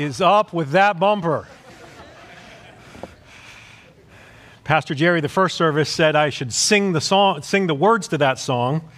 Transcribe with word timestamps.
Is 0.00 0.20
up 0.20 0.52
with 0.52 0.70
that 0.70 0.98
bumper? 0.98 1.46
Pastor 4.64 4.94
Jerry, 4.94 5.20
the 5.20 5.28
first 5.28 5.56
service, 5.56 5.90
said 5.90 6.14
I 6.16 6.30
should 6.30 6.52
sing 6.52 6.92
the 6.92 7.00
song, 7.00 7.42
sing 7.42 7.66
the 7.66 7.74
words 7.74 8.08
to 8.08 8.18
that 8.18 8.38
song. 8.38 8.88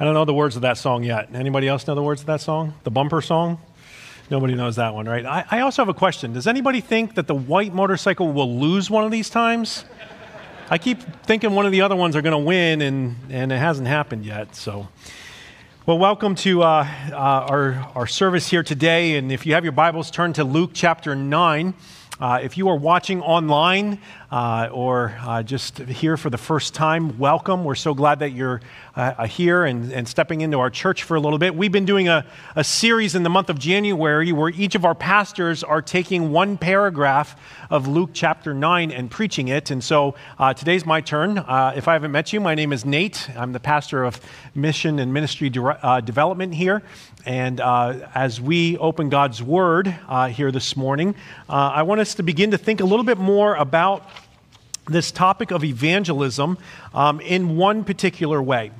I 0.00 0.04
don't 0.04 0.14
know 0.14 0.24
the 0.24 0.34
words 0.34 0.56
of 0.56 0.62
that 0.62 0.78
song 0.78 1.04
yet. 1.04 1.28
Anybody 1.34 1.68
else 1.68 1.86
know 1.86 1.94
the 1.94 2.02
words 2.02 2.22
of 2.22 2.26
that 2.26 2.40
song? 2.40 2.74
The 2.84 2.90
bumper 2.90 3.20
song? 3.20 3.60
Nobody 4.30 4.54
knows 4.54 4.76
that 4.76 4.94
one, 4.94 5.06
right? 5.06 5.26
I, 5.26 5.44
I 5.50 5.60
also 5.60 5.82
have 5.82 5.90
a 5.90 5.94
question. 5.94 6.32
Does 6.32 6.46
anybody 6.46 6.80
think 6.80 7.16
that 7.16 7.26
the 7.26 7.34
white 7.34 7.74
motorcycle 7.74 8.32
will 8.32 8.58
lose 8.58 8.90
one 8.90 9.04
of 9.04 9.10
these 9.10 9.28
times? 9.28 9.84
I 10.70 10.78
keep 10.78 11.02
thinking 11.26 11.54
one 11.54 11.66
of 11.66 11.72
the 11.72 11.82
other 11.82 11.96
ones 11.96 12.16
are 12.16 12.22
going 12.22 12.32
to 12.32 12.38
win, 12.38 12.80
and, 12.80 13.16
and 13.28 13.52
it 13.52 13.58
hasn't 13.58 13.88
happened 13.88 14.24
yet. 14.24 14.56
So, 14.56 14.88
well, 15.84 15.98
welcome 15.98 16.36
to 16.36 16.62
uh, 16.62 16.86
uh, 17.10 17.14
our, 17.16 17.90
our 17.96 18.06
service 18.06 18.46
here 18.46 18.62
today. 18.62 19.16
And 19.16 19.32
if 19.32 19.44
you 19.44 19.54
have 19.54 19.64
your 19.64 19.72
Bibles, 19.72 20.12
turn 20.12 20.32
to 20.34 20.44
Luke 20.44 20.70
chapter 20.72 21.16
9. 21.16 21.74
Uh, 22.20 22.38
if 22.40 22.56
you 22.56 22.68
are 22.68 22.76
watching 22.76 23.20
online 23.20 23.98
uh, 24.32 24.70
or 24.72 25.14
uh, 25.20 25.42
just 25.42 25.76
here 25.76 26.16
for 26.16 26.30
the 26.30 26.38
first 26.38 26.72
time, 26.72 27.18
welcome. 27.18 27.64
We're 27.64 27.74
so 27.74 27.92
glad 27.92 28.20
that 28.20 28.32
you're 28.32 28.62
uh, 28.96 29.26
here 29.26 29.66
and, 29.66 29.92
and 29.92 30.08
stepping 30.08 30.40
into 30.40 30.58
our 30.58 30.70
church 30.70 31.02
for 31.02 31.16
a 31.16 31.20
little 31.20 31.38
bit. 31.38 31.54
We've 31.54 31.70
been 31.70 31.84
doing 31.84 32.08
a, 32.08 32.24
a 32.56 32.64
series 32.64 33.14
in 33.14 33.24
the 33.24 33.30
month 33.30 33.50
of 33.50 33.58
January 33.58 34.32
where 34.32 34.48
each 34.48 34.74
of 34.74 34.86
our 34.86 34.94
pastors 34.94 35.62
are 35.62 35.82
taking 35.82 36.32
one 36.32 36.56
paragraph 36.56 37.38
of 37.68 37.86
Luke 37.86 38.10
chapter 38.14 38.54
9 38.54 38.90
and 38.90 39.10
preaching 39.10 39.48
it. 39.48 39.70
And 39.70 39.84
so 39.84 40.14
uh, 40.38 40.54
today's 40.54 40.86
my 40.86 41.02
turn. 41.02 41.36
Uh, 41.36 41.74
if 41.76 41.86
I 41.86 41.92
haven't 41.92 42.12
met 42.12 42.32
you, 42.32 42.40
my 42.40 42.54
name 42.54 42.72
is 42.72 42.86
Nate. 42.86 43.28
I'm 43.36 43.52
the 43.52 43.60
pastor 43.60 44.02
of 44.02 44.18
mission 44.54 44.98
and 44.98 45.12
ministry 45.12 45.50
de- 45.50 46.02
development 46.06 46.54
here. 46.54 46.82
And 47.24 47.60
uh, 47.60 48.08
as 48.14 48.40
we 48.40 48.78
open 48.78 49.08
God's 49.08 49.42
Word 49.42 49.94
uh, 50.08 50.28
here 50.28 50.50
this 50.50 50.76
morning, 50.76 51.14
uh, 51.48 51.52
I 51.74 51.82
want 51.82 52.00
us 52.00 52.14
to 52.16 52.22
begin 52.22 52.50
to 52.50 52.58
think 52.58 52.80
a 52.80 52.84
little 52.84 53.04
bit 53.04 53.18
more 53.18 53.54
about 53.54 54.08
this 54.86 55.10
topic 55.10 55.50
of 55.50 55.64
evangelism 55.64 56.58
um, 56.94 57.20
in 57.20 57.56
one 57.56 57.84
particular 57.84 58.42
way. 58.42 58.70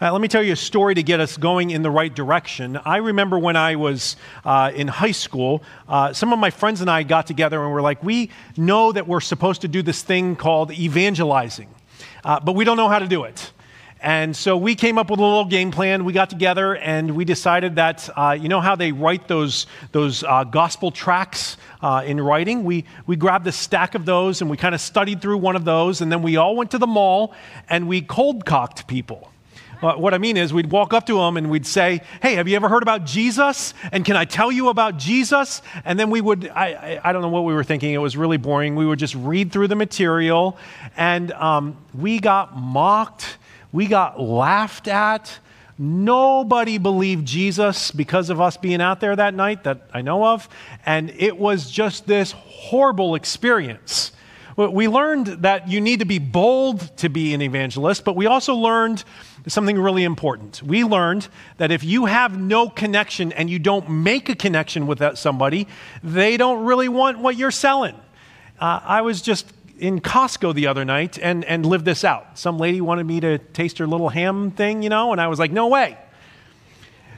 Uh, 0.00 0.12
let 0.12 0.20
me 0.20 0.28
tell 0.28 0.42
you 0.42 0.52
a 0.52 0.56
story 0.56 0.94
to 0.94 1.02
get 1.02 1.20
us 1.20 1.38
going 1.38 1.70
in 1.70 1.80
the 1.80 1.90
right 1.90 2.14
direction. 2.14 2.78
I 2.84 2.98
remember 2.98 3.38
when 3.38 3.56
I 3.56 3.76
was 3.76 4.16
uh, 4.44 4.70
in 4.74 4.88
high 4.88 5.12
school, 5.12 5.62
uh, 5.88 6.12
some 6.12 6.34
of 6.34 6.38
my 6.38 6.50
friends 6.50 6.82
and 6.82 6.90
I 6.90 7.02
got 7.02 7.26
together 7.26 7.62
and 7.64 7.72
were 7.72 7.80
like, 7.80 8.02
we 8.02 8.30
know 8.58 8.92
that 8.92 9.08
we're 9.08 9.22
supposed 9.22 9.62
to 9.62 9.68
do 9.68 9.80
this 9.80 10.02
thing 10.02 10.36
called 10.36 10.70
evangelizing, 10.70 11.68
uh, 12.24 12.40
but 12.40 12.52
we 12.52 12.64
don't 12.64 12.76
know 12.76 12.88
how 12.88 12.98
to 12.98 13.08
do 13.08 13.24
it. 13.24 13.52
And 14.00 14.36
so 14.36 14.58
we 14.58 14.74
came 14.74 14.98
up 14.98 15.10
with 15.10 15.20
a 15.20 15.22
little 15.22 15.46
game 15.46 15.70
plan. 15.70 16.04
We 16.04 16.12
got 16.12 16.28
together 16.28 16.76
and 16.76 17.16
we 17.16 17.24
decided 17.24 17.76
that, 17.76 18.08
uh, 18.14 18.36
you 18.38 18.48
know 18.48 18.60
how 18.60 18.76
they 18.76 18.92
write 18.92 19.26
those, 19.26 19.66
those 19.92 20.22
uh, 20.22 20.44
gospel 20.44 20.90
tracts 20.90 21.56
uh, 21.80 22.02
in 22.04 22.20
writing? 22.20 22.64
We, 22.64 22.84
we 23.06 23.16
grabbed 23.16 23.46
a 23.46 23.52
stack 23.52 23.94
of 23.94 24.04
those 24.04 24.42
and 24.42 24.50
we 24.50 24.58
kind 24.58 24.74
of 24.74 24.82
studied 24.82 25.22
through 25.22 25.38
one 25.38 25.56
of 25.56 25.64
those. 25.64 26.02
And 26.02 26.12
then 26.12 26.22
we 26.22 26.36
all 26.36 26.56
went 26.56 26.72
to 26.72 26.78
the 26.78 26.86
mall 26.86 27.34
and 27.70 27.88
we 27.88 28.02
cold 28.02 28.44
cocked 28.44 28.86
people. 28.86 29.32
what 29.80 30.12
I 30.12 30.18
mean 30.18 30.36
is, 30.36 30.52
we'd 30.52 30.70
walk 30.70 30.92
up 30.92 31.06
to 31.06 31.16
them 31.16 31.38
and 31.38 31.50
we'd 31.50 31.66
say, 31.66 32.02
Hey, 32.20 32.34
have 32.34 32.48
you 32.48 32.56
ever 32.56 32.68
heard 32.68 32.82
about 32.82 33.06
Jesus? 33.06 33.72
And 33.92 34.04
can 34.04 34.14
I 34.14 34.26
tell 34.26 34.52
you 34.52 34.68
about 34.68 34.98
Jesus? 34.98 35.62
And 35.86 35.98
then 35.98 36.10
we 36.10 36.20
would, 36.20 36.50
I, 36.50 36.66
I, 36.66 37.00
I 37.02 37.12
don't 37.12 37.22
know 37.22 37.28
what 37.28 37.44
we 37.44 37.54
were 37.54 37.64
thinking. 37.64 37.94
It 37.94 37.98
was 37.98 38.14
really 38.14 38.36
boring. 38.36 38.76
We 38.76 38.84
would 38.84 38.98
just 38.98 39.14
read 39.14 39.52
through 39.52 39.68
the 39.68 39.74
material 39.74 40.58
and 40.98 41.32
um, 41.32 41.78
we 41.94 42.20
got 42.20 42.58
mocked 42.58 43.38
we 43.76 43.86
got 43.86 44.18
laughed 44.18 44.88
at. 44.88 45.38
Nobody 45.78 46.78
believed 46.78 47.26
Jesus 47.26 47.90
because 47.90 48.30
of 48.30 48.40
us 48.40 48.56
being 48.56 48.80
out 48.80 49.00
there 49.00 49.14
that 49.14 49.34
night 49.34 49.64
that 49.64 49.82
I 49.92 50.00
know 50.00 50.24
of. 50.24 50.48
And 50.86 51.10
it 51.10 51.36
was 51.36 51.70
just 51.70 52.06
this 52.06 52.32
horrible 52.32 53.16
experience. 53.16 54.12
We 54.56 54.88
learned 54.88 55.26
that 55.42 55.68
you 55.68 55.82
need 55.82 55.98
to 55.98 56.06
be 56.06 56.18
bold 56.18 56.96
to 56.96 57.10
be 57.10 57.34
an 57.34 57.42
evangelist, 57.42 58.02
but 58.06 58.16
we 58.16 58.24
also 58.24 58.54
learned 58.54 59.04
something 59.46 59.78
really 59.78 60.04
important. 60.04 60.62
We 60.62 60.82
learned 60.82 61.28
that 61.58 61.70
if 61.70 61.84
you 61.84 62.06
have 62.06 62.40
no 62.40 62.70
connection 62.70 63.30
and 63.32 63.50
you 63.50 63.58
don't 63.58 63.90
make 63.90 64.30
a 64.30 64.34
connection 64.34 64.86
with 64.86 65.00
that 65.00 65.18
somebody, 65.18 65.68
they 66.02 66.38
don't 66.38 66.64
really 66.64 66.88
want 66.88 67.18
what 67.18 67.36
you're 67.36 67.50
selling. 67.50 67.96
Uh, 68.58 68.80
I 68.82 69.02
was 69.02 69.20
just 69.20 69.52
in 69.78 70.00
Costco 70.00 70.54
the 70.54 70.66
other 70.66 70.84
night 70.84 71.18
and, 71.18 71.44
and 71.44 71.66
lived 71.66 71.84
this 71.84 72.04
out. 72.04 72.38
Some 72.38 72.58
lady 72.58 72.80
wanted 72.80 73.04
me 73.04 73.20
to 73.20 73.38
taste 73.38 73.78
her 73.78 73.86
little 73.86 74.08
ham 74.08 74.50
thing, 74.50 74.82
you 74.82 74.88
know, 74.88 75.12
and 75.12 75.20
I 75.20 75.28
was 75.28 75.38
like, 75.38 75.52
no 75.52 75.68
way. 75.68 75.98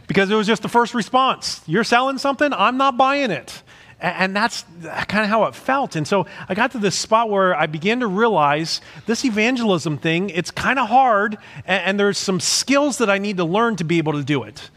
Because 0.07 0.31
it 0.31 0.35
was 0.35 0.47
just 0.47 0.63
the 0.63 0.69
first 0.69 0.95
response. 0.95 1.61
You're 1.67 1.85
selling 1.85 2.19
something? 2.19 2.53
I'm 2.53 2.77
not 2.77 2.97
buying 2.97 3.31
it. 3.31 3.63
And 4.01 4.35
that's 4.35 4.65
kind 5.09 5.25
of 5.25 5.29
how 5.29 5.45
it 5.45 5.57
felt. 5.57 5.97
And 5.97 6.07
so 6.07 6.27
I 6.49 6.55
got 6.55 6.71
to 6.73 6.79
this 6.79 6.97
spot 6.97 7.31
where 7.31 7.55
I 7.55 7.67
began 7.67 8.01
to 8.01 8.07
realize 8.07 8.81
this 9.07 9.25
evangelism 9.25 9.99
thing, 9.99 10.31
it's 10.31 10.53
kind 10.53 10.79
of 10.79 10.89
hard, 10.89 11.37
and, 11.67 11.99
there's 11.99 12.17
some 12.17 12.39
skills 12.39 12.99
that 12.99 13.11
I 13.11 13.19
need 13.19 13.39
to 13.39 13.45
learn 13.45 13.75
to 13.77 13.85
be 13.85 13.99
able 13.99 14.13
to 14.13 14.23
do 14.23 14.45
it. 14.45 14.71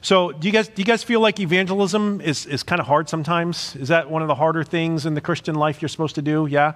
So, 0.00 0.32
do 0.32 0.48
you 0.48 0.52
guys, 0.52 0.68
do 0.68 0.80
you 0.80 0.86
guys 0.86 1.04
feel 1.04 1.20
like 1.20 1.38
evangelism 1.38 2.22
is, 2.22 2.46
is 2.46 2.62
kind 2.62 2.80
of 2.80 2.86
hard 2.86 3.10
sometimes? 3.10 3.76
Is 3.76 3.88
that 3.88 4.10
one 4.10 4.22
of 4.22 4.28
the 4.28 4.34
harder 4.34 4.64
things 4.64 5.04
in 5.04 5.12
the 5.14 5.20
Christian 5.20 5.54
life 5.54 5.82
you're 5.82 5.90
supposed 5.90 6.14
to 6.14 6.22
do? 6.22 6.46
Yeah? 6.46 6.72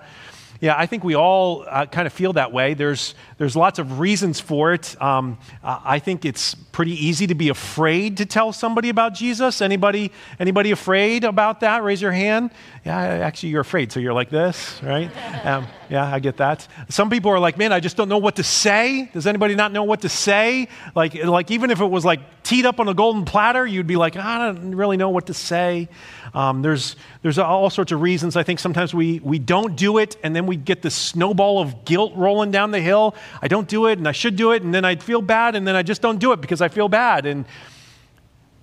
Yeah, 0.61 0.75
I 0.77 0.87
think 0.87 1.05
we 1.05 1.15
all 1.15 1.65
uh, 1.69 1.87
kind 1.87 2.07
of 2.07 2.13
feel 2.13 2.33
that 2.35 2.53
way. 2.53 2.75
There's, 2.75 3.15
there's 3.39 3.57
lots 3.57 3.79
of 3.79 3.99
reasons 3.99 4.41
for 4.41 4.73
it. 4.73 5.01
Um, 5.01 5.39
I 5.63 5.99
think 5.99 6.25
it's 6.25 6.55
pretty 6.77 7.07
easy 7.07 7.27
to 7.27 7.35
be 7.35 7.49
afraid 7.49 8.19
to 8.19 8.27
tell 8.27 8.53
somebody 8.53 8.91
about 8.91 9.15
Jesus. 9.15 9.63
Anybody, 9.63 10.13
anybody 10.39 10.73
afraid 10.73 11.25
about 11.25 11.61
that? 11.61 11.83
Raise 11.83 12.03
your 12.03 12.13
hand. 12.13 12.51
Yeah, 12.85 12.99
actually, 12.99 13.49
you're 13.49 13.63
afraid, 13.63 13.91
so 13.91 13.99
you're 13.99 14.13
like 14.13 14.29
this, 14.29 14.79
right? 14.83 15.11
Um, 15.47 15.69
yeah, 15.89 16.13
I 16.13 16.19
get 16.19 16.39
that. 16.39 16.67
Some 16.89 17.09
people 17.09 17.31
are 17.31 17.39
like, 17.39 17.57
man, 17.57 17.73
I 17.73 17.79
just 17.79 17.97
don't 17.97 18.09
know 18.09 18.19
what 18.19 18.37
to 18.37 18.43
say. 18.43 19.09
Does 19.13 19.29
anybody 19.29 19.55
not 19.55 19.71
know 19.71 19.85
what 19.85 20.01
to 20.01 20.09
say? 20.09 20.67
Like, 20.97 21.15
like 21.15 21.53
even 21.53 21.71
if 21.71 21.81
it 21.81 21.87
was 21.87 22.05
like 22.05 22.43
teed 22.43 22.67
up 22.67 22.81
on 22.81 22.89
a 22.89 22.95
golden 22.95 23.25
platter, 23.25 23.65
you'd 23.65 23.87
be 23.87 23.97
like, 23.97 24.17
I 24.17 24.47
don't 24.47 24.75
really 24.75 24.97
know 24.97 25.11
what 25.11 25.27
to 25.27 25.35
say. 25.35 25.89
Um, 26.35 26.63
there's, 26.63 26.97
there's 27.23 27.39
all 27.39 27.71
sorts 27.71 27.93
of 27.93 28.01
reasons. 28.01 28.37
I 28.37 28.43
think 28.43 28.61
sometimes 28.61 28.93
we, 28.93 29.21
we 29.21 29.39
don't 29.39 29.77
do 29.77 29.99
it, 29.99 30.17
and 30.23 30.35
then 30.35 30.47
we 30.47 30.57
get 30.57 30.83
this 30.83 30.95
snowball 30.95 31.61
of 31.61 31.85
guilt 31.85 32.13
rolling 32.17 32.51
down 32.51 32.73
the 32.73 32.81
hill. 32.81 33.15
I 33.41 33.49
don't 33.49 33.69
do 33.69 33.87
it, 33.87 33.99
and 33.99 34.09
I 34.09 34.13
should 34.13 34.37
do 34.37 34.53
it, 34.53 34.63
and 34.63 34.75
then 34.75 34.85
I 34.85 34.97
feel 34.97 35.23
bad, 35.23 35.55
and 35.55 35.67
then 35.67 35.77
I 35.77 35.83
just 35.83 36.03
don't 36.03 36.19
do 36.19 36.33
it 36.33 36.41
because 36.41 36.61
I 36.61 36.66
feel 36.69 36.89
bad. 36.89 37.27
And 37.27 37.45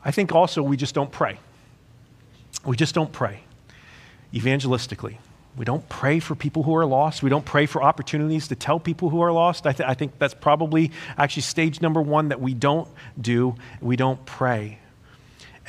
I 0.03 0.11
think 0.11 0.33
also 0.33 0.63
we 0.63 0.77
just 0.77 0.95
don't 0.95 1.11
pray. 1.11 1.39
We 2.65 2.75
just 2.75 2.95
don't 2.95 3.11
pray 3.11 3.41
evangelistically. 4.33 5.17
We 5.55 5.65
don't 5.65 5.87
pray 5.87 6.19
for 6.19 6.33
people 6.33 6.63
who 6.63 6.75
are 6.75 6.85
lost. 6.85 7.21
We 7.21 7.29
don't 7.29 7.45
pray 7.45 7.67
for 7.67 7.83
opportunities 7.83 8.47
to 8.47 8.55
tell 8.55 8.79
people 8.79 9.09
who 9.09 9.21
are 9.21 9.31
lost. 9.31 9.67
I, 9.67 9.71
th- 9.71 9.87
I, 9.87 9.93
think 9.93 10.17
that's 10.17 10.33
probably 10.33 10.91
actually 11.15 11.43
stage 11.43 11.79
number 11.79 12.01
one 12.01 12.29
that 12.29 12.41
we 12.41 12.55
don't 12.55 12.87
do. 13.21 13.55
We 13.79 13.95
don't 13.95 14.25
pray. 14.25 14.79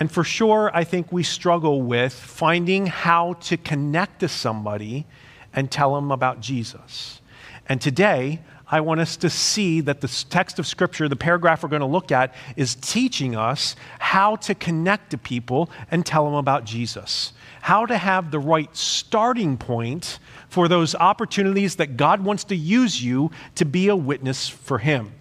And 0.00 0.10
for 0.10 0.24
sure, 0.24 0.70
I 0.74 0.84
think 0.84 1.12
we 1.12 1.22
struggle 1.22 1.82
with 1.82 2.14
finding 2.14 2.86
how 2.86 3.34
to 3.34 3.58
connect 3.58 4.20
to 4.20 4.28
somebody 4.28 5.06
and 5.52 5.70
tell 5.70 5.94
them 5.94 6.10
about 6.10 6.40
Jesus. 6.40 7.20
And 7.68 7.80
today, 7.80 8.40
I 8.74 8.80
want 8.80 8.98
us 8.98 9.16
to 9.18 9.30
see 9.30 9.82
that 9.82 10.00
the 10.00 10.08
text 10.30 10.58
of 10.58 10.66
Scripture, 10.66 11.08
the 11.08 11.14
paragraph 11.14 11.62
we're 11.62 11.68
going 11.68 11.78
to 11.78 11.86
look 11.86 12.10
at, 12.10 12.34
is 12.56 12.74
teaching 12.74 13.36
us 13.36 13.76
how 14.00 14.34
to 14.34 14.52
connect 14.52 15.10
to 15.10 15.18
people 15.18 15.70
and 15.92 16.04
tell 16.04 16.24
them 16.24 16.34
about 16.34 16.64
Jesus. 16.64 17.34
How 17.60 17.86
to 17.86 17.96
have 17.96 18.32
the 18.32 18.40
right 18.40 18.68
starting 18.76 19.56
point 19.58 20.18
for 20.48 20.66
those 20.66 20.96
opportunities 20.96 21.76
that 21.76 21.96
God 21.96 22.24
wants 22.24 22.42
to 22.44 22.56
use 22.56 23.00
you 23.00 23.30
to 23.54 23.64
be 23.64 23.86
a 23.86 23.94
witness 23.94 24.48
for 24.48 24.78
Him. 24.78 25.12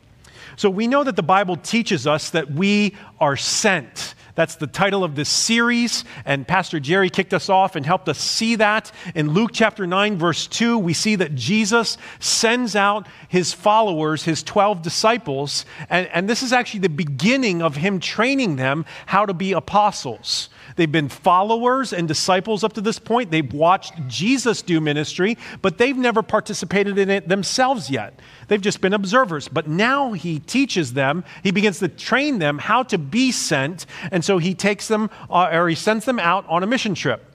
So 0.55 0.71
we 0.71 0.87
know 0.87 1.03
that 1.03 1.15
the 1.15 1.21
Bible 1.21 1.55
teaches 1.55 2.07
us 2.07 2.31
that 2.31 2.49
we 2.49 2.95
are 3.19 3.37
sent. 3.37 4.15
That's 4.35 4.55
the 4.55 4.65
title 4.65 5.03
of 5.03 5.15
this 5.15 5.29
series, 5.29 6.03
and 6.25 6.47
Pastor 6.47 6.79
Jerry 6.79 7.11
kicked 7.11 7.35
us 7.35 7.49
off 7.49 7.75
and 7.75 7.85
helped 7.85 8.09
us 8.09 8.17
see 8.17 8.55
that. 8.55 8.91
In 9.13 9.31
Luke 9.31 9.51
chapter 9.53 9.85
9, 9.85 10.17
verse 10.17 10.47
2, 10.47 10.79
we 10.79 10.93
see 10.93 11.15
that 11.17 11.35
Jesus 11.35 11.99
sends 12.19 12.75
out 12.75 13.07
his 13.27 13.53
followers, 13.53 14.23
his 14.23 14.41
12 14.41 14.81
disciples, 14.81 15.65
and, 15.87 16.07
and 16.07 16.27
this 16.27 16.41
is 16.41 16.51
actually 16.51 16.79
the 16.79 16.89
beginning 16.89 17.61
of 17.61 17.75
him 17.75 17.99
training 17.99 18.55
them 18.55 18.85
how 19.05 19.25
to 19.27 19.35
be 19.35 19.51
apostles. 19.51 20.49
They've 20.75 20.91
been 20.91 21.09
followers 21.09 21.93
and 21.93 22.07
disciples 22.07 22.63
up 22.63 22.73
to 22.73 22.81
this 22.81 22.97
point. 22.97 23.29
They've 23.29 23.53
watched 23.53 23.93
Jesus 24.07 24.63
do 24.63 24.81
ministry, 24.81 25.37
but 25.61 25.77
they've 25.77 25.97
never 25.97 26.23
participated 26.23 26.97
in 26.97 27.11
it 27.11 27.27
themselves 27.27 27.91
yet. 27.91 28.19
They've 28.53 28.61
just 28.61 28.81
been 28.81 28.93
observers. 28.93 29.47
But 29.47 29.67
now 29.67 30.13
he 30.13 30.37
teaches 30.37 30.93
them, 30.93 31.23
he 31.41 31.49
begins 31.49 31.79
to 31.79 31.87
train 31.87 32.37
them 32.37 32.59
how 32.59 32.83
to 32.83 32.99
be 32.99 33.31
sent. 33.31 33.87
And 34.11 34.23
so 34.23 34.37
he 34.37 34.53
takes 34.53 34.87
them, 34.87 35.09
uh, 35.27 35.49
or 35.51 35.67
he 35.67 35.73
sends 35.73 36.05
them 36.05 36.19
out 36.19 36.45
on 36.47 36.61
a 36.61 36.67
mission 36.67 36.93
trip. 36.93 37.25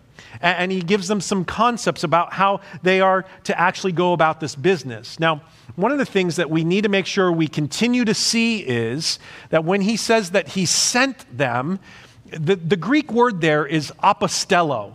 And 0.41 0.71
he 0.71 0.81
gives 0.81 1.09
them 1.09 1.21
some 1.21 1.45
concepts 1.45 2.05
about 2.05 2.35
how 2.35 2.61
they 2.85 3.01
are 3.01 3.25
to 3.43 3.61
actually 3.61 3.91
go 3.91 4.13
about 4.13 4.39
this 4.39 4.55
business. 4.55 5.19
Now, 5.19 5.43
one 5.75 5.91
of 5.91 5.99
the 5.99 6.07
things 6.07 6.37
that 6.37 6.51
we 6.51 6.63
need 6.63 6.83
to 6.83 6.89
make 6.89 7.07
sure 7.07 7.33
we 7.33 7.49
continue 7.49 8.05
to 8.05 8.15
see 8.15 8.61
is 8.61 9.19
that 9.51 9.65
when 9.65 9.81
he 9.81 9.97
says 9.97 10.31
that 10.31 10.51
he 10.51 10.67
sent 10.67 11.37
them, 11.37 11.81
the, 12.27 12.55
the 12.55 12.77
Greek 12.77 13.13
word 13.13 13.41
there 13.41 13.67
is 13.67 13.93
apostello, 14.05 14.95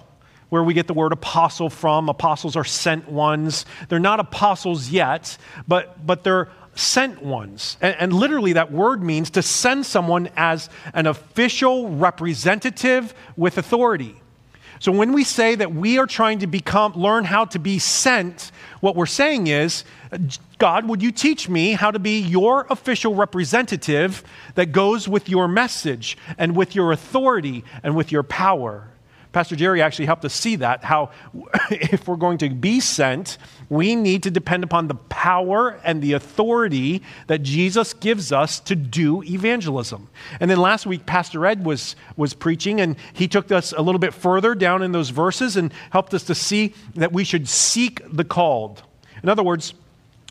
where 0.53 0.63
we 0.63 0.75
get 0.75 0.85
the 0.85 0.94
word 0.94 1.11
apostle 1.11 1.67
from. 1.67 2.09
Apostles 2.09 2.55
are 2.55 2.63
sent 2.63 3.09
ones. 3.09 3.65
They're 3.89 3.97
not 3.97 4.19
apostles 4.19 4.91
yet, 4.91 5.35
but, 5.67 6.05
but 6.05 6.23
they're 6.23 6.47
sent 6.75 7.23
ones. 7.23 7.75
And, 7.81 7.95
and, 8.00 8.13
literally, 8.13 8.53
that 8.53 8.71
word 8.71 9.01
means 9.01 9.31
to 9.31 9.41
send 9.41 9.83
someone 9.83 10.29
as 10.38 10.69
an 10.94 11.07
official 11.07 11.89
representative 11.89 13.15
with 13.35 13.57
authority. 13.57 14.21
So 14.77 14.91
when 14.91 15.11
we 15.11 15.23
say 15.23 15.55
that 15.55 15.73
we 15.73 15.97
are 15.97 16.05
trying 16.05 16.38
to 16.39 16.47
become, 16.47 16.94
learn 16.94 17.23
how 17.23 17.45
to 17.45 17.57
be 17.57 17.79
sent, 17.79 18.51
what 18.79 18.95
we're 18.95 19.07
saying 19.07 19.47
is, 19.47 19.83
God, 20.59 20.88
would 20.88 21.01
you 21.01 21.11
teach 21.11 21.50
me 21.50 21.71
how 21.71 21.89
to 21.89 21.97
be 21.97 22.19
your 22.19 22.67
official 22.69 23.15
representative 23.15 24.23
that 24.53 24.67
goes 24.67 25.07
with 25.07 25.29
your 25.29 25.47
message 25.47 26.15
and 26.38 26.55
with 26.55 26.75
your 26.75 26.91
authority 26.91 27.63
and 27.81 27.95
with 27.95 28.11
your 28.11 28.21
power? 28.21 28.93
Pastor 29.33 29.56
Jerry 29.56 29.81
actually 29.81 30.06
helped 30.06 30.24
us 30.24 30.33
see 30.33 30.56
that, 30.57 30.83
how 30.83 31.09
if 31.71 32.07
we're 32.07 32.15
going 32.15 32.38
to 32.38 32.50
be 32.50 32.80
sent, 32.80 33.39
we 33.68 33.95
need 33.95 34.24
to 34.24 34.31
depend 34.31 34.63
upon 34.63 34.88
the 34.88 34.95
power 34.95 35.80
and 35.83 36.01
the 36.01 36.13
authority 36.13 37.01
that 37.27 37.41
Jesus 37.41 37.94
gives 37.94 38.31
us 38.31 38.59
to 38.62 38.75
do 38.75 39.24
evangelism. 39.24 40.07
And 40.39 40.50
then 40.50 40.59
last 40.59 40.85
week, 40.85 41.07
Pastor 41.07 41.45
Ed 41.45 41.65
was, 41.65 41.95
was 42.15 42.35
preaching, 42.35 42.80
and 42.80 42.95
he 43.13 43.27
took 43.27 43.51
us 43.51 43.74
a 43.74 43.81
little 43.81 44.00
bit 44.00 44.13
further 44.13 44.53
down 44.53 44.83
in 44.83 44.91
those 44.91 45.09
verses 45.09 45.57
and 45.57 45.74
helped 45.89 46.13
us 46.13 46.24
to 46.25 46.36
see 46.36 46.75
that 46.94 47.12
we 47.12 47.24
should 47.24 47.50
seek 47.50 48.01
the 48.12 48.24
called. 48.24 48.83
In 49.24 49.29
other 49.29 49.44
words, 49.44 49.74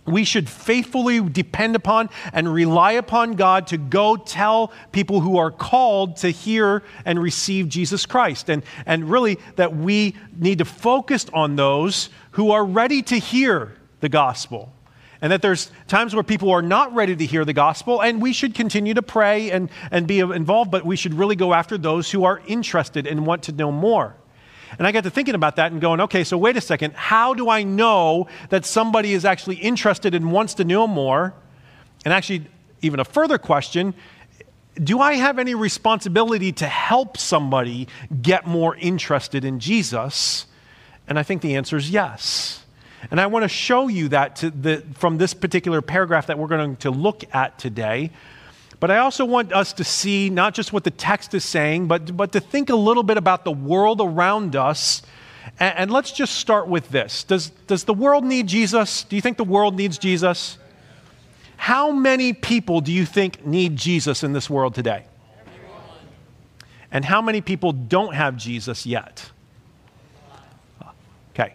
we 0.05 0.25
should 0.25 0.49
faithfully 0.49 1.21
depend 1.21 1.77
upon 1.77 2.11
and 2.33 2.53
rely 2.53 2.93
upon 2.93 3.35
God 3.35 3.69
to 3.69 3.79
go 3.79 4.17
tell 4.17 4.73
people 4.91 5.21
who 5.21 5.37
are 5.39 5.51
called 5.51 6.17
to 6.19 6.31
hear 6.31 6.83
and 7.05 7.23
receive 7.23 7.69
Jesus 7.69 8.05
Christ. 8.05 8.51
And, 8.51 8.65
and 8.85 9.09
really, 9.09 9.39
that 9.57 9.77
we 9.77 10.17
need 10.37 10.59
to 10.59 10.65
focus 10.65 11.27
on 11.33 11.57
those 11.57 12.11
who 12.33 12.51
are 12.51 12.65
ready 12.65 13.03
to 13.03 13.17
hear 13.17 13.77
the 14.01 14.09
gospel. 14.09 14.73
And 15.21 15.31
that 15.31 15.41
there's 15.41 15.71
times 15.87 16.15
where 16.15 16.25
people 16.25 16.51
are 16.51 16.63
not 16.63 16.93
ready 16.93 17.15
to 17.15 17.25
hear 17.25 17.45
the 17.45 17.53
gospel, 17.53 18.03
and 18.03 18.21
we 18.21 18.33
should 18.33 18.57
continue 18.57 18.95
to 18.95 19.03
pray 19.03 19.53
and, 19.53 19.71
and 19.93 20.09
be 20.09 20.19
involved, 20.19 20.73
but 20.73 20.85
we 20.85 20.97
should 20.97 21.15
really 21.15 21.37
go 21.37 21.55
after 21.55 21.79
those 21.79 22.11
who 22.11 22.25
are 22.25 22.43
interested 22.49 23.07
and 23.07 23.25
want 23.25 23.45
to 23.45 23.53
know 23.53 23.71
more. 23.71 24.17
And 24.79 24.87
I 24.87 24.93
got 24.93 25.05
to 25.05 25.11
thinking 25.11 25.35
about 25.35 25.57
that 25.57 25.73
and 25.73 25.81
going, 25.81 26.01
okay, 26.01 26.25
so 26.25 26.39
wait 26.39 26.57
a 26.57 26.61
second. 26.61 26.95
How 26.95 27.35
do 27.35 27.49
I 27.49 27.63
know 27.63 28.29
that 28.49 28.65
somebody 28.65 29.13
is 29.13 29.25
actually 29.25 29.57
interested 29.57 30.15
and 30.15 30.33
wants 30.33 30.55
to 30.55 30.65
know 30.65 30.87
more? 30.87 31.35
And 32.05 32.13
actually, 32.13 32.47
even 32.81 33.01
a 33.01 33.05
further 33.05 33.39
question 33.39 33.95
do 34.83 35.01
I 35.01 35.15
have 35.15 35.39
any 35.39 35.55
responsibility 35.55 36.51
to 36.53 36.67
help 36.67 37.19
somebody 37.19 37.89
get 38.23 38.47
more 38.47 38.75
interested 38.77 39.45
in 39.45 39.61
Jesus? 39.61 40.47
And 41.07 41.19
I 41.19 41.23
think 41.23 41.43
the 41.43 41.57
answer 41.57 41.77
is 41.77 41.91
yes. 41.91 42.65
And 43.11 43.21
I 43.21 43.27
want 43.27 43.43
to 43.43 43.49
show 43.49 43.89
you 43.89 44.09
that 44.09 44.37
the, 44.37 44.83
from 44.95 45.19
this 45.19 45.35
particular 45.35 45.83
paragraph 45.83 46.29
that 46.29 46.39
we're 46.39 46.49
going 46.49 46.77
to 46.77 46.91
look 46.91 47.25
at 47.35 47.59
today. 47.59 48.13
But 48.83 48.91
I 48.91 48.99
also 48.99 49.25
want 49.25 49.53
us 49.53 49.73
to 49.75 49.85
see 49.85 50.29
not 50.29 50.55
just 50.55 50.73
what 50.73 50.83
the 50.83 50.91
text 50.91 51.35
is 51.35 51.45
saying, 51.45 51.87
but, 51.87 52.17
but 52.17 52.33
to 52.33 52.41
think 52.41 52.69
a 52.69 52.75
little 52.75 53.05
bit 53.05 53.17
about 53.17 53.45
the 53.45 53.53
world 53.53 54.01
around 54.01 54.57
us. 54.57 55.03
And, 55.61 55.79
and 55.79 55.91
let's 55.93 56.11
just 56.11 56.35
start 56.35 56.67
with 56.67 56.89
this 56.89 57.23
does, 57.23 57.51
does 57.69 57.85
the 57.85 57.95
world 57.95 58.25
need 58.25 58.49
Jesus? 58.49 59.05
Do 59.05 59.15
you 59.15 59.23
think 59.23 59.37
the 59.37 59.45
world 59.45 59.77
needs 59.77 59.99
Jesus? 59.99 60.59
How 61.57 61.93
many 61.93 62.33
people 62.33 62.81
do 62.81 62.91
you 62.91 63.07
think 63.07 63.47
need 63.47 63.77
Jesus 63.77 64.25
in 64.25 64.33
this 64.33 64.51
world 64.51 64.75
today? 64.75 65.05
Everyone. 65.39 65.81
And 66.91 67.05
how 67.05 67.23
many 67.23 67.41
people 67.41 67.71
don't 67.71 68.17
have 68.17 68.37
Jesus 68.37 68.85
yet? 68.85 69.31
Okay, 71.31 71.55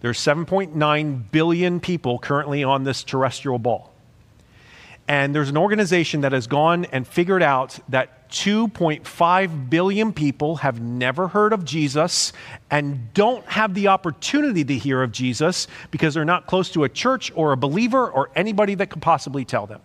there's 0.00 0.20
7.9 0.20 1.30
billion 1.32 1.80
people 1.80 2.20
currently 2.20 2.62
on 2.62 2.84
this 2.84 3.02
terrestrial 3.02 3.58
ball. 3.58 3.92
And 5.08 5.34
there's 5.34 5.48
an 5.48 5.56
organization 5.56 6.20
that 6.20 6.32
has 6.32 6.46
gone 6.46 6.84
and 6.84 7.08
figured 7.08 7.42
out 7.42 7.78
that 7.88 8.28
2.5 8.28 9.70
billion 9.70 10.12
people 10.12 10.56
have 10.56 10.82
never 10.82 11.28
heard 11.28 11.54
of 11.54 11.64
Jesus 11.64 12.34
and 12.70 13.12
don't 13.14 13.42
have 13.46 13.72
the 13.72 13.88
opportunity 13.88 14.62
to 14.64 14.76
hear 14.76 15.02
of 15.02 15.10
Jesus 15.10 15.66
because 15.90 16.12
they're 16.12 16.26
not 16.26 16.46
close 16.46 16.68
to 16.72 16.84
a 16.84 16.90
church 16.90 17.32
or 17.34 17.52
a 17.52 17.56
believer 17.56 18.10
or 18.10 18.28
anybody 18.36 18.74
that 18.74 18.90
could 18.90 19.00
possibly 19.00 19.46
tell 19.46 19.66
them. 19.66 19.80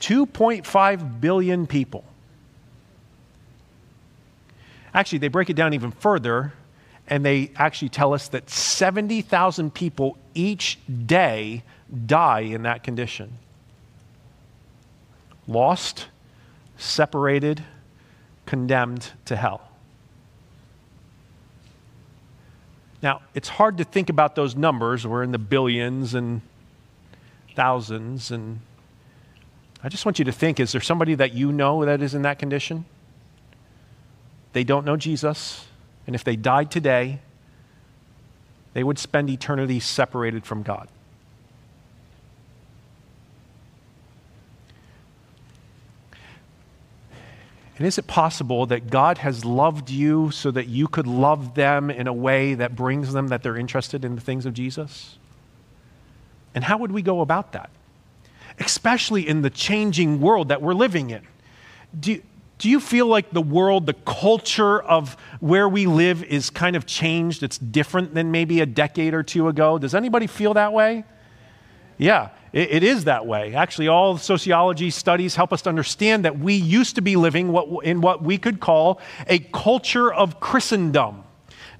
2.5 0.00 1.20
billion 1.20 1.68
people. 1.68 2.04
Actually, 4.92 5.18
they 5.18 5.28
break 5.28 5.48
it 5.48 5.54
down 5.54 5.74
even 5.74 5.92
further 5.92 6.52
and 7.06 7.24
they 7.24 7.52
actually 7.54 7.88
tell 7.88 8.12
us 8.14 8.26
that 8.28 8.50
70,000 8.50 9.72
people 9.72 10.18
each 10.34 10.80
day 11.06 11.62
die 12.06 12.40
in 12.40 12.62
that 12.62 12.82
condition 12.82 13.38
lost, 15.46 16.08
separated, 16.76 17.62
condemned 18.46 19.10
to 19.24 19.36
hell. 19.36 19.68
Now, 23.02 23.22
it's 23.34 23.48
hard 23.48 23.78
to 23.78 23.84
think 23.84 24.10
about 24.10 24.36
those 24.36 24.54
numbers. 24.54 25.06
We're 25.06 25.24
in 25.24 25.32
the 25.32 25.38
billions 25.38 26.14
and 26.14 26.40
thousands. 27.54 28.30
And 28.30 28.60
I 29.82 29.88
just 29.88 30.06
want 30.06 30.18
you 30.18 30.24
to 30.24 30.32
think 30.32 30.60
is 30.60 30.72
there 30.72 30.80
somebody 30.80 31.14
that 31.16 31.32
you 31.34 31.52
know 31.52 31.84
that 31.84 32.00
is 32.00 32.14
in 32.14 32.22
that 32.22 32.38
condition? 32.38 32.84
They 34.52 34.64
don't 34.64 34.84
know 34.84 34.96
Jesus. 34.96 35.66
And 36.06 36.14
if 36.14 36.22
they 36.22 36.36
died 36.36 36.70
today, 36.70 37.20
they 38.74 38.84
would 38.84 38.98
spend 38.98 39.30
eternity 39.30 39.80
separated 39.80 40.44
from 40.44 40.62
God. 40.62 40.88
And 47.82 47.88
is 47.88 47.98
it 47.98 48.06
possible 48.06 48.64
that 48.66 48.90
God 48.90 49.18
has 49.18 49.44
loved 49.44 49.90
you 49.90 50.30
so 50.30 50.52
that 50.52 50.68
you 50.68 50.86
could 50.86 51.08
love 51.08 51.56
them 51.56 51.90
in 51.90 52.06
a 52.06 52.12
way 52.12 52.54
that 52.54 52.76
brings 52.76 53.12
them 53.12 53.26
that 53.26 53.42
they're 53.42 53.56
interested 53.56 54.04
in 54.04 54.14
the 54.14 54.20
things 54.20 54.46
of 54.46 54.54
Jesus? 54.54 55.18
And 56.54 56.62
how 56.62 56.78
would 56.78 56.92
we 56.92 57.02
go 57.02 57.22
about 57.22 57.50
that? 57.54 57.70
Especially 58.60 59.26
in 59.28 59.42
the 59.42 59.50
changing 59.50 60.20
world 60.20 60.50
that 60.50 60.62
we're 60.62 60.74
living 60.74 61.10
in. 61.10 61.26
Do, 61.98 62.22
do 62.58 62.70
you 62.70 62.78
feel 62.78 63.08
like 63.08 63.32
the 63.32 63.42
world, 63.42 63.86
the 63.86 63.94
culture 63.94 64.80
of 64.80 65.16
where 65.40 65.68
we 65.68 65.86
live 65.86 66.22
is 66.22 66.50
kind 66.50 66.76
of 66.76 66.86
changed? 66.86 67.42
It's 67.42 67.58
different 67.58 68.14
than 68.14 68.30
maybe 68.30 68.60
a 68.60 68.66
decade 68.66 69.12
or 69.12 69.24
two 69.24 69.48
ago? 69.48 69.76
Does 69.76 69.96
anybody 69.96 70.28
feel 70.28 70.54
that 70.54 70.72
way? 70.72 71.02
Yeah, 71.98 72.28
it, 72.52 72.70
it 72.70 72.82
is 72.82 73.04
that 73.04 73.26
way. 73.26 73.54
Actually, 73.54 73.88
all 73.88 74.18
sociology 74.18 74.90
studies 74.90 75.34
help 75.34 75.52
us 75.52 75.62
to 75.62 75.68
understand 75.68 76.24
that 76.24 76.38
we 76.38 76.54
used 76.54 76.94
to 76.96 77.02
be 77.02 77.16
living 77.16 77.52
what, 77.52 77.84
in 77.84 78.00
what 78.00 78.22
we 78.22 78.38
could 78.38 78.60
call 78.60 79.00
a 79.26 79.38
culture 79.38 80.12
of 80.12 80.40
Christendom. 80.40 81.24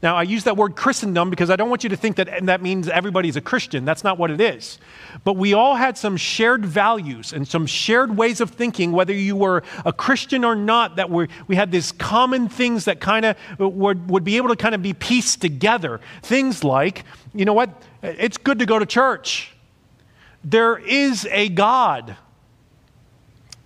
Now, 0.03 0.17
I 0.17 0.25
use 0.25 0.43
that 0.45 0.57
word 0.57 0.75
Christendom 0.75 1.31
because 1.31 1.49
I 1.49 1.55
don't 1.55 1.71
want 1.71 1.85
you 1.85 1.91
to 1.91 1.97
think 1.97 2.17
that 2.17 2.45
that 2.47 2.61
means 2.61 2.89
everybody's 2.89 3.37
a 3.37 3.41
Christian. 3.41 3.85
That's 3.85 4.03
not 4.03 4.19
what 4.19 4.33
it 4.33 4.41
is. 4.41 4.81
But 5.23 5.35
we 5.35 5.55
all 5.55 5.77
had 5.77 5.97
some 5.97 6.17
shared 6.17 6.67
values 6.67 7.33
and 7.33 7.47
some 7.47 7.67
shared 7.67 8.17
ways 8.17 8.41
of 8.41 8.51
thinking, 8.51 8.91
whether 8.91 9.13
you 9.13 9.37
were 9.37 9.63
a 9.85 9.93
Christian 9.93 10.45
or 10.45 10.57
not, 10.57 10.97
that 10.97 11.09
we 11.09 11.29
we 11.47 11.55
had 11.55 11.71
these 11.71 11.93
common 11.93 12.49
things 12.49 12.87
that 12.87 12.99
kind 12.99 13.25
of 13.25 13.37
would, 13.61 14.11
would 14.11 14.25
be 14.25 14.39
able 14.39 14.49
to 14.49 14.57
kind 14.57 14.75
of 14.75 14.83
be 14.83 14.93
pieced 14.93 15.41
together. 15.41 16.01
Things 16.23 16.65
like, 16.65 17.05
you 17.33 17.45
know 17.45 17.53
what? 17.53 17.71
It's 18.03 18.39
good 18.39 18.59
to 18.59 18.67
go 18.67 18.81
to 18.81 18.87
church. 18.87 19.52
There 20.45 20.77
is 20.77 21.27
a 21.31 21.49
God 21.49 22.17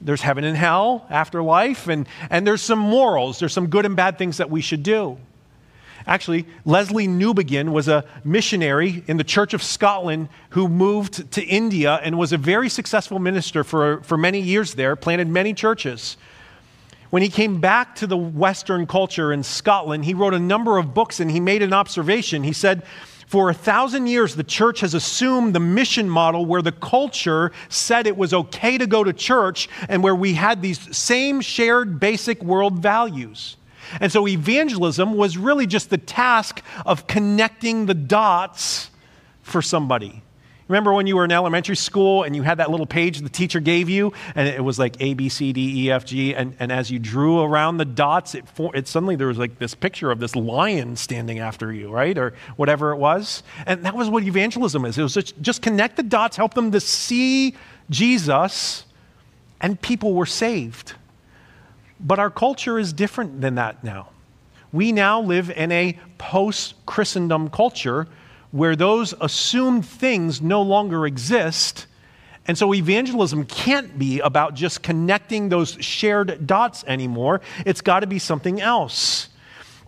there's 0.00 0.21
heaven 0.21 0.45
and 0.45 0.56
hell, 0.56 1.06
afterlife, 1.09 1.88
and, 1.88 2.06
and 2.30 2.47
there's 2.47 2.62
some 2.62 2.78
morals. 2.78 3.38
There's 3.38 3.52
some 3.52 3.68
good 3.68 3.87
and 3.87 3.97
bad 3.97 4.18
things 4.18 4.37
that 4.37 4.50
we 4.50 4.61
should 4.61 4.83
do. 4.83 5.18
Actually, 6.06 6.47
Lesslie 6.64 7.09
Newbigin 7.09 7.71
was 7.71 7.88
a 7.88 8.04
missionary 8.23 9.02
in 9.09 9.16
the 9.16 9.25
Church 9.25 9.54
of 9.54 9.62
Scotland 9.62 10.28
who 10.50 10.68
moved 10.68 11.33
to 11.33 11.42
India 11.42 11.99
and 12.02 12.16
was 12.16 12.33
a 12.33 12.38
very 12.38 12.68
successful 12.68 13.18
minister 13.18 13.64
for, 13.64 14.02
for 14.02 14.16
many 14.16 14.40
years 14.40 14.75
there, 14.75 14.95
planted 14.95 15.26
many 15.26 15.52
churches. 15.52 16.16
When 17.11 17.23
he 17.23 17.28
came 17.28 17.61
back 17.61 17.97
to 17.97 18.06
the 18.06 18.16
Western 18.16 18.87
culture 18.87 19.33
in 19.33 19.42
Scotland, 19.42 20.04
he 20.04 20.14
wrote 20.14 20.35
a 20.35 20.38
number 20.38 20.78
of 20.78 20.95
books 20.95 21.18
and 21.18 21.30
he 21.30 21.40
made 21.40 21.62
an 21.62 21.73
observation. 21.73 22.45
He 22.45 22.52
said, 22.52 22.85
for 23.26 23.50
a 23.50 23.54
thousand 23.54 24.06
years, 24.06 24.37
the 24.37 24.45
church 24.45 24.80
has 24.80 24.95
assumed 24.95 25.54
the 25.54 25.61
mission 25.61 26.09
model 26.09 26.47
where 26.47 26.62
the 26.62 26.73
culture 26.73 27.50
said 27.68 28.06
it 28.06 28.16
was 28.16 28.33
okay 28.33 28.78
to 28.78 28.87
go 28.87 29.02
to 29.02 29.12
church 29.12 29.68
and 29.88 30.02
where 30.02 30.14
we 30.14 30.35
had 30.35 30.62
these 30.62 30.97
same 30.97 31.40
shared 31.40 31.99
basic 31.99 32.42
world 32.42 32.78
values. 32.78 33.56
And 34.00 34.11
so 34.12 34.28
evangelism 34.28 35.14
was 35.14 35.37
really 35.37 35.66
just 35.66 35.90
the 35.90 35.99
task 35.99 36.62
of 36.85 37.09
connecting 37.09 37.87
the 37.87 37.95
dots 37.95 38.90
for 39.42 39.61
somebody. 39.61 40.23
Remember 40.68 40.92
when 40.92 41.06
you 41.06 41.14
were 41.14 41.25
in 41.25 41.30
elementary 41.30 41.76
school 41.76 42.25
and 42.25 42.35
you 42.35 42.42
had 42.42 42.58
that 42.58 42.70
little 42.70 42.87
page 42.87 43.20
the 43.20 43.28
teacher 43.28 43.61
gave 43.61 43.88
you, 43.88 44.12
and 44.35 44.49
it 44.49 44.64
was 44.64 44.78
like 44.78 44.96
A, 45.00 45.14
B, 45.14 45.28
C, 45.28 45.52
D, 45.52 45.85
E, 45.85 45.90
F, 45.92 46.04
G, 46.04 46.35
and, 46.35 46.56
and 46.58 46.73
as 46.73 46.90
you 46.90 46.99
drew 46.99 47.40
around 47.40 47.76
the 47.76 47.85
dots, 47.85 48.35
it, 48.35 48.49
for, 48.49 48.75
it 48.75 48.88
suddenly 48.88 49.14
there 49.14 49.28
was 49.28 49.38
like 49.38 49.61
this 49.61 49.75
picture 49.75 50.11
of 50.11 50.18
this 50.18 50.35
lion 50.35 50.96
standing 50.96 51.38
after 51.38 51.73
you, 51.73 51.90
right? 51.90 52.18
Or 52.18 52.35
whatever 52.56 52.90
it 52.90 52.96
was. 52.96 53.44
And 53.64 53.85
that 53.85 53.94
was 53.94 54.11
what 54.11 54.25
evangelism 54.25 54.85
is. 54.85 54.99
It 54.99 55.02
was 55.02 55.14
just, 55.14 55.40
just 55.40 55.62
connect 55.62 55.96
the 55.96 56.02
dots, 56.02 56.37
help 56.37 56.54
them 56.54 56.73
to 56.73 56.80
see 56.80 57.54
Jesus, 57.88 58.85
and 59.61 59.80
people 59.80 60.14
were 60.14 60.26
saved. 60.26 60.94
But 62.00 62.18
our 62.18 62.30
culture 62.30 62.76
is 62.76 62.92
different 62.92 63.40
than 63.40 63.54
that 63.54 63.85
now. 63.85 64.08
We 64.73 64.90
now 64.90 65.20
live 65.20 65.49
in 65.49 65.70
a 65.70 65.96
post 66.18 66.75
Christendom 66.87 67.50
culture 67.50 68.08
where 68.50 68.76
those 68.76 69.15
assumed 69.21 69.87
things 69.87 70.41
no 70.41 70.62
longer 70.62 71.07
exist. 71.07 71.87
And 72.47 72.57
so 72.57 72.73
evangelism 72.73 73.45
can't 73.45 73.99
be 73.99 74.21
about 74.21 74.55
just 74.55 74.83
connecting 74.83 75.49
those 75.49 75.76
shared 75.81 76.47
dots 76.47 76.85
anymore. 76.85 77.41
It's 77.65 77.81
got 77.81 78.00
to 78.00 78.07
be 78.07 78.19
something 78.19 78.61
else. 78.61 79.29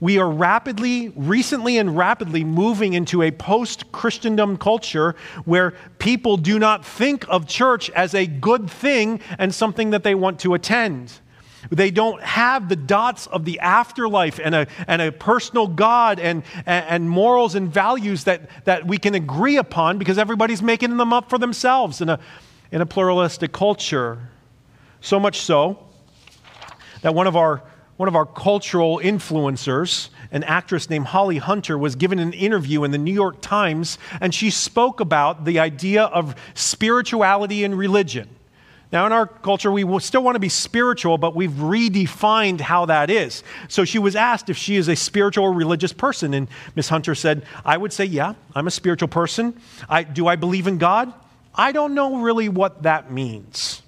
We 0.00 0.18
are 0.18 0.30
rapidly, 0.30 1.08
recently 1.16 1.78
and 1.78 1.96
rapidly 1.96 2.44
moving 2.44 2.92
into 2.92 3.22
a 3.22 3.32
post 3.32 3.90
Christendom 3.90 4.56
culture 4.56 5.16
where 5.44 5.72
people 5.98 6.36
do 6.36 6.58
not 6.58 6.84
think 6.84 7.24
of 7.28 7.48
church 7.48 7.90
as 7.90 8.14
a 8.14 8.26
good 8.26 8.70
thing 8.70 9.20
and 9.38 9.52
something 9.52 9.90
that 9.90 10.04
they 10.04 10.14
want 10.14 10.38
to 10.40 10.54
attend. 10.54 11.12
They 11.70 11.90
don't 11.90 12.22
have 12.22 12.68
the 12.68 12.76
dots 12.76 13.26
of 13.26 13.44
the 13.44 13.60
afterlife 13.60 14.38
and 14.42 14.54
a, 14.54 14.66
and 14.86 15.02
a 15.02 15.10
personal 15.12 15.66
God 15.66 16.20
and, 16.20 16.42
and, 16.66 17.08
morals 17.08 17.54
and 17.54 17.72
values 17.72 18.24
that, 18.24 18.48
that 18.64 18.86
we 18.86 18.96
can 18.98 19.14
agree 19.14 19.56
upon 19.56 19.98
because 19.98 20.18
everybody's 20.18 20.62
making 20.62 20.96
them 20.96 21.12
up 21.12 21.28
for 21.28 21.38
themselves 21.38 22.00
in 22.00 22.08
a, 22.08 22.20
in 22.70 22.80
a 22.80 22.86
pluralistic 22.86 23.52
culture. 23.52 24.28
So 25.00 25.18
much 25.18 25.40
so 25.40 25.78
that 27.02 27.14
one 27.14 27.26
of 27.26 27.36
our, 27.36 27.62
one 27.96 28.08
of 28.08 28.16
our 28.16 28.26
cultural 28.26 28.98
influencers, 28.98 30.10
an 30.30 30.44
actress 30.44 30.88
named 30.88 31.06
Holly 31.06 31.38
Hunter, 31.38 31.76
was 31.76 31.96
given 31.96 32.18
an 32.18 32.32
interview 32.32 32.84
in 32.84 32.92
the 32.92 32.98
New 32.98 33.12
York 33.12 33.40
Times, 33.40 33.98
and 34.20 34.34
she 34.34 34.50
spoke 34.50 35.00
about 35.00 35.44
the 35.44 35.58
idea 35.58 36.04
of 36.04 36.34
spirituality 36.54 37.64
and 37.64 37.76
religion. 37.76 38.28
Now, 38.90 39.04
in 39.04 39.12
our 39.12 39.26
culture, 39.26 39.70
we 39.70 40.00
still 40.00 40.22
want 40.22 40.36
to 40.36 40.40
be 40.40 40.48
spiritual, 40.48 41.18
but 41.18 41.36
we've 41.36 41.50
redefined 41.50 42.60
how 42.60 42.86
that 42.86 43.10
is. 43.10 43.42
So 43.68 43.84
she 43.84 43.98
was 43.98 44.16
asked 44.16 44.48
if 44.48 44.56
she 44.56 44.76
is 44.76 44.88
a 44.88 44.96
spiritual 44.96 45.44
or 45.44 45.52
religious 45.52 45.92
person, 45.92 46.32
and 46.32 46.48
Miss 46.74 46.88
Hunter 46.88 47.14
said, 47.14 47.44
I 47.66 47.76
would 47.76 47.92
say, 47.92 48.06
yeah, 48.06 48.34
I'm 48.54 48.66
a 48.66 48.70
spiritual 48.70 49.08
person. 49.08 49.60
I, 49.90 50.04
do 50.04 50.26
I 50.26 50.36
believe 50.36 50.66
in 50.66 50.78
God? 50.78 51.12
I 51.54 51.72
don't 51.72 51.94
know 51.94 52.22
really 52.22 52.48
what 52.48 52.84
that 52.84 53.10
means. 53.10 53.82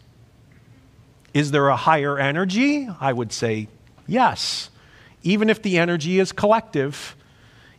Is 1.33 1.51
there 1.51 1.69
a 1.69 1.77
higher 1.77 2.19
energy? 2.19 2.89
I 3.01 3.13
would 3.13 3.33
say, 3.33 3.69
yes. 4.07 4.69
Even 5.23 5.49
if 5.49 5.63
the 5.63 5.79
energy 5.79 6.19
is 6.19 6.33
collective, 6.33 7.17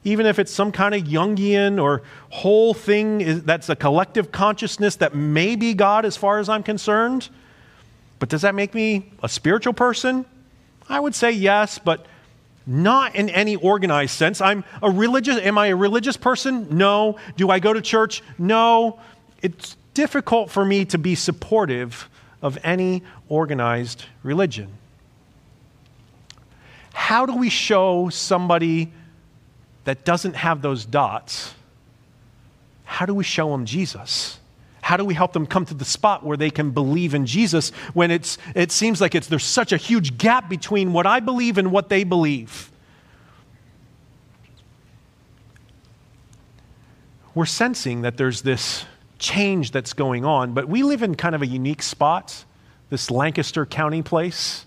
even 0.04 0.26
if 0.26 0.40
it's 0.40 0.52
some 0.52 0.72
kind 0.72 0.96
of 0.96 1.04
Jungian 1.04 1.82
or 1.82 2.02
whole 2.30 2.74
thing 2.74 3.22
is, 3.22 3.44
that's 3.44 3.70
a 3.70 3.76
collective 3.76 4.32
consciousness 4.32 4.96
that 4.98 5.14
may 5.14 5.56
be 5.56 5.74
God 5.74 6.06
as 6.06 6.18
far 6.18 6.40
as 6.40 6.50
I'm 6.50 6.64
concerned. 6.64 7.30
But 8.18 8.30
does 8.30 8.42
that 8.42 8.56
make 8.56 8.74
me 8.74 9.12
a 9.22 9.30
spiritual 9.30 9.74
person? 9.74 10.26
I 10.90 11.00
would 11.00 11.14
say 11.16 11.32
yes, 11.32 11.78
but 11.78 12.06
not 12.66 13.16
in 13.16 13.30
any 13.30 13.56
organized 13.56 14.14
sense. 14.14 14.42
I'm 14.42 14.64
a 14.82 14.90
religious 14.90 15.38
am 15.38 15.58
I 15.58 15.68
a 15.68 15.76
religious 15.76 16.18
person? 16.18 16.68
No. 16.78 17.18
Do 17.38 17.50
I 17.50 17.60
go 17.60 17.74
to 17.74 17.82
church? 17.82 18.24
No. 18.38 19.00
It's 19.42 19.76
difficult 19.94 20.50
for 20.50 20.64
me 20.66 20.86
to 20.86 20.98
be 20.98 21.16
supportive 21.16 22.10
of 22.42 22.58
any 22.64 23.04
organized 23.30 24.06
religion. 24.24 24.70
How 26.94 27.26
do 27.26 27.36
we 27.36 27.50
show 27.50 28.10
somebody 28.10 28.92
that 29.84 30.06
doesn't 30.06 30.36
have 30.36 30.62
those 30.62 30.86
dots, 30.86 31.54
how 32.84 33.06
do 33.06 33.14
we 33.14 33.24
show 33.24 33.50
them 33.52 33.66
Jesus? 33.66 34.40
How 34.82 34.98
do 34.98 35.06
we 35.06 35.14
help 35.14 35.34
them 35.34 35.46
come 35.46 35.66
to 35.66 35.74
the 35.74 35.86
spot 35.86 36.26
where 36.26 36.36
they 36.36 36.50
can 36.50 36.72
believe 36.72 37.14
in 37.14 37.26
Jesus 37.26 37.70
when 37.94 38.12
it's, 38.12 38.38
it 38.56 38.72
seems 38.72 39.00
like 39.00 39.16
it's, 39.16 39.28
there's 39.28 39.46
such 39.46 39.72
a 39.72 39.78
huge 39.78 40.18
gap 40.18 40.50
between 40.50 40.92
what 40.92 41.06
I 41.06 41.20
believe 41.20 41.58
and 41.58 41.72
what 41.72 41.90
they 41.90 42.04
believe? 42.04 42.72
We're 47.34 47.46
sensing 47.46 48.02
that 48.02 48.18
there's 48.18 48.42
this 48.42 48.86
change 49.20 49.72
that's 49.72 49.94
going 49.94 50.26
on, 50.26 50.54
but 50.54 50.68
we 50.68 50.84
live 50.84 51.04
in 51.04 51.16
kind 51.16 51.36
of 51.36 51.42
a 51.42 51.48
unique 51.48 51.84
spot, 51.84 52.44
this 52.90 53.10
Lancaster 53.10 53.66
County 53.66 54.02
place. 54.02 54.66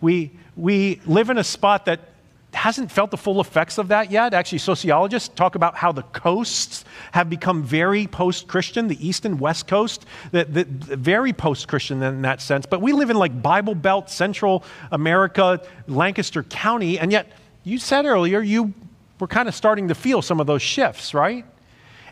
We, 0.00 0.32
we 0.56 1.00
live 1.06 1.30
in 1.30 1.38
a 1.38 1.44
spot 1.44 1.86
that 1.86 2.00
hasn't 2.60 2.92
felt 2.92 3.10
the 3.10 3.16
full 3.16 3.40
effects 3.40 3.78
of 3.78 3.88
that 3.88 4.10
yet. 4.10 4.34
Actually, 4.34 4.58
sociologists 4.58 5.30
talk 5.30 5.54
about 5.54 5.74
how 5.76 5.92
the 5.92 6.02
coasts 6.02 6.84
have 7.12 7.30
become 7.30 7.62
very 7.62 8.06
post 8.06 8.48
Christian, 8.48 8.86
the 8.86 9.08
East 9.08 9.24
and 9.24 9.40
West 9.40 9.66
Coast, 9.66 10.04
the, 10.30 10.44
the, 10.44 10.64
the 10.64 10.96
very 10.98 11.32
post 11.32 11.68
Christian 11.68 12.02
in 12.02 12.20
that 12.20 12.42
sense. 12.42 12.66
But 12.66 12.82
we 12.82 12.92
live 12.92 13.08
in 13.08 13.16
like 13.16 13.40
Bible 13.40 13.74
Belt, 13.74 14.10
Central 14.10 14.62
America, 14.92 15.62
Lancaster 15.88 16.42
County, 16.42 16.98
and 16.98 17.10
yet 17.10 17.32
you 17.64 17.78
said 17.78 18.04
earlier 18.04 18.42
you 18.42 18.74
were 19.18 19.26
kind 19.26 19.48
of 19.48 19.54
starting 19.54 19.88
to 19.88 19.94
feel 19.94 20.20
some 20.20 20.38
of 20.38 20.46
those 20.46 20.60
shifts, 20.60 21.14
right? 21.14 21.46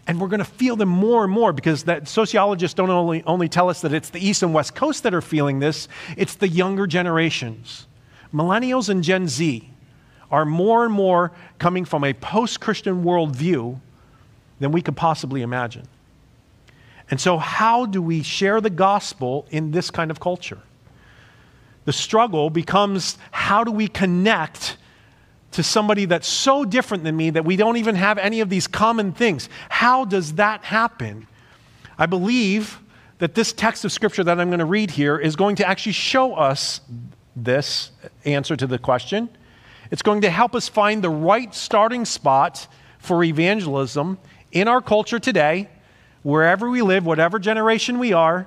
And 0.06 0.18
we're 0.18 0.28
going 0.28 0.38
to 0.38 0.46
feel 0.46 0.76
them 0.76 0.88
more 0.88 1.24
and 1.24 1.32
more 1.32 1.52
because 1.52 1.84
that 1.84 2.08
sociologists 2.08 2.72
don't 2.72 2.88
only, 2.88 3.22
only 3.24 3.50
tell 3.50 3.68
us 3.68 3.82
that 3.82 3.92
it's 3.92 4.08
the 4.08 4.26
East 4.26 4.42
and 4.42 4.54
West 4.54 4.74
Coast 4.74 5.02
that 5.02 5.12
are 5.12 5.20
feeling 5.20 5.58
this, 5.58 5.88
it's 6.16 6.36
the 6.36 6.48
younger 6.48 6.86
generations. 6.86 7.86
Millennials 8.32 8.88
and 8.88 9.04
Gen 9.04 9.28
Z 9.28 9.74
are 10.30 10.44
more 10.44 10.84
and 10.84 10.92
more 10.92 11.32
coming 11.58 11.84
from 11.84 12.04
a 12.04 12.12
post 12.12 12.60
Christian 12.60 13.02
worldview 13.04 13.80
than 14.60 14.72
we 14.72 14.82
could 14.82 14.96
possibly 14.96 15.42
imagine. 15.42 15.86
And 17.10 17.20
so, 17.20 17.38
how 17.38 17.86
do 17.86 18.02
we 18.02 18.22
share 18.22 18.60
the 18.60 18.70
gospel 18.70 19.46
in 19.50 19.70
this 19.70 19.90
kind 19.90 20.10
of 20.10 20.20
culture? 20.20 20.58
The 21.86 21.92
struggle 21.92 22.50
becomes 22.50 23.16
how 23.30 23.64
do 23.64 23.72
we 23.72 23.88
connect 23.88 24.76
to 25.52 25.62
somebody 25.62 26.04
that's 26.04 26.28
so 26.28 26.64
different 26.66 27.04
than 27.04 27.16
me 27.16 27.30
that 27.30 27.46
we 27.46 27.56
don't 27.56 27.78
even 27.78 27.94
have 27.94 28.18
any 28.18 28.40
of 28.40 28.50
these 28.50 28.66
common 28.66 29.12
things? 29.12 29.48
How 29.70 30.04
does 30.04 30.34
that 30.34 30.64
happen? 30.64 31.26
I 31.96 32.04
believe 32.04 32.78
that 33.18 33.34
this 33.34 33.52
text 33.52 33.84
of 33.84 33.92
scripture 33.92 34.22
that 34.22 34.38
I'm 34.38 34.48
going 34.48 34.58
to 34.58 34.66
read 34.66 34.90
here 34.90 35.18
is 35.18 35.34
going 35.34 35.56
to 35.56 35.68
actually 35.68 35.92
show 35.92 36.34
us 36.34 36.82
this 37.34 37.90
answer 38.24 38.54
to 38.56 38.66
the 38.66 38.78
question. 38.78 39.30
It's 39.90 40.02
going 40.02 40.22
to 40.22 40.30
help 40.30 40.54
us 40.54 40.68
find 40.68 41.02
the 41.02 41.10
right 41.10 41.54
starting 41.54 42.04
spot 42.04 42.66
for 42.98 43.22
evangelism 43.24 44.18
in 44.52 44.68
our 44.68 44.80
culture 44.80 45.18
today, 45.18 45.68
wherever 46.22 46.68
we 46.68 46.82
live, 46.82 47.06
whatever 47.06 47.38
generation 47.38 47.98
we 47.98 48.12
are. 48.12 48.46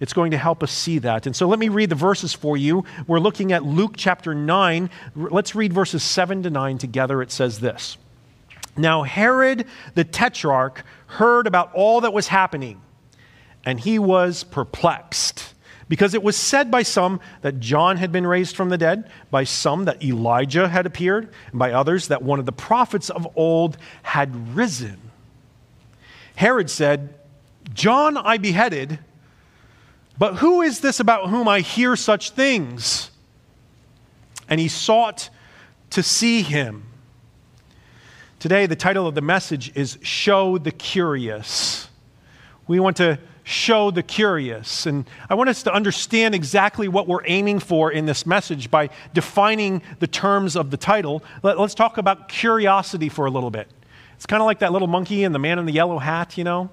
It's 0.00 0.14
going 0.14 0.30
to 0.30 0.38
help 0.38 0.62
us 0.62 0.72
see 0.72 0.98
that. 1.00 1.26
And 1.26 1.36
so 1.36 1.46
let 1.46 1.58
me 1.58 1.68
read 1.68 1.90
the 1.90 1.94
verses 1.94 2.32
for 2.32 2.56
you. 2.56 2.84
We're 3.06 3.20
looking 3.20 3.52
at 3.52 3.64
Luke 3.64 3.94
chapter 3.96 4.34
9. 4.34 4.88
Let's 5.14 5.54
read 5.54 5.74
verses 5.74 6.02
7 6.02 6.42
to 6.44 6.50
9 6.50 6.78
together. 6.78 7.20
It 7.20 7.30
says 7.30 7.60
this 7.60 7.98
Now 8.76 9.02
Herod 9.02 9.66
the 9.94 10.04
tetrarch 10.04 10.84
heard 11.06 11.46
about 11.46 11.72
all 11.74 12.00
that 12.00 12.14
was 12.14 12.28
happening, 12.28 12.80
and 13.64 13.78
he 13.78 13.98
was 13.98 14.42
perplexed. 14.42 15.54
Because 15.90 16.14
it 16.14 16.22
was 16.22 16.36
said 16.36 16.70
by 16.70 16.82
some 16.82 17.20
that 17.42 17.60
John 17.60 17.98
had 17.98 18.10
been 18.12 18.26
raised 18.26 18.56
from 18.56 18.70
the 18.70 18.78
dead, 18.78 19.10
by 19.30 19.44
some 19.44 19.84
that 19.84 20.02
Elijah 20.02 20.68
had 20.68 20.86
appeared, 20.86 21.30
and 21.50 21.58
by 21.58 21.72
others 21.72 22.08
that 22.08 22.22
one 22.22 22.38
of 22.38 22.46
the 22.46 22.52
prophets 22.52 23.10
of 23.10 23.28
old 23.36 23.76
had 24.02 24.56
risen. 24.56 24.96
Herod 26.36 26.70
said, 26.70 27.12
John 27.74 28.16
I 28.16 28.38
beheaded 28.38 29.00
but 30.20 30.34
who 30.34 30.60
is 30.60 30.80
this 30.80 31.00
about 31.00 31.30
whom 31.30 31.48
I 31.48 31.60
hear 31.60 31.96
such 31.96 32.32
things? 32.32 33.10
And 34.50 34.60
he 34.60 34.68
sought 34.68 35.30
to 35.88 36.02
see 36.02 36.42
him. 36.42 36.84
Today, 38.38 38.66
the 38.66 38.76
title 38.76 39.06
of 39.06 39.14
the 39.14 39.22
message 39.22 39.74
is 39.74 39.96
Show 40.02 40.58
the 40.58 40.72
Curious. 40.72 41.88
We 42.66 42.80
want 42.80 42.98
to 42.98 43.18
show 43.50 43.90
the 43.90 44.02
curious. 44.02 44.86
And 44.86 45.08
I 45.28 45.34
want 45.34 45.50
us 45.50 45.62
to 45.64 45.74
understand 45.74 46.34
exactly 46.34 46.88
what 46.88 47.08
we're 47.08 47.24
aiming 47.26 47.58
for 47.58 47.90
in 47.90 48.06
this 48.06 48.24
message 48.24 48.70
by 48.70 48.90
defining 49.12 49.82
the 49.98 50.06
terms 50.06 50.56
of 50.56 50.70
the 50.70 50.76
title. 50.76 51.22
Let, 51.42 51.58
us 51.58 51.74
talk 51.74 51.98
about 51.98 52.28
curiosity 52.28 53.08
for 53.08 53.26
a 53.26 53.30
little 53.30 53.50
bit. 53.50 53.68
It's 54.14 54.26
kind 54.26 54.40
of 54.40 54.46
like 54.46 54.60
that 54.60 54.72
little 54.72 54.88
monkey 54.88 55.24
and 55.24 55.34
the 55.34 55.38
man 55.38 55.58
in 55.58 55.66
the 55.66 55.72
yellow 55.72 55.98
hat, 55.98 56.38
you 56.38 56.44
know? 56.44 56.70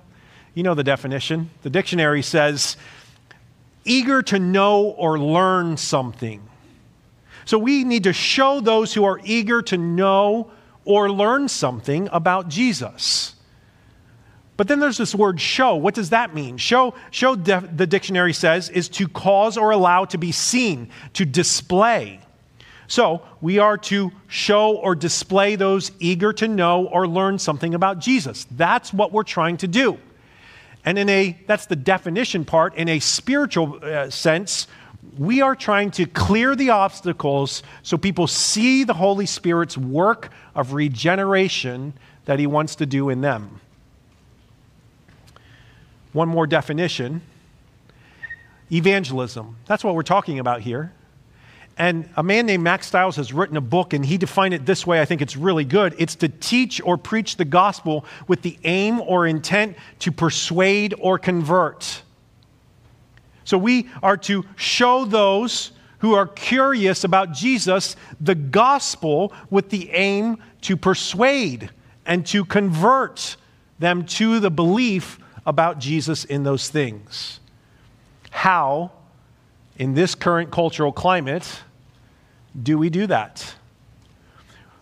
You 0.54 0.64
know 0.64 0.74
the 0.74 0.84
definition. 0.84 1.50
The 1.64 1.70
dictionary 1.70 2.22
says 2.22 2.78
eager 3.84 4.22
to 4.24 4.38
know 4.38 4.84
or 4.84 5.18
learn 5.18 5.78
something. 5.78 6.48
So 7.46 7.58
we 7.58 7.86
need 7.86 8.04
to 8.04 8.14
show 8.14 8.60
those 8.60 8.94
who 8.94 9.06
are 9.06 9.20
eager 9.24 9.62
to 9.64 9.78
know 9.78 10.52
or 10.84 11.10
learn 11.12 11.48
something 11.48 12.10
about 12.12 12.50
Jesus. 12.50 13.37
But 14.58 14.68
then 14.68 14.80
there's 14.80 14.98
this 14.98 15.14
word 15.14 15.40
show. 15.40 15.76
What 15.76 15.94
does 15.94 16.10
that 16.10 16.34
mean? 16.34 16.58
Show, 16.58 16.96
show 17.12 17.36
the 17.36 17.88
dictionary 17.88 18.34
says, 18.34 18.70
is 18.70 18.90
to 18.90 19.08
cause 19.08 19.56
or 19.56 19.70
allow 19.70 20.06
to 20.06 20.18
be 20.18 20.32
seen, 20.32 20.90
to 21.14 21.26
display. 21.26 22.20
So 22.88 23.22
we 23.40 23.60
are 23.60 23.78
to 23.78 24.12
show 24.28 24.78
or 24.78 24.96
display 24.96 25.56
those 25.56 25.92
eager 26.00 26.34
to 26.34 26.48
know 26.48 26.88
or 26.88 27.08
learn 27.08 27.38
something 27.38 27.76
about 27.76 28.00
Jesus. 28.00 28.48
That's 28.52 28.94
what 28.94 29.12
we're 29.12 29.24
trying 29.24 29.58
to 29.58 29.68
do. 29.68 30.00
And 30.86 30.98
in 30.98 31.10
a, 31.10 31.38
that's 31.48 31.66
the 31.66 31.76
definition 31.76 32.46
part, 32.46 32.76
in 32.76 32.88
a 32.88 33.00
spiritual 33.00 33.78
uh, 33.84 34.10
sense, 34.10 34.68
we 35.18 35.42
are 35.42 35.56
trying 35.56 35.92
to 35.92 36.06
clear 36.06 36.56
the 36.56 36.70
obstacles 36.70 37.62
so 37.84 37.98
people 37.98 38.26
see 38.26 38.86
the 38.86 38.94
Holy 38.94 39.26
Spirit's 39.26 39.78
work 39.78 40.32
of 40.56 40.74
regeneration 40.74 41.94
that 42.26 42.40
He 42.40 42.48
wants 42.48 42.76
to 42.76 42.86
do 42.86 43.10
in 43.10 43.22
them. 43.22 43.60
One 46.18 46.30
more 46.30 46.48
definition 46.48 47.22
evangelism. 48.72 49.56
That's 49.68 49.84
what 49.84 49.94
we're 49.94 50.02
talking 50.02 50.40
about 50.40 50.62
here. 50.62 50.92
And 51.78 52.10
a 52.18 52.24
man 52.24 52.48
named 52.48 52.64
Mack 52.64 52.84
Stiles 52.84 53.18
has 53.18 53.32
written 53.32 53.56
a 53.56 53.62
book, 53.62 53.94
and 53.94 54.04
he 54.04 54.18
defined 54.18 54.56
it 54.56 54.66
this 54.66 54.88
way. 54.88 55.00
I 55.00 55.06
think 55.06 55.22
it's 55.22 55.38
really 55.38 55.64
good. 55.64 55.94
It's 56.00 56.16
to 56.16 56.28
teach 56.28 56.82
or 56.84 56.98
preach 56.98 57.38
the 57.38 57.46
gospel 57.46 58.04
with 58.28 58.42
the 58.42 58.58
aim 58.64 59.00
or 59.02 59.28
intent 59.28 59.78
to 60.00 60.12
persuade 60.12 60.96
or 60.98 61.20
convert. 61.20 62.02
So 63.44 63.60
we 63.60 63.88
are 64.02 64.18
to 64.18 64.44
show 64.56 65.06
those 65.06 65.72
who 66.00 66.16
are 66.16 66.26
curious 66.26 67.04
about 67.04 67.32
Jesus 67.32 67.96
the 68.20 68.34
gospel 68.34 69.32
with 69.52 69.70
the 69.70 69.92
aim 69.92 70.42
to 70.62 70.76
persuade 70.76 71.70
and 72.08 72.26
to 72.26 72.44
convert 72.44 73.38
them 73.78 74.04
to 74.06 74.40
the 74.40 74.50
belief 74.50 75.20
about 75.48 75.80
Jesus 75.80 76.26
in 76.26 76.44
those 76.44 76.70
things. 76.70 77.40
How, 78.30 78.92
in 79.78 79.96
this 79.96 80.14
current 80.14 80.52
cultural 80.52 80.92
climate, 80.92 81.62
do 82.62 82.78
we 82.78 82.90
do 82.90 83.08
that? 83.08 83.56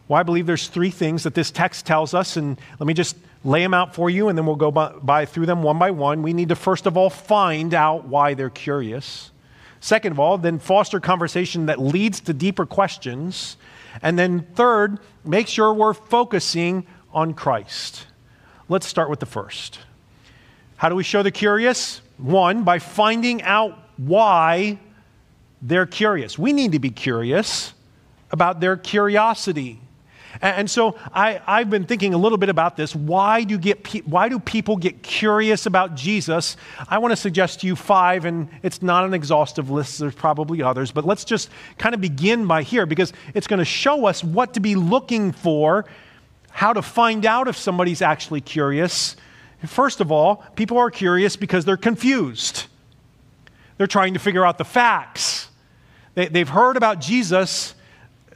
Well, 0.08 0.20
I 0.20 0.24
believe 0.24 0.48
there's 0.48 0.68
three 0.68 0.90
things 0.90 1.24
that 1.24 1.36
this 1.36 1.52
text 1.52 1.86
tells 1.86 2.14
us, 2.14 2.36
and 2.36 2.60
let 2.80 2.88
me 2.88 2.94
just 2.94 3.16
lay 3.44 3.62
them 3.62 3.74
out 3.76 3.94
for 3.96 4.10
you, 4.10 4.28
and 4.28 4.38
then 4.38 4.46
we'll 4.46 4.56
go 4.56 4.72
by, 4.72 4.92
by 4.94 5.26
through 5.26 5.46
them 5.46 5.62
one 5.62 5.78
by 5.78 5.92
one. 5.92 6.24
We 6.24 6.34
need 6.34 6.50
to 6.50 6.56
first 6.56 6.88
of 6.88 6.98
all 6.98 7.10
find 7.10 7.74
out 7.74 8.06
why 8.06 8.34
they're 8.34 8.50
curious. 8.50 9.32
Second 9.80 10.14
of 10.14 10.20
all, 10.20 10.40
then 10.40 10.58
foster 10.58 11.00
conversation 11.00 11.68
that 11.68 11.80
leads 11.80 12.22
to 12.22 12.34
deeper 12.34 12.66
questions. 12.66 13.58
And 14.02 14.18
then 14.18 14.48
third, 14.56 15.00
make 15.24 15.48
sure 15.48 15.72
we're 15.74 15.94
focusing 15.94 16.88
on 17.14 17.36
Christ. 17.36 18.08
Let's 18.68 18.88
start 18.88 19.12
with 19.12 19.20
the 19.20 19.28
first. 19.28 19.80
How 20.78 20.90
do 20.90 20.96
we 20.96 21.04
show 21.04 21.24
the 21.24 21.32
curious? 21.32 22.02
One, 22.18 22.64
by 22.64 22.80
finding 22.80 23.42
out 23.44 23.78
why 23.98 24.80
they're 25.62 25.86
curious. 25.86 26.38
We 26.38 26.54
need 26.54 26.74
to 26.74 26.80
be 26.80 26.92
curious 26.92 27.74
about 28.32 28.60
their 28.60 28.78
curiosity. 28.78 29.80
And 30.42 30.70
so 30.70 30.98
I, 31.14 31.42
have 31.48 31.70
been 31.70 31.86
thinking 31.86 32.14
a 32.14 32.18
little 32.18 32.38
bit 32.38 32.50
about 32.50 32.76
this. 32.76 32.94
Why 32.94 33.44
do, 33.44 33.58
get, 33.58 34.06
why 34.06 34.28
do 34.28 34.38
people 34.38 34.76
get 34.76 35.02
curious 35.02 35.66
about 35.66 35.96
Jesus? 35.96 36.58
I 36.90 36.98
want 36.98 37.14
to 37.14 37.16
suggest 37.16 37.62
to 37.62 37.68
you 37.68 37.76
five, 37.76 38.26
and 38.26 38.50
it's 38.62 38.82
not 38.82 39.06
an 39.06 39.14
exhaustive 39.14 39.70
list, 39.70 40.00
there's 40.00 40.14
probably 40.14 40.62
others, 40.62 40.92
but 40.92 41.06
let's 41.06 41.24
just 41.24 41.50
kind 41.78 41.96
of 41.96 42.02
begin 42.02 42.48
by 42.48 42.64
here 42.64 42.86
because 42.86 43.14
it's 43.34 43.48
going 43.48 43.60
to 43.60 43.66
show 43.66 44.06
us 44.06 44.24
what 44.24 44.54
to 44.56 44.60
be 44.60 44.76
looking 44.76 45.32
for, 45.32 45.86
how 46.52 46.74
to 46.74 46.82
find 46.82 47.26
out 47.26 47.48
if 47.48 47.58
somebody's 47.58 48.02
actually 48.02 48.42
curious. 48.42 49.16
First 49.66 50.02
of 50.02 50.12
all, 50.12 50.44
people 50.56 50.78
are 50.78 50.92
curious 50.92 51.36
because 51.36 51.66
they're 51.66 51.78
confused, 51.78 52.66
they're 53.78 53.88
trying 53.88 54.14
to 54.14 54.20
figure 54.20 54.46
out 54.46 54.58
the 54.58 54.66
facts. 54.66 55.50
They, 56.14 56.28
they've 56.28 56.48
heard 56.48 56.78
about 56.78 57.02
Jesus, 57.02 57.76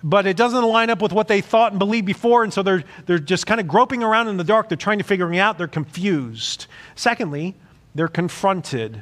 but 0.04 0.28
it 0.28 0.38
doesn't 0.38 0.64
line 0.64 0.90
up 0.90 1.02
with 1.02 1.14
what 1.14 1.28
they 1.28 1.42
thought 1.42 1.72
and 1.72 1.80
believed 1.80 2.06
before, 2.06 2.44
and 2.44 2.54
so 2.54 2.62
they're, 2.62 2.84
they're 3.06 3.20
just 3.20 3.48
kind 3.48 3.60
of 3.60 3.68
groping 3.68 4.04
around 4.04 4.28
in 4.28 4.38
the 4.38 4.44
dark. 4.44 4.70
They're 4.70 4.78
trying 4.78 4.98
to 4.98 5.04
figure 5.04 5.32
it 5.32 5.40
out. 5.40 5.58
They're 5.58 5.68
confused. 5.68 6.68
Secondly, 6.96 7.56
they're 7.96 8.08
confronted. 8.08 9.02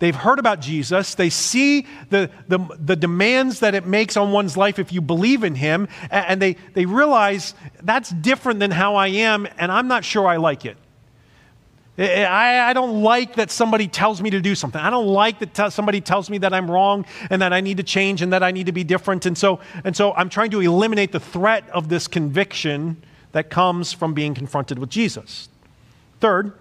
They've 0.00 0.16
heard 0.16 0.38
about 0.38 0.60
Jesus. 0.60 1.14
They 1.14 1.28
see 1.28 1.86
the, 2.08 2.30
the, 2.48 2.58
the, 2.78 2.96
demands 2.96 3.60
that 3.60 3.74
it 3.74 3.86
makes 3.86 4.16
on 4.16 4.32
one's 4.32 4.56
life 4.56 4.78
if 4.78 4.94
you 4.94 5.02
believe 5.02 5.44
in 5.44 5.54
him, 5.54 5.88
and 6.10 6.40
they, 6.40 6.56
they 6.72 6.86
realize 6.86 7.54
that's 7.82 8.08
different 8.08 8.60
than 8.60 8.70
how 8.70 8.96
I 8.96 9.08
am, 9.08 9.46
and 9.58 9.70
I'm 9.70 9.88
not 9.88 10.04
sure 10.04 10.26
I 10.26 10.38
like 10.38 10.64
it. 10.64 10.78
I, 12.00 12.70
I, 12.70 12.72
don't 12.72 13.02
like 13.02 13.34
that 13.34 13.50
somebody 13.50 13.86
tells 13.86 14.22
me 14.22 14.30
to 14.30 14.40
do 14.40 14.54
something. 14.54 14.80
I 14.80 14.88
don't 14.88 15.08
like 15.08 15.38
that 15.40 15.52
t- 15.52 15.70
somebody 15.70 16.00
tells 16.00 16.30
me 16.30 16.38
that 16.38 16.54
I'm 16.54 16.70
wrong 16.70 17.04
and 17.28 17.42
that 17.42 17.52
I 17.52 17.60
need 17.60 17.76
to 17.76 17.82
change 17.82 18.22
and 18.22 18.32
that 18.32 18.42
I 18.42 18.52
need 18.52 18.66
to 18.66 18.72
be 18.72 18.84
different. 18.84 19.26
And 19.26 19.36
so, 19.36 19.60
and 19.84 19.94
so 19.94 20.14
I'm 20.14 20.30
trying 20.30 20.50
to 20.52 20.60
eliminate 20.60 21.12
the 21.12 21.20
threat 21.20 21.68
of 21.70 21.90
this 21.90 22.08
conviction 22.08 23.02
that 23.32 23.50
comes 23.50 23.92
from 23.92 24.14
being 24.14 24.34
confronted 24.34 24.78
with 24.78 24.88
Jesus. 24.88 25.50
Third, 26.20 26.54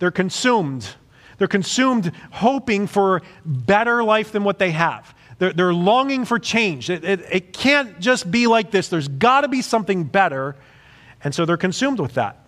they're 0.00 0.10
consumed. 0.10 0.96
They're 1.38 1.48
consumed 1.48 2.10
hoping 2.32 2.88
for 2.88 3.22
better 3.44 4.02
life 4.02 4.32
than 4.32 4.42
what 4.42 4.58
they 4.58 4.72
have. 4.72 5.14
They're, 5.38 5.52
they're 5.52 5.74
longing 5.74 6.24
for 6.24 6.40
change. 6.40 6.90
It, 6.90 7.04
it, 7.04 7.20
it 7.30 7.52
can't 7.52 8.00
just 8.00 8.30
be 8.30 8.48
like 8.48 8.72
this, 8.72 8.88
there's 8.88 9.08
got 9.08 9.42
to 9.42 9.48
be 9.48 9.62
something 9.62 10.04
better. 10.04 10.56
And 11.22 11.32
so 11.32 11.44
they're 11.44 11.56
consumed 11.56 12.00
with 12.00 12.14
that. 12.14 12.41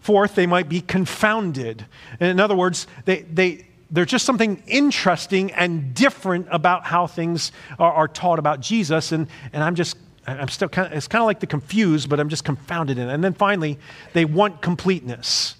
Fourth, 0.00 0.34
they 0.34 0.46
might 0.46 0.68
be 0.68 0.80
confounded. 0.80 1.84
In 2.20 2.40
other 2.40 2.56
words, 2.56 2.86
they, 3.04 3.22
they, 3.22 3.66
there's 3.90 4.08
just 4.08 4.24
something 4.24 4.62
interesting 4.66 5.52
and 5.52 5.94
different 5.94 6.46
about 6.50 6.84
how 6.84 7.06
things 7.06 7.52
are, 7.78 7.92
are 7.92 8.08
taught 8.08 8.38
about 8.38 8.60
Jesus. 8.60 9.12
And, 9.12 9.26
and 9.52 9.62
I'm 9.62 9.74
just, 9.74 9.96
I'm 10.26 10.48
still 10.48 10.68
kind 10.68 10.90
of, 10.90 10.96
it's 10.96 11.08
kind 11.08 11.22
of 11.22 11.26
like 11.26 11.40
the 11.40 11.46
confused, 11.46 12.08
but 12.08 12.20
I'm 12.20 12.28
just 12.28 12.44
confounded 12.44 12.98
in 12.98 13.08
it. 13.08 13.12
And 13.12 13.22
then 13.22 13.34
finally, 13.34 13.78
they 14.12 14.24
want 14.24 14.62
completeness. 14.62 15.56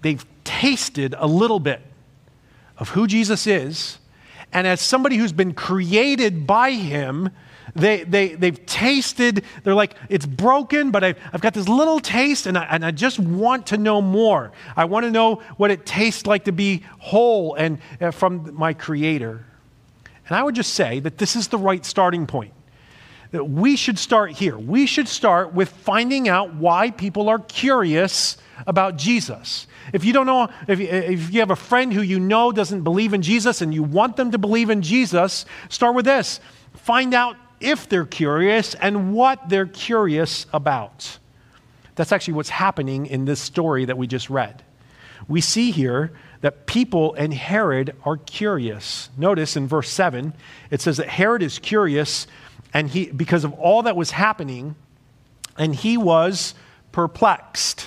They've 0.00 0.24
tasted 0.44 1.14
a 1.16 1.26
little 1.26 1.60
bit 1.60 1.80
of 2.78 2.90
who 2.90 3.06
Jesus 3.06 3.46
is. 3.46 3.98
And 4.52 4.66
as 4.66 4.80
somebody 4.80 5.16
who's 5.16 5.32
been 5.32 5.54
created 5.54 6.46
by 6.46 6.72
him, 6.72 7.30
they, 7.74 8.04
they, 8.04 8.34
they've 8.34 8.66
tasted, 8.66 9.44
they're 9.64 9.74
like, 9.74 9.94
it's 10.08 10.26
broken, 10.26 10.90
but 10.90 11.02
I've, 11.04 11.18
I've 11.32 11.40
got 11.40 11.54
this 11.54 11.68
little 11.68 12.00
taste 12.00 12.46
and 12.46 12.58
I, 12.58 12.64
and 12.64 12.84
I 12.84 12.90
just 12.90 13.18
want 13.18 13.68
to 13.68 13.76
know 13.78 14.02
more. 14.02 14.52
I 14.76 14.84
want 14.84 15.04
to 15.04 15.10
know 15.10 15.36
what 15.56 15.70
it 15.70 15.86
tastes 15.86 16.26
like 16.26 16.44
to 16.44 16.52
be 16.52 16.84
whole 16.98 17.54
and 17.54 17.78
uh, 18.00 18.10
from 18.10 18.54
my 18.54 18.74
Creator. 18.74 19.46
And 20.28 20.36
I 20.36 20.42
would 20.42 20.54
just 20.54 20.74
say 20.74 21.00
that 21.00 21.18
this 21.18 21.36
is 21.36 21.48
the 21.48 21.58
right 21.58 21.84
starting 21.84 22.26
point. 22.26 22.52
that 23.32 23.44
we 23.44 23.76
should 23.76 23.98
start 23.98 24.30
here. 24.32 24.56
We 24.56 24.86
should 24.86 25.08
start 25.08 25.52
with 25.54 25.70
finding 25.70 26.28
out 26.28 26.54
why 26.54 26.90
people 26.90 27.28
are 27.28 27.38
curious 27.38 28.36
about 28.66 28.96
Jesus. 28.96 29.66
If 29.92 30.04
you 30.04 30.12
don't 30.12 30.26
know, 30.26 30.48
if 30.68 30.78
you, 30.78 30.86
if 30.86 31.32
you 31.32 31.40
have 31.40 31.50
a 31.50 31.56
friend 31.56 31.92
who 31.92 32.02
you 32.02 32.20
know 32.20 32.52
doesn't 32.52 32.82
believe 32.82 33.14
in 33.14 33.22
Jesus 33.22 33.62
and 33.62 33.72
you 33.72 33.82
want 33.82 34.16
them 34.16 34.30
to 34.30 34.38
believe 34.38 34.70
in 34.70 34.82
Jesus, 34.82 35.46
start 35.70 35.94
with 35.94 36.04
this. 36.04 36.40
Find 36.74 37.14
out 37.14 37.36
if 37.62 37.88
they're 37.88 38.04
curious 38.04 38.74
and 38.74 39.14
what 39.14 39.48
they're 39.48 39.66
curious 39.66 40.46
about. 40.52 41.18
That's 41.94 42.12
actually 42.12 42.34
what's 42.34 42.48
happening 42.48 43.06
in 43.06 43.24
this 43.24 43.40
story 43.40 43.84
that 43.84 43.98
we 43.98 44.06
just 44.06 44.30
read. 44.30 44.62
We 45.28 45.40
see 45.40 45.70
here 45.70 46.12
that 46.40 46.66
people 46.66 47.14
and 47.14 47.32
Herod 47.32 47.94
are 48.04 48.16
curious. 48.16 49.10
Notice 49.16 49.56
in 49.56 49.68
verse 49.68 49.90
7, 49.90 50.34
it 50.70 50.80
says 50.80 50.96
that 50.96 51.08
Herod 51.08 51.42
is 51.42 51.58
curious 51.58 52.26
and 52.74 52.88
he 52.88 53.10
because 53.10 53.44
of 53.44 53.52
all 53.54 53.82
that 53.82 53.96
was 53.96 54.10
happening 54.10 54.74
and 55.56 55.74
he 55.74 55.96
was 55.96 56.54
perplexed. 56.90 57.86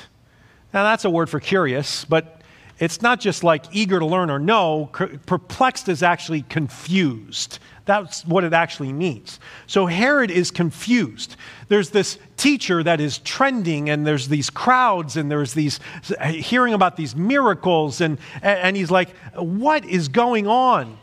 Now 0.74 0.84
that's 0.84 1.06
a 1.06 1.10
word 1.10 1.30
for 1.30 1.40
curious, 1.40 2.06
but 2.06 2.35
it's 2.80 3.02
not 3.02 3.20
just 3.20 3.44
like 3.44 3.66
eager 3.72 4.00
to 4.00 4.06
learn 4.06 4.30
or 4.30 4.40
know. 4.40 4.90
Perplexed 5.26 5.88
is 5.88 6.04
actually 6.04 6.42
confused. 6.44 7.60
That's 7.86 8.26
what 8.26 8.44
it 8.44 8.54
actually 8.54 8.92
means. 8.92 9.40
So 9.68 9.86
Herod 9.86 10.32
is 10.32 10.52
confused. 10.52 11.36
There's 11.68 11.92
this 11.92 12.18
teacher 12.36 12.84
that 12.84 13.00
is 13.00 13.20
trending, 13.20 13.90
and 13.90 14.06
there's 14.06 14.28
these 14.28 14.50
crowds, 14.50 15.16
and 15.18 15.32
there's 15.32 15.54
these 15.54 15.80
hearing 16.24 16.74
about 16.74 16.98
these 16.98 17.16
miracles, 17.16 18.02
and, 18.02 18.18
and 18.42 18.76
he's 18.76 18.92
like, 18.92 19.16
What 19.36 19.86
is 19.86 20.08
going 20.08 20.48
on? 20.48 20.98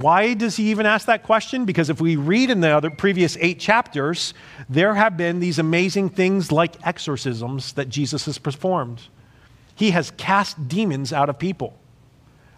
Why 0.00 0.34
does 0.34 0.56
he 0.56 0.72
even 0.72 0.86
ask 0.86 1.06
that 1.06 1.22
question? 1.22 1.64
Because 1.66 1.88
if 1.88 2.00
we 2.00 2.16
read 2.16 2.50
in 2.50 2.60
the 2.60 2.76
other 2.76 2.90
previous 2.90 3.36
eight 3.40 3.60
chapters, 3.60 4.34
there 4.68 4.92
have 4.94 5.16
been 5.16 5.38
these 5.38 5.60
amazing 5.60 6.08
things 6.08 6.50
like 6.50 6.84
exorcisms 6.84 7.74
that 7.74 7.90
Jesus 7.90 8.24
has 8.24 8.36
performed. 8.36 9.02
He 9.76 9.92
has 9.92 10.10
cast 10.12 10.66
demons 10.66 11.12
out 11.12 11.28
of 11.28 11.38
people. 11.38 11.78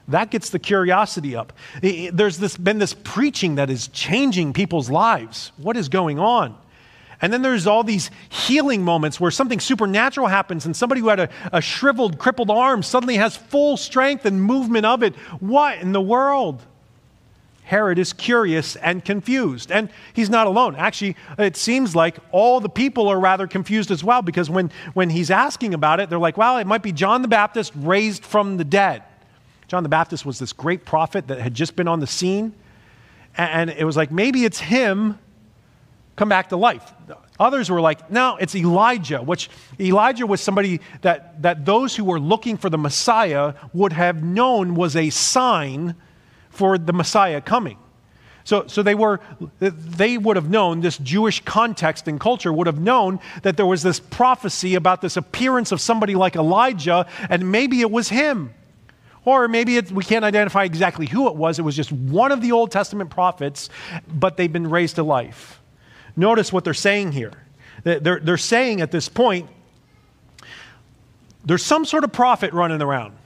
That 0.09 0.31
gets 0.31 0.49
the 0.49 0.59
curiosity 0.59 1.37
up. 1.37 1.53
There's 1.83 2.39
this, 2.39 2.57
been 2.57 2.79
this 2.79 2.95
preaching 2.95 3.57
that 3.57 3.69
is 3.69 3.89
changing 3.89 4.55
people's 4.55 4.89
lives. 4.89 5.53
What 5.59 5.77
is 5.77 5.91
going 5.91 6.19
on? 6.19 6.57
And 7.21 7.35
then 7.35 7.43
there's 7.43 7.67
all 7.67 7.85
these 7.85 8.11
healing 8.31 8.83
moments 8.83 9.21
where 9.21 9.31
something 9.31 9.61
supernatural 9.61 10.29
happens 10.29 10.65
and 10.65 10.75
somebody 10.75 11.03
who 11.03 11.09
had 11.09 11.21
a, 11.21 11.29
a, 11.53 11.61
shriveled, 11.61 12.19
crippled 12.19 12.51
arm 12.51 12.83
suddenly 12.83 13.17
has 13.17 13.37
full 13.37 13.77
strength 13.77 14.25
and 14.25 14.43
movement 14.43 14.87
of 14.87 15.03
it. 15.03 15.15
What 15.41 15.81
in 15.81 15.93
the 15.93 16.01
world? 16.01 16.65
Herod 17.67 17.99
is 17.99 18.13
curious 18.13 18.77
and 18.77 19.05
confused. 19.05 19.73
And 19.73 19.91
he's 20.13 20.31
not 20.31 20.47
alone. 20.47 20.77
Actually, 20.77 21.17
it 21.37 21.57
seems 21.57 21.97
like 21.97 22.17
all 22.31 22.61
the 22.61 22.69
people 22.69 23.09
are 23.09 23.19
rather 23.19 23.49
confused 23.49 23.91
as 23.91 24.05
well 24.05 24.23
because 24.23 24.49
when, 24.49 24.71
when 24.95 25.11
he's 25.11 25.33
asking 25.33 25.75
about 25.75 25.99
it, 25.99 26.09
they're 26.09 26.21
like, 26.21 26.37
well, 26.37 26.59
it 26.59 26.67
might 26.69 26.85
be 26.85 26.93
John 26.93 27.23
the 27.23 27.29
Baptist 27.29 27.73
raised 27.75 28.25
from 28.25 28.57
the 28.57 28.63
dead. 28.63 29.03
John 29.67 29.83
the 29.83 29.89
Baptist 29.89 30.25
was 30.25 30.39
this 30.39 30.53
great 30.53 30.85
prophet 30.85 31.27
that 31.27 31.41
had 31.41 31.55
just 31.55 31.75
been 31.75 31.89
on 31.89 31.99
the 31.99 32.07
scene. 32.07 32.55
And 33.37 33.69
it 33.69 33.85
was 33.85 33.97
like, 33.97 34.13
maybe 34.13 34.45
it's 34.45 34.61
him 34.61 35.19
come 36.15 36.29
back 36.29 36.51
to 36.51 36.57
life. 36.57 36.95
Others 37.41 37.69
were 37.69 37.81
like, 37.81 38.13
no, 38.13 38.37
it's 38.37 38.55
Elijah, 38.55 39.21
which 39.23 39.51
Elijah 39.81 40.25
was 40.25 40.41
somebody 40.41 40.81
that, 41.03 41.43
that 41.43 41.67
those 41.67 41.97
who 41.97 42.05
were 42.05 42.21
looking 42.21 42.57
for 42.57 42.71
the 42.71 42.79
Messiah 42.79 43.55
would 43.73 43.93
have 43.93 44.23
known 44.23 44.77
was 44.77 44.95
a 44.95 45.11
sign 45.11 45.97
for 46.57 46.79
the 46.79 46.93
Messiah 46.93 47.41
coming. 47.41 47.79
So, 48.45 48.67
so 48.69 48.83
they, 48.85 48.95
were, 48.95 49.21
they 49.59 50.17
would 50.17 50.37
have 50.37 50.49
known, 50.49 50.81
this 50.81 50.99
Jewish 50.99 51.41
context 51.45 52.07
and 52.07 52.21
culture 52.21 52.53
would 52.53 52.69
have 52.69 52.79
known 52.79 53.19
that 53.43 53.57
there 53.57 53.67
was 53.67 53.83
this 53.83 53.99
prophecy 53.99 54.77
about 54.77 55.01
this 55.01 55.17
appearance 55.17 55.73
of 55.73 55.81
somebody 55.81 56.15
like 56.15 56.37
Elijah, 56.37 57.07
and 57.29 57.51
maybe 57.51 57.81
it 57.81 57.91
was 57.91 58.09
him. 58.09 58.55
Or 59.25 59.49
maybe 59.49 59.81
we 59.81 60.05
can't 60.05 60.25
identify 60.25 60.63
exactly 60.63 61.07
who 61.07 61.27
it 61.27 61.35
was. 61.35 61.59
It 61.59 61.63
was 61.63 61.75
just 61.75 61.91
one 61.91 62.31
of 62.31 62.41
the 62.41 62.53
Old 62.53 62.71
Testament 62.71 63.11
prophets, 63.11 63.69
but 64.07 64.37
they've 64.37 64.53
been 64.53 64.71
raised 64.71 64.95
to 64.95 65.03
life. 65.03 65.61
Notice 66.15 66.53
what 66.53 66.63
they're 66.63 66.73
saying 66.73 67.11
here. 67.11 67.33
They're, 67.83 68.21
they're 68.21 68.37
saying 68.37 68.81
at 68.81 68.93
this 68.93 69.09
point, 69.09 69.51
there's 71.45 71.65
some 71.65 71.85
sort 71.85 72.05
of 72.05 72.13
prophet 72.13 72.53
running 72.53 72.81
around. 72.81 73.17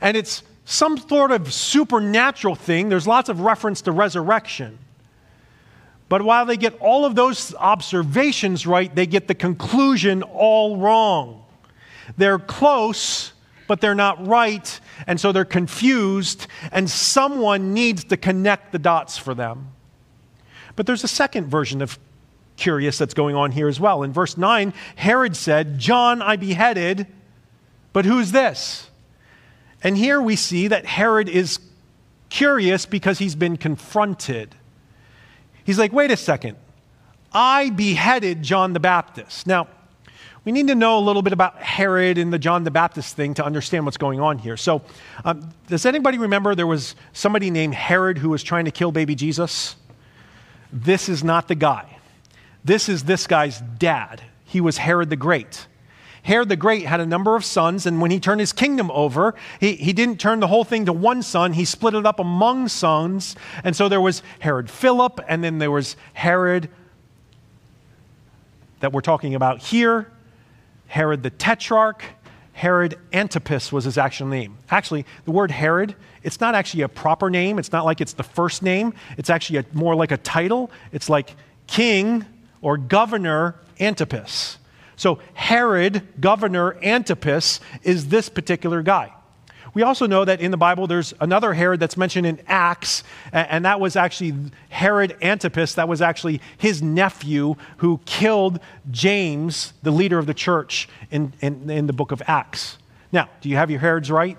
And 0.00 0.16
it's 0.16 0.42
some 0.70 0.98
sort 0.98 1.30
of 1.30 1.50
supernatural 1.50 2.54
thing. 2.54 2.90
There's 2.90 3.06
lots 3.06 3.30
of 3.30 3.40
reference 3.40 3.80
to 3.82 3.90
resurrection. 3.90 4.78
But 6.10 6.20
while 6.20 6.44
they 6.44 6.58
get 6.58 6.78
all 6.78 7.06
of 7.06 7.14
those 7.14 7.54
observations 7.54 8.66
right, 8.66 8.94
they 8.94 9.06
get 9.06 9.28
the 9.28 9.34
conclusion 9.34 10.22
all 10.22 10.76
wrong. 10.76 11.42
They're 12.18 12.38
close, 12.38 13.32
but 13.66 13.80
they're 13.80 13.94
not 13.94 14.26
right, 14.26 14.78
and 15.06 15.18
so 15.18 15.32
they're 15.32 15.46
confused, 15.46 16.46
and 16.70 16.88
someone 16.90 17.72
needs 17.72 18.04
to 18.04 18.18
connect 18.18 18.72
the 18.72 18.78
dots 18.78 19.16
for 19.16 19.32
them. 19.32 19.68
But 20.76 20.84
there's 20.84 21.02
a 21.02 21.08
second 21.08 21.46
version 21.46 21.80
of 21.80 21.98
curious 22.58 22.98
that's 22.98 23.14
going 23.14 23.36
on 23.36 23.52
here 23.52 23.68
as 23.68 23.80
well. 23.80 24.02
In 24.02 24.12
verse 24.12 24.36
9, 24.36 24.74
Herod 24.96 25.34
said, 25.34 25.78
John 25.78 26.20
I 26.20 26.36
beheaded, 26.36 27.06
but 27.94 28.04
who's 28.04 28.32
this? 28.32 28.87
And 29.82 29.96
here 29.96 30.20
we 30.20 30.36
see 30.36 30.68
that 30.68 30.86
Herod 30.86 31.28
is 31.28 31.60
curious 32.30 32.86
because 32.86 33.18
he's 33.18 33.34
been 33.34 33.56
confronted. 33.56 34.54
He's 35.64 35.78
like, 35.78 35.92
wait 35.92 36.10
a 36.10 36.16
second, 36.16 36.56
I 37.32 37.70
beheaded 37.70 38.42
John 38.42 38.72
the 38.72 38.80
Baptist. 38.80 39.46
Now, 39.46 39.68
we 40.44 40.52
need 40.52 40.68
to 40.68 40.74
know 40.74 40.98
a 40.98 41.00
little 41.00 41.20
bit 41.20 41.32
about 41.34 41.56
Herod 41.58 42.16
and 42.16 42.32
the 42.32 42.38
John 42.38 42.64
the 42.64 42.70
Baptist 42.70 43.14
thing 43.14 43.34
to 43.34 43.44
understand 43.44 43.84
what's 43.84 43.98
going 43.98 44.18
on 44.18 44.38
here. 44.38 44.56
So, 44.56 44.82
um, 45.24 45.50
does 45.66 45.84
anybody 45.84 46.16
remember 46.16 46.54
there 46.54 46.66
was 46.66 46.94
somebody 47.12 47.50
named 47.50 47.74
Herod 47.74 48.16
who 48.16 48.30
was 48.30 48.42
trying 48.42 48.64
to 48.64 48.70
kill 48.70 48.90
baby 48.90 49.14
Jesus? 49.14 49.76
This 50.72 51.08
is 51.08 51.22
not 51.22 51.48
the 51.48 51.54
guy. 51.54 51.98
This 52.64 52.88
is 52.88 53.04
this 53.04 53.26
guy's 53.26 53.60
dad. 53.60 54.22
He 54.44 54.60
was 54.60 54.78
Herod 54.78 55.10
the 55.10 55.16
Great. 55.16 55.66
Herod 56.28 56.50
the 56.50 56.56
Great 56.56 56.84
had 56.84 57.00
a 57.00 57.06
number 57.06 57.36
of 57.36 57.44
sons, 57.44 57.86
and 57.86 58.02
when 58.02 58.10
he 58.10 58.20
turned 58.20 58.38
his 58.38 58.52
kingdom 58.52 58.90
over, 58.90 59.34
he, 59.60 59.76
he 59.76 59.94
didn't 59.94 60.20
turn 60.20 60.40
the 60.40 60.46
whole 60.46 60.62
thing 60.62 60.84
to 60.84 60.92
one 60.92 61.22
son, 61.22 61.54
he 61.54 61.64
split 61.64 61.94
it 61.94 62.04
up 62.04 62.20
among 62.20 62.68
sons. 62.68 63.34
And 63.64 63.74
so 63.74 63.88
there 63.88 64.02
was 64.02 64.22
Herod 64.40 64.68
Philip, 64.68 65.20
and 65.26 65.42
then 65.42 65.56
there 65.56 65.70
was 65.70 65.96
Herod 66.12 66.68
that 68.80 68.92
we're 68.92 69.00
talking 69.00 69.34
about 69.34 69.62
here, 69.62 70.12
Herod 70.88 71.22
the 71.22 71.30
Tetrarch. 71.30 72.04
Herod 72.52 72.98
Antipas 73.10 73.72
was 73.72 73.84
his 73.84 73.96
actual 73.96 74.26
name. 74.26 74.58
Actually, 74.68 75.06
the 75.24 75.30
word 75.30 75.50
Herod, 75.50 75.96
it's 76.22 76.40
not 76.40 76.54
actually 76.54 76.82
a 76.82 76.88
proper 76.90 77.30
name. 77.30 77.58
It's 77.58 77.72
not 77.72 77.86
like 77.86 78.02
it's 78.02 78.12
the 78.12 78.22
first 78.22 78.62
name. 78.62 78.92
It's 79.16 79.30
actually 79.30 79.60
a, 79.60 79.64
more 79.72 79.94
like 79.94 80.10
a 80.10 80.18
title. 80.18 80.70
It's 80.92 81.08
like 81.08 81.36
King 81.66 82.26
or 82.60 82.76
Governor 82.76 83.54
Antipas. 83.80 84.58
So 84.98 85.20
Herod, 85.32 86.06
Governor 86.20 86.76
Antipas, 86.82 87.60
is 87.82 88.08
this 88.08 88.28
particular 88.28 88.82
guy. 88.82 89.14
We 89.72 89.82
also 89.82 90.06
know 90.06 90.24
that 90.24 90.40
in 90.40 90.50
the 90.50 90.56
Bible 90.56 90.88
there's 90.88 91.14
another 91.20 91.54
Herod 91.54 91.78
that's 91.78 91.96
mentioned 91.96 92.26
in 92.26 92.40
Acts, 92.48 93.04
and 93.32 93.64
that 93.64 93.78
was 93.78 93.94
actually 93.94 94.34
Herod 94.70 95.16
Antipas. 95.22 95.74
That 95.74 95.88
was 95.88 96.02
actually 96.02 96.40
his 96.56 96.82
nephew 96.82 97.54
who 97.76 98.00
killed 98.06 98.58
James, 98.90 99.72
the 99.82 99.92
leader 99.92 100.18
of 100.18 100.26
the 100.26 100.34
church, 100.34 100.88
in, 101.10 101.32
in, 101.40 101.70
in 101.70 101.86
the 101.86 101.92
book 101.92 102.10
of 102.10 102.20
Acts. 102.26 102.78
Now, 103.12 103.30
do 103.40 103.48
you 103.48 103.56
have 103.56 103.70
your 103.70 103.80
Herods 103.80 104.10
right? 104.10 104.36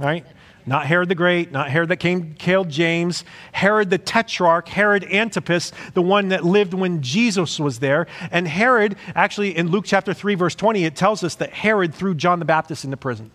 Right? 0.00 0.26
Not 0.68 0.86
Herod 0.86 1.08
the 1.08 1.14
Great, 1.14 1.52
not 1.52 1.70
Herod 1.70 1.90
that 1.90 1.98
came 1.98 2.34
killed 2.34 2.68
James, 2.68 3.24
Herod 3.52 3.88
the 3.88 3.98
Tetrarch, 3.98 4.68
Herod 4.68 5.04
Antipas, 5.04 5.72
the 5.94 6.02
one 6.02 6.30
that 6.30 6.44
lived 6.44 6.74
when 6.74 7.02
Jesus 7.02 7.60
was 7.60 7.78
there. 7.78 8.08
And 8.32 8.48
Herod, 8.48 8.96
actually 9.14 9.56
in 9.56 9.70
Luke 9.70 9.84
chapter 9.86 10.12
3, 10.12 10.34
verse 10.34 10.56
20, 10.56 10.84
it 10.84 10.96
tells 10.96 11.22
us 11.22 11.36
that 11.36 11.52
Herod 11.52 11.94
threw 11.94 12.16
John 12.16 12.40
the 12.40 12.44
Baptist 12.44 12.84
into 12.84 12.96
prison. 12.96 13.30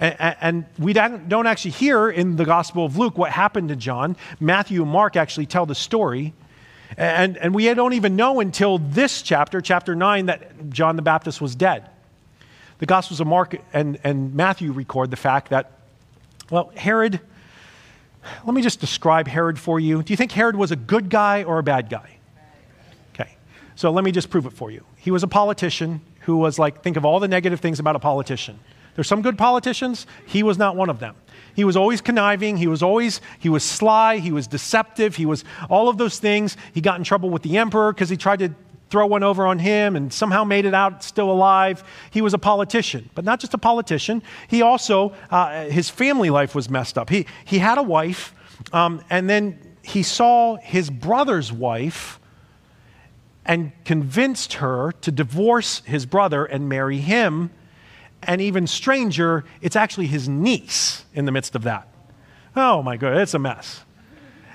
And, 0.00 0.36
and 0.40 0.64
we 0.80 0.92
don't, 0.92 1.46
actually 1.46 1.70
hear 1.72 2.10
in 2.10 2.34
the 2.34 2.44
Gospel 2.44 2.84
of 2.84 2.98
Luke 2.98 3.16
what 3.16 3.30
happened 3.30 3.68
to 3.68 3.76
John. 3.76 4.16
Matthew 4.40 4.82
and 4.82 4.90
Mark 4.90 5.14
actually 5.14 5.46
tell 5.46 5.64
the 5.64 5.76
story. 5.76 6.34
And, 6.96 7.36
and 7.36 7.54
we 7.54 7.72
don't 7.72 7.92
even 7.92 8.16
know 8.16 8.40
until 8.40 8.78
this 8.78 9.22
chapter, 9.22 9.60
chapter 9.60 9.94
9, 9.94 10.26
that 10.26 10.70
John 10.70 10.96
the 10.96 11.02
Baptist 11.02 11.40
was 11.40 11.54
dead. 11.54 11.88
The 12.78 12.86
Gospels 12.86 13.20
of 13.20 13.28
Mark 13.28 13.54
and, 13.72 13.98
and 14.02 14.34
Matthew 14.34 14.72
record 14.72 15.12
the 15.12 15.16
fact 15.16 15.50
that, 15.50 15.70
well, 16.52 16.70
Herod, 16.76 17.18
let 18.44 18.54
me 18.54 18.60
just 18.60 18.78
describe 18.78 19.26
Herod 19.26 19.58
for 19.58 19.80
you. 19.80 20.02
Do 20.02 20.12
you 20.12 20.18
think 20.18 20.32
Herod 20.32 20.54
was 20.54 20.70
a 20.70 20.76
good 20.76 21.08
guy 21.08 21.44
or 21.44 21.58
a 21.58 21.62
bad 21.62 21.88
guy? 21.88 22.18
Okay, 23.14 23.36
so 23.74 23.90
let 23.90 24.04
me 24.04 24.12
just 24.12 24.28
prove 24.28 24.44
it 24.44 24.52
for 24.52 24.70
you. 24.70 24.84
He 24.98 25.10
was 25.10 25.22
a 25.22 25.26
politician 25.26 26.02
who 26.20 26.36
was 26.36 26.58
like, 26.58 26.82
think 26.82 26.98
of 26.98 27.06
all 27.06 27.20
the 27.20 27.26
negative 27.26 27.60
things 27.60 27.80
about 27.80 27.96
a 27.96 27.98
politician 27.98 28.60
There's 28.94 29.08
some 29.08 29.22
good 29.22 29.38
politicians. 29.38 30.06
He 30.26 30.42
was 30.42 30.58
not 30.58 30.76
one 30.76 30.90
of 30.90 30.98
them. 30.98 31.16
He 31.56 31.64
was 31.64 31.74
always 31.74 32.02
conniving. 32.02 32.58
He 32.58 32.66
was 32.66 32.82
always, 32.82 33.22
he 33.38 33.48
was 33.48 33.64
sly. 33.64 34.18
He 34.18 34.30
was 34.30 34.46
deceptive. 34.46 35.16
He 35.16 35.24
was 35.24 35.44
all 35.70 35.88
of 35.88 35.96
those 35.96 36.18
things. 36.18 36.58
He 36.74 36.82
got 36.82 36.98
in 36.98 37.04
trouble 37.04 37.30
with 37.30 37.42
the 37.42 37.56
emperor 37.56 37.94
because 37.94 38.10
he 38.10 38.18
tried 38.18 38.40
to 38.40 38.54
throw 38.92 39.06
one 39.06 39.22
over 39.22 39.46
on 39.46 39.58
him 39.58 39.96
and 39.96 40.12
somehow 40.12 40.44
made 40.44 40.66
it 40.66 40.74
out 40.74 41.02
still 41.02 41.30
alive. 41.30 41.82
He 42.10 42.20
was 42.20 42.34
a 42.34 42.38
politician, 42.38 43.08
but 43.14 43.24
not 43.24 43.40
just 43.40 43.54
a 43.54 43.58
politician. 43.58 44.22
He 44.48 44.60
also, 44.60 45.14
uh, 45.30 45.64
his 45.64 45.88
family 45.88 46.28
life 46.28 46.54
was 46.54 46.68
messed 46.68 46.98
up. 46.98 47.08
He, 47.08 47.26
he 47.46 47.58
had 47.58 47.78
a 47.78 47.82
wife, 47.82 48.34
um, 48.70 49.02
and 49.08 49.30
then 49.30 49.58
he 49.82 50.02
saw 50.02 50.56
his 50.56 50.90
brother's 50.90 51.50
wife 51.50 52.20
and 53.46 53.72
convinced 53.86 54.52
her 54.54 54.92
to 55.00 55.10
divorce 55.10 55.80
his 55.86 56.04
brother 56.04 56.44
and 56.44 56.68
marry 56.68 56.98
him. 56.98 57.50
And 58.22 58.42
even 58.42 58.66
stranger, 58.66 59.44
it's 59.62 59.74
actually 59.74 60.06
his 60.06 60.28
niece 60.28 61.06
in 61.14 61.24
the 61.24 61.32
midst 61.32 61.56
of 61.56 61.62
that. 61.62 61.88
Oh 62.54 62.82
my 62.82 62.98
God, 62.98 63.16
it's 63.16 63.32
a 63.32 63.38
mess 63.38 63.84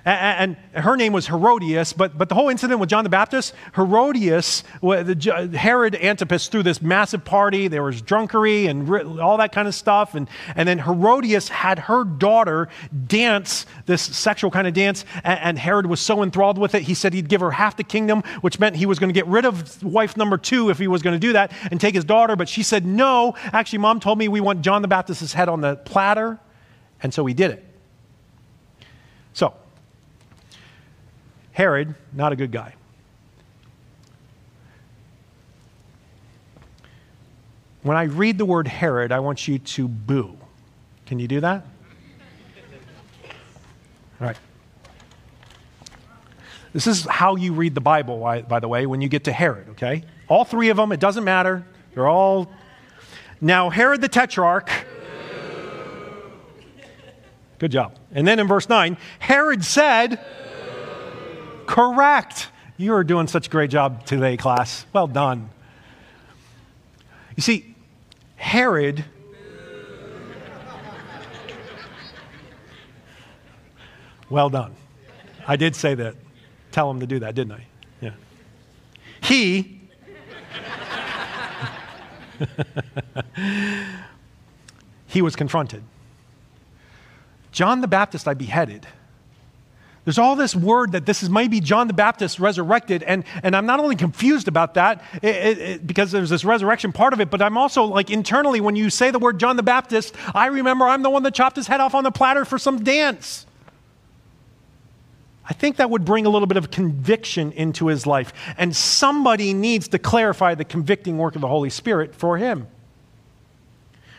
and, 0.08 0.58
her 0.74 0.96
name 0.96 1.12
was 1.12 1.28
Herodias. 1.28 1.94
But, 1.94 2.18
but 2.18 2.30
the 2.30 2.36
whole 2.36 2.50
incident 2.50 2.80
with 2.80 2.90
John 2.90 3.04
the 3.04 3.10
Baptist, 3.10 3.54
Herodias, 3.76 4.64
Herod 4.82 5.96
Antipas 5.96 6.48
threw 6.48 6.64
this 6.64 6.82
massive 6.82 7.26
party. 7.26 7.68
There 7.68 7.84
was 7.84 8.02
drunkery 8.02 8.70
and 8.70 9.20
all 9.20 9.38
that 9.38 9.52
kind 9.52 9.68
of 9.68 9.76
stuff. 9.76 10.16
And, 10.16 10.30
and 10.56 10.68
then 10.68 10.80
Herodias 10.80 11.50
had 11.50 11.80
her 11.80 12.04
daughter 12.04 12.70
dance 13.08 13.66
this 13.86 14.02
sexual 14.02 14.52
kind 14.52 14.68
of 14.68 14.74
dance, 14.74 15.06
and, 15.24 15.58
Herod 15.58 15.88
was 15.88 16.00
so 16.00 16.22
enthralled 16.22 16.58
with 16.60 16.76
it, 16.76 16.84
he 16.84 16.94
said 16.94 17.14
he'd 17.14 17.30
give 17.30 17.42
her 17.42 17.50
half 17.50 17.78
the 17.78 17.84
kingdom, 17.84 18.22
which 18.42 18.60
meant 18.60 18.76
he 18.76 18.86
was 18.86 19.00
going 19.00 19.10
to 19.10 19.14
get 19.14 19.26
rid 19.26 19.44
of 19.44 19.82
wife 19.84 20.16
number 20.16 20.38
two 20.38 20.70
if 20.70 20.78
he 20.78 20.88
was 20.88 21.02
going 21.02 21.16
to 21.16 21.20
do 21.20 21.34
that 21.34 21.52
and 21.72 21.82
take 21.82 21.96
his 21.96 22.06
daughter. 22.06 22.36
But 22.36 22.48
she 22.48 22.62
said, 22.62 22.86
No, 22.86 23.34
actually, 23.52 23.80
mom 23.80 24.00
told 24.00 24.20
me 24.20 24.28
we 24.28 24.40
want 24.40 24.62
John 24.62 24.82
the 24.84 24.88
Baptist's 24.88 25.34
head 25.34 25.50
on 25.50 25.62
the 25.62 25.76
platter. 25.78 26.40
And 27.02 27.14
so 27.14 27.26
he 27.26 27.34
did 27.34 27.52
it. 27.52 27.66
So, 29.34 29.54
Herod, 31.58 31.96
not 32.14 32.32
a 32.32 32.36
good 32.36 32.52
guy. 32.52 32.76
When 37.82 37.98
I 37.98 38.04
read 38.04 38.38
the 38.38 38.46
word 38.46 38.68
Herod, 38.68 39.12
I 39.12 39.22
want 39.22 39.48
you 39.48 39.58
to 39.58 39.88
boo. 39.88 40.38
Can 41.08 41.18
you 41.18 41.28
do 41.28 41.40
that? 41.40 41.66
All 44.22 44.28
right. 44.28 44.38
This 46.74 46.86
is 46.86 47.08
how 47.08 47.36
you 47.38 47.54
read 47.54 47.74
the 47.74 47.82
Bible, 47.82 48.20
by 48.48 48.60
the 48.60 48.68
way, 48.68 48.86
when 48.86 49.02
you 49.02 49.10
get 49.10 49.24
to 49.24 49.32
Herod, 49.32 49.70
okay? 49.70 50.04
All 50.28 50.46
three 50.46 50.70
of 50.70 50.78
them, 50.78 50.92
it 50.92 51.00
doesn't 51.00 51.24
matter. 51.24 51.66
They're 51.96 52.08
all. 52.08 52.52
Now, 53.42 53.72
Herod 53.72 54.02
the 54.02 54.10
Tetrarch. 54.10 54.70
Good 57.58 57.72
job. 57.72 57.96
And 58.12 58.28
then 58.28 58.38
in 58.38 58.46
verse 58.46 58.70
9, 58.70 58.96
Herod 59.18 59.66
said, 59.66 60.24
Correct. 61.68 62.50
You 62.78 62.94
are 62.94 63.04
doing 63.04 63.28
such 63.28 63.48
a 63.48 63.50
great 63.50 63.70
job 63.70 64.06
today, 64.06 64.38
class. 64.38 64.86
Well 64.94 65.08
done. 65.08 65.50
You 67.36 67.44
see, 67.44 67.76
Herod. 68.38 69.06
Well 74.30 74.50
done. 74.50 74.76
I 75.48 75.56
did 75.56 75.76
say 75.76 75.94
that. 75.96 76.16
Tell 76.72 76.90
him 76.90 77.00
to 77.00 77.08
do 77.08 77.20
that, 77.20 77.36
didn't 77.36 77.54
I? 77.54 77.66
Yeah. 78.02 78.12
He. 79.24 79.82
he 85.08 85.22
was 85.22 85.36
confronted. 85.36 85.84
John 87.52 87.82
the 87.82 87.88
Baptist 87.88 88.28
I 88.28 88.34
beheaded 88.34 88.88
there's 90.08 90.18
all 90.18 90.38
this 90.38 90.56
word 90.56 90.94
that 90.94 91.06
this 91.06 91.22
is 91.22 91.30
maybe 91.30 91.60
John 91.60 91.88
the 91.88 91.94
Baptist 91.94 92.40
resurrected, 92.40 93.04
and, 93.04 93.26
and 93.44 93.54
I'm 93.54 93.66
not 93.66 93.82
only 93.82 93.98
confused 93.98 94.48
about 94.48 94.76
that 94.76 95.04
it, 95.22 95.36
it, 95.36 95.58
it, 95.58 95.86
because 95.86 96.14
there's 96.14 96.30
this 96.30 96.46
resurrection 96.46 96.94
part 96.94 97.12
of 97.12 97.20
it, 97.20 97.30
but 97.30 97.42
I'm 97.42 97.58
also 97.58 97.84
like 97.84 98.10
internally, 98.10 98.62
when 98.62 98.78
you 98.78 98.90
say 98.90 99.12
the 99.12 99.20
word 99.20 99.38
John 99.38 99.58
the 99.58 99.64
Baptist, 99.64 100.16
I 100.34 100.46
remember 100.46 100.86
I'm 100.86 101.02
the 101.02 101.10
one 101.10 101.24
that 101.24 101.34
chopped 101.34 101.58
his 101.58 101.68
head 101.68 101.82
off 101.82 101.94
on 101.94 102.06
the 102.06 102.12
platter 102.12 102.46
for 102.46 102.58
some 102.58 102.86
dance. 102.86 103.46
I 105.44 105.52
think 105.52 105.76
that 105.76 105.90
would 105.90 106.06
bring 106.06 106.26
a 106.26 106.30
little 106.30 106.48
bit 106.48 106.56
of 106.56 106.72
conviction 106.72 107.52
into 107.52 107.88
his 107.88 108.08
life, 108.08 108.32
and 108.58 108.74
somebody 108.74 109.54
needs 109.54 109.90
to 109.90 110.00
clarify 110.00 110.56
the 110.56 110.64
convicting 110.64 111.18
work 111.18 111.36
of 111.36 111.42
the 111.42 111.50
Holy 111.50 111.70
Spirit 111.70 112.16
for 112.16 112.38
him. 112.38 112.68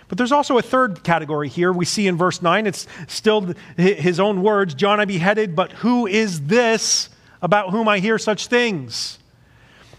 But 0.08 0.18
there's 0.18 0.32
also 0.32 0.58
a 0.58 0.62
third 0.62 1.04
category 1.04 1.48
here. 1.48 1.72
We 1.72 1.84
see 1.84 2.06
in 2.06 2.16
verse 2.16 2.40
9, 2.40 2.66
it's 2.66 2.86
still 3.06 3.54
his 3.76 4.18
own 4.18 4.42
words 4.42 4.74
John 4.74 5.00
I 5.00 5.04
beheaded, 5.04 5.54
but 5.54 5.72
who 5.72 6.06
is 6.06 6.42
this 6.42 7.10
about 7.42 7.70
whom 7.70 7.88
I 7.88 7.98
hear 7.98 8.18
such 8.18 8.46
things? 8.46 9.18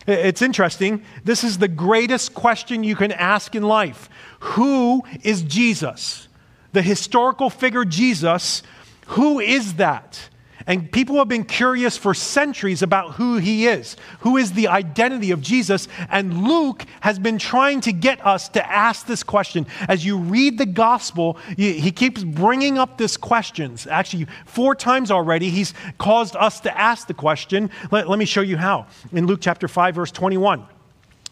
It's 0.07 0.41
interesting. 0.41 1.03
This 1.23 1.43
is 1.43 1.59
the 1.59 1.67
greatest 1.67 2.33
question 2.33 2.83
you 2.83 2.95
can 2.95 3.11
ask 3.11 3.55
in 3.55 3.63
life 3.63 4.09
Who 4.39 5.03
is 5.23 5.43
Jesus? 5.43 6.27
The 6.71 6.81
historical 6.81 7.49
figure 7.49 7.85
Jesus, 7.85 8.63
who 9.07 9.39
is 9.39 9.75
that? 9.75 10.29
And 10.69 10.91
people 10.91 11.15
have 11.15 11.27
been 11.27 11.45
curious 11.45 11.97
for 11.97 12.13
centuries 12.13 12.84
about 12.84 13.15
who 13.15 13.38
he 13.38 13.65
is, 13.65 13.97
who 14.19 14.38
is 14.38 14.51
the 14.51 14.67
identity 14.67 15.32
of 15.32 15.41
Jesus. 15.41 15.88
And 16.12 16.43
Luke 16.43 16.86
has 17.01 17.17
been 17.17 17.39
trying 17.39 17.82
to 17.82 17.91
get 17.91 18.23
us 18.23 18.49
to 18.49 18.71
ask 18.71 19.08
this 19.08 19.23
question. 19.23 19.65
As 19.88 20.05
you 20.05 20.19
read 20.19 20.60
the 20.60 20.67
gospel, 20.67 21.39
he 21.58 21.91
keeps 21.91 22.23
bringing 22.23 22.77
up 22.77 22.99
this 22.99 23.17
question. 23.17 23.77
Actually, 23.89 24.27
four 24.45 24.75
times 24.75 25.10
already, 25.10 25.49
he's 25.49 25.73
caused 25.97 26.36
us 26.36 26.60
to 26.60 26.79
ask 26.79 27.08
the 27.08 27.15
question. 27.15 27.71
Let, 27.89 28.08
let 28.08 28.19
me 28.19 28.25
show 28.25 28.41
you 28.41 28.55
how. 28.55 28.86
In 29.12 29.25
Luke 29.25 29.39
chapter 29.41 29.67
5, 29.67 29.95
verse 29.95 30.12
21 30.12 30.67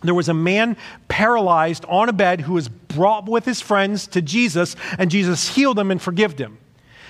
there 0.04 0.13
was 0.13 0.30
a 0.30 0.34
man 0.34 0.78
paralyzed 1.08 1.84
on 1.86 2.08
a 2.08 2.13
bed 2.13 2.41
who 2.41 2.54
was 2.54 2.69
brought 2.69 3.28
with 3.28 3.45
his 3.45 3.62
friends 3.62 4.06
to 4.08 4.21
Jesus, 4.21 4.76
and 5.00 5.10
Jesus 5.10 5.50
healed 5.50 5.78
him 5.78 5.89
and 5.89 6.00
forgave 6.00 6.38
him. 6.38 6.60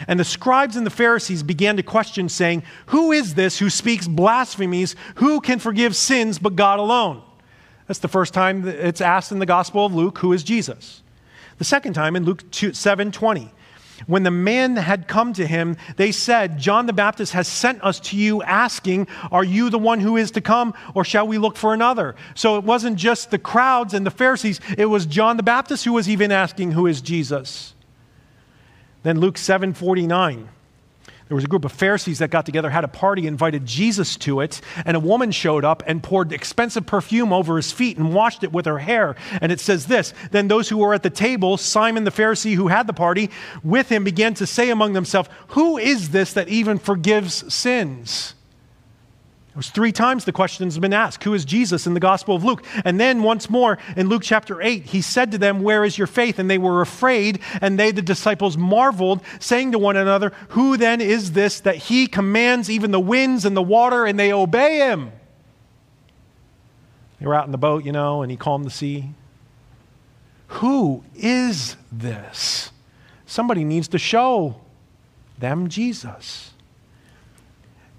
And 0.08 0.20
the 0.20 0.26
scribes 0.26 0.76
and 0.76 0.86
the 0.86 0.92
Pharisees 0.92 1.42
began 1.44 1.78
to 1.78 1.84
question, 1.84 2.30
saying, 2.30 2.64
Who 2.88 3.12
is 3.12 3.34
this 3.34 3.58
who 3.58 3.70
speaks 3.70 4.08
blasphemies? 4.08 4.96
Who 5.16 5.42
can 5.42 5.60
forgive 5.60 5.96
sins 5.96 6.38
but 6.38 6.56
God 6.56 6.80
alone? 6.80 7.24
That's 7.88 8.00
the 8.00 8.08
first 8.08 8.34
time 8.34 8.68
it's 8.68 9.02
asked 9.02 9.32
in 9.32 9.40
the 9.40 9.46
Gospel 9.46 9.86
of 9.86 9.96
Luke, 9.96 10.20
Who 10.20 10.34
is 10.34 10.44
Jesus? 10.44 11.02
The 11.58 11.64
second 11.64 11.94
time 11.94 12.16
in 12.16 12.26
Luke 12.26 12.44
7 12.52 13.12
20. 13.12 13.54
When 14.06 14.22
the 14.22 14.32
men 14.32 14.76
had 14.76 15.08
come 15.08 15.34
to 15.34 15.48
him, 15.48 15.76
they 15.96 16.12
said, 16.12 16.60
John 16.60 16.86
the 16.86 16.94
Baptist 16.94 17.34
has 17.34 17.48
sent 17.48 17.84
us 17.84 18.00
to 18.02 18.16
you 18.16 18.44
asking, 18.44 19.08
Are 19.32 19.44
you 19.44 19.72
the 19.72 19.80
one 19.80 20.00
who 20.00 20.18
is 20.18 20.30
to 20.32 20.42
come, 20.42 20.76
or 20.94 21.04
shall 21.04 21.28
we 21.28 21.40
look 21.40 21.58
for 21.58 21.74
another? 21.74 22.16
So 22.36 22.58
it 22.58 22.64
wasn't 22.64 22.98
just 22.98 23.32
the 23.32 23.40
crowds 23.40 23.96
and 23.96 24.06
the 24.06 24.12
Pharisees, 24.12 24.60
it 24.78 24.86
was 24.86 25.08
John 25.08 25.38
the 25.38 25.44
Baptist 25.44 25.84
who 25.84 25.94
was 25.94 26.08
even 26.08 26.32
asking, 26.32 26.74
Who 26.74 26.86
is 26.86 27.02
Jesus? 27.02 27.74
Then 29.08 29.22
Luke 29.22 29.38
7:49. 29.38 30.50
There 31.30 31.36
was 31.36 31.46
a 31.46 31.48
group 31.48 31.64
of 31.64 31.72
Pharisees 31.72 32.20
that 32.20 32.30
got 32.30 32.46
together, 32.46 32.70
had 32.70 32.84
a 32.84 32.90
party, 32.90 33.26
invited 33.26 33.66
Jesus 33.66 34.18
to 34.18 34.42
it, 34.42 34.60
and 34.86 34.98
a 34.98 35.00
woman 35.00 35.32
showed 35.32 35.64
up 35.64 35.82
and 35.88 36.04
poured 36.04 36.34
expensive 36.34 36.86
perfume 36.86 37.32
over 37.32 37.56
his 37.56 37.72
feet 37.72 37.98
and 37.98 38.14
washed 38.14 38.44
it 38.44 38.52
with 38.52 38.66
her 38.66 38.80
hair. 38.80 39.16
And 39.40 39.50
it 39.50 39.62
says 39.62 39.86
this 39.86 40.14
Then 40.32 40.50
those 40.50 40.68
who 40.68 40.80
were 40.80 40.94
at 40.94 41.04
the 41.04 41.10
table, 41.10 41.56
Simon 41.56 42.04
the 42.04 42.12
Pharisee 42.12 42.56
who 42.56 42.68
had 42.68 42.86
the 42.86 42.92
party, 42.92 43.30
with 43.64 43.88
him 43.88 44.04
began 44.04 44.34
to 44.34 44.46
say 44.46 44.70
among 44.70 44.92
themselves, 44.92 45.30
Who 45.52 45.78
is 45.78 46.10
this 46.10 46.34
that 46.34 46.50
even 46.50 46.78
forgives 46.78 47.54
sins? 47.54 48.34
Was 49.58 49.72
three 49.72 49.92
times 49.92 50.24
the 50.24 50.32
question 50.32 50.68
has 50.68 50.78
been 50.78 50.94
asked 50.94 51.24
Who 51.24 51.34
is 51.34 51.44
Jesus 51.44 51.88
in 51.88 51.96
the 51.96 52.00
Gospel 52.00 52.36
of 52.36 52.44
Luke? 52.44 52.64
And 52.86 53.00
then 53.00 53.24
once 53.24 53.50
more 53.50 53.80
in 53.96 54.08
Luke 54.08 54.22
chapter 54.24 54.62
8, 54.62 54.84
he 54.84 55.02
said 55.02 55.32
to 55.32 55.40
them, 55.40 55.64
Where 55.64 55.84
is 55.84 55.98
your 55.98 56.06
faith? 56.06 56.38
And 56.38 56.48
they 56.48 56.60
were 56.60 56.80
afraid, 56.80 57.40
and 57.60 57.80
they, 57.80 57.90
the 57.90 58.04
disciples, 58.04 58.56
marveled, 58.56 59.22
saying 59.40 59.72
to 59.72 59.80
one 59.80 59.98
another, 59.98 60.32
Who 60.50 60.78
then 60.78 61.02
is 61.02 61.32
this 61.32 61.60
that 61.62 61.76
he 61.76 62.06
commands 62.06 62.70
even 62.70 62.92
the 62.92 63.00
winds 63.00 63.46
and 63.46 63.58
the 63.58 63.64
water, 63.64 64.06
and 64.06 64.20
they 64.20 64.32
obey 64.32 64.78
him? 64.78 65.12
They 67.20 67.26
were 67.26 67.34
out 67.34 67.48
in 67.48 67.52
the 67.52 67.58
boat, 67.58 67.84
you 67.84 67.92
know, 67.92 68.22
and 68.22 68.30
he 68.30 68.38
calmed 68.38 68.64
the 68.64 68.70
sea. 68.70 69.10
Who 70.50 71.04
is 71.16 71.78
this? 71.92 72.70
Somebody 73.26 73.64
needs 73.64 73.88
to 73.88 73.98
show 73.98 74.62
them 75.40 75.68
Jesus. 75.68 76.52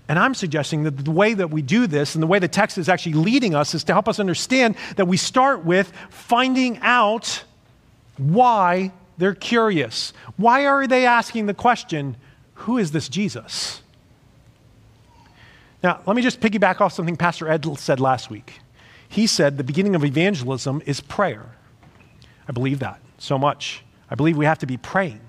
And 0.08 0.18
I'm 0.18 0.34
suggesting 0.34 0.84
that 0.84 1.04
the 1.04 1.10
way 1.10 1.34
that 1.34 1.50
we 1.50 1.60
do 1.60 1.86
this 1.86 2.14
and 2.14 2.22
the 2.22 2.26
way 2.26 2.38
the 2.38 2.48
text 2.48 2.78
is 2.78 2.88
actually 2.88 3.12
leading 3.12 3.54
us 3.54 3.74
is 3.74 3.84
to 3.84 3.92
help 3.92 4.08
us 4.08 4.18
understand 4.18 4.74
that 4.96 5.06
we 5.06 5.18
start 5.18 5.64
with 5.64 5.92
finding 6.08 6.78
out 6.78 7.44
why 8.16 8.90
they're 9.18 9.34
curious. 9.34 10.14
Why 10.36 10.66
are 10.66 10.86
they 10.86 11.04
asking 11.04 11.46
the 11.46 11.54
question, 11.54 12.16
who 12.54 12.78
is 12.78 12.92
this 12.92 13.08
Jesus? 13.08 13.82
Now, 15.82 16.00
let 16.06 16.16
me 16.16 16.22
just 16.22 16.40
piggyback 16.40 16.80
off 16.80 16.92
something 16.92 17.16
Pastor 17.16 17.48
Ed 17.48 17.78
said 17.78 18.00
last 18.00 18.30
week. 18.30 18.60
He 19.08 19.26
said 19.26 19.58
the 19.58 19.64
beginning 19.64 19.94
of 19.94 20.04
evangelism 20.04 20.82
is 20.86 21.00
prayer. 21.00 21.46
I 22.48 22.52
believe 22.52 22.78
that. 22.78 23.00
so 23.18 23.38
much. 23.38 23.84
I 24.10 24.14
believe 24.14 24.36
we 24.36 24.46
have 24.46 24.58
to 24.60 24.66
be 24.66 24.78
praying. 24.78 25.20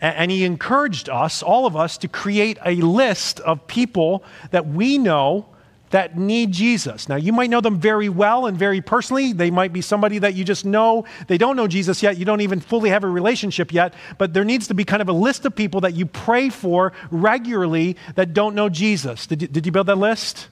And 0.00 0.30
he 0.30 0.44
encouraged 0.44 1.08
us, 1.08 1.42
all 1.42 1.66
of 1.66 1.76
us, 1.76 1.98
to 1.98 2.08
create 2.08 2.58
a 2.64 2.76
list 2.76 3.40
of 3.40 3.66
people 3.66 4.24
that 4.50 4.66
we 4.66 4.96
know 4.96 5.46
that 5.90 6.16
need 6.16 6.52
Jesus. 6.52 7.08
Now, 7.08 7.16
you 7.16 7.32
might 7.32 7.50
know 7.50 7.60
them 7.60 7.80
very 7.80 8.08
well 8.08 8.46
and 8.46 8.56
very 8.56 8.80
personally. 8.80 9.32
They 9.32 9.50
might 9.50 9.72
be 9.72 9.80
somebody 9.80 10.18
that 10.20 10.34
you 10.34 10.44
just 10.44 10.64
know. 10.64 11.04
They 11.26 11.36
don't 11.36 11.56
know 11.56 11.66
Jesus 11.66 12.02
yet. 12.02 12.16
You 12.16 12.24
don't 12.24 12.40
even 12.40 12.60
fully 12.60 12.90
have 12.90 13.04
a 13.04 13.08
relationship 13.08 13.72
yet. 13.72 13.94
But 14.16 14.32
there 14.32 14.44
needs 14.44 14.68
to 14.68 14.74
be 14.74 14.84
kind 14.84 15.02
of 15.02 15.08
a 15.08 15.12
list 15.12 15.44
of 15.44 15.54
people 15.54 15.80
that 15.82 15.94
you 15.94 16.06
pray 16.06 16.48
for 16.48 16.92
regularly 17.10 17.96
that 18.14 18.32
don't 18.32 18.54
know 18.54 18.68
Jesus. 18.68 19.26
Did 19.26 19.42
you, 19.42 19.48
did 19.48 19.66
you 19.66 19.72
build 19.72 19.88
that 19.88 19.98
list? 19.98 20.48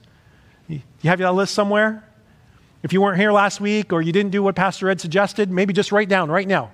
You 0.67 0.81
have 1.05 1.19
that 1.19 1.33
list 1.33 1.55
somewhere? 1.55 2.03
If 2.83 2.93
you 2.93 3.01
weren't 3.01 3.17
here 3.17 3.31
last 3.31 3.59
week 3.59 3.91
or 3.91 4.01
you 4.01 4.11
didn't 4.11 4.31
do 4.31 4.43
what 4.43 4.55
Pastor 4.55 4.89
Ed 4.89 5.01
suggested, 5.01 5.49
maybe 5.49 5.73
just 5.73 5.91
write 5.91 6.09
down 6.09 6.29
right 6.29 6.47
now. 6.47 6.71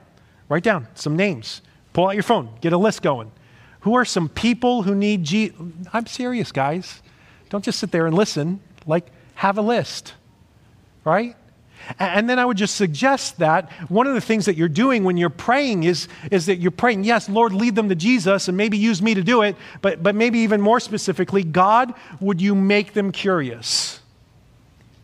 Write 0.49 0.63
down 0.63 0.87
some 0.95 1.15
names. 1.15 1.61
Pull 1.95 2.09
out 2.09 2.13
your 2.13 2.23
phone. 2.23 2.49
Get 2.59 2.73
a 2.73 2.77
list 2.77 3.01
going. 3.01 3.31
Who 3.79 3.95
are 3.95 4.03
some 4.03 4.27
people 4.27 4.83
who 4.83 4.93
need 4.93 5.23
Jesus? 5.23 5.57
I'm 5.93 6.05
serious, 6.07 6.51
guys. 6.51 7.01
Don't 7.47 7.63
just 7.63 7.79
sit 7.79 7.91
there 7.91 8.05
and 8.05 8.13
listen. 8.13 8.59
Like, 8.85 9.07
have 9.35 9.57
a 9.57 9.61
list, 9.61 10.13
right? 11.05 11.37
And 11.97 12.29
then 12.29 12.37
I 12.37 12.43
would 12.43 12.57
just 12.57 12.75
suggest 12.75 13.37
that 13.37 13.71
one 13.89 14.07
of 14.07 14.13
the 14.13 14.19
things 14.19 14.43
that 14.43 14.57
you're 14.57 14.67
doing 14.67 15.05
when 15.05 15.15
you're 15.15 15.29
praying 15.29 15.85
is, 15.85 16.09
is 16.31 16.47
that 16.47 16.57
you're 16.57 16.69
praying, 16.69 17.05
yes, 17.05 17.29
Lord, 17.29 17.53
lead 17.53 17.75
them 17.75 17.87
to 17.87 17.95
Jesus 17.95 18.49
and 18.49 18.57
maybe 18.57 18.77
use 18.77 19.01
me 19.01 19.13
to 19.13 19.23
do 19.23 19.43
it, 19.43 19.55
but, 19.81 20.03
but 20.03 20.15
maybe 20.15 20.39
even 20.39 20.59
more 20.59 20.81
specifically, 20.81 21.45
God, 21.45 21.93
would 22.19 22.41
you 22.41 22.55
make 22.55 22.91
them 22.91 23.13
curious? 23.13 24.01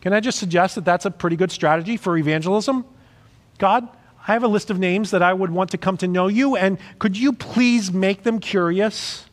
Can 0.02 0.12
I 0.12 0.20
just 0.20 0.38
suggest 0.38 0.74
that 0.74 0.84
that's 0.84 1.06
a 1.06 1.10
pretty 1.10 1.36
good 1.36 1.52
strategy 1.52 1.96
for 1.96 2.18
evangelism? 2.18 2.84
God, 3.56 3.88
I 4.26 4.34
have 4.34 4.44
a 4.44 4.48
list 4.48 4.70
of 4.70 4.78
names 4.78 5.10
that 5.10 5.22
I 5.22 5.32
would 5.32 5.50
want 5.50 5.70
to 5.70 5.78
come 5.78 5.96
to 5.98 6.06
know 6.06 6.28
you, 6.28 6.56
and 6.56 6.78
could 6.98 7.16
you 7.16 7.32
please 7.32 7.92
make 7.92 8.22
them 8.22 8.38
curious? 8.38 9.26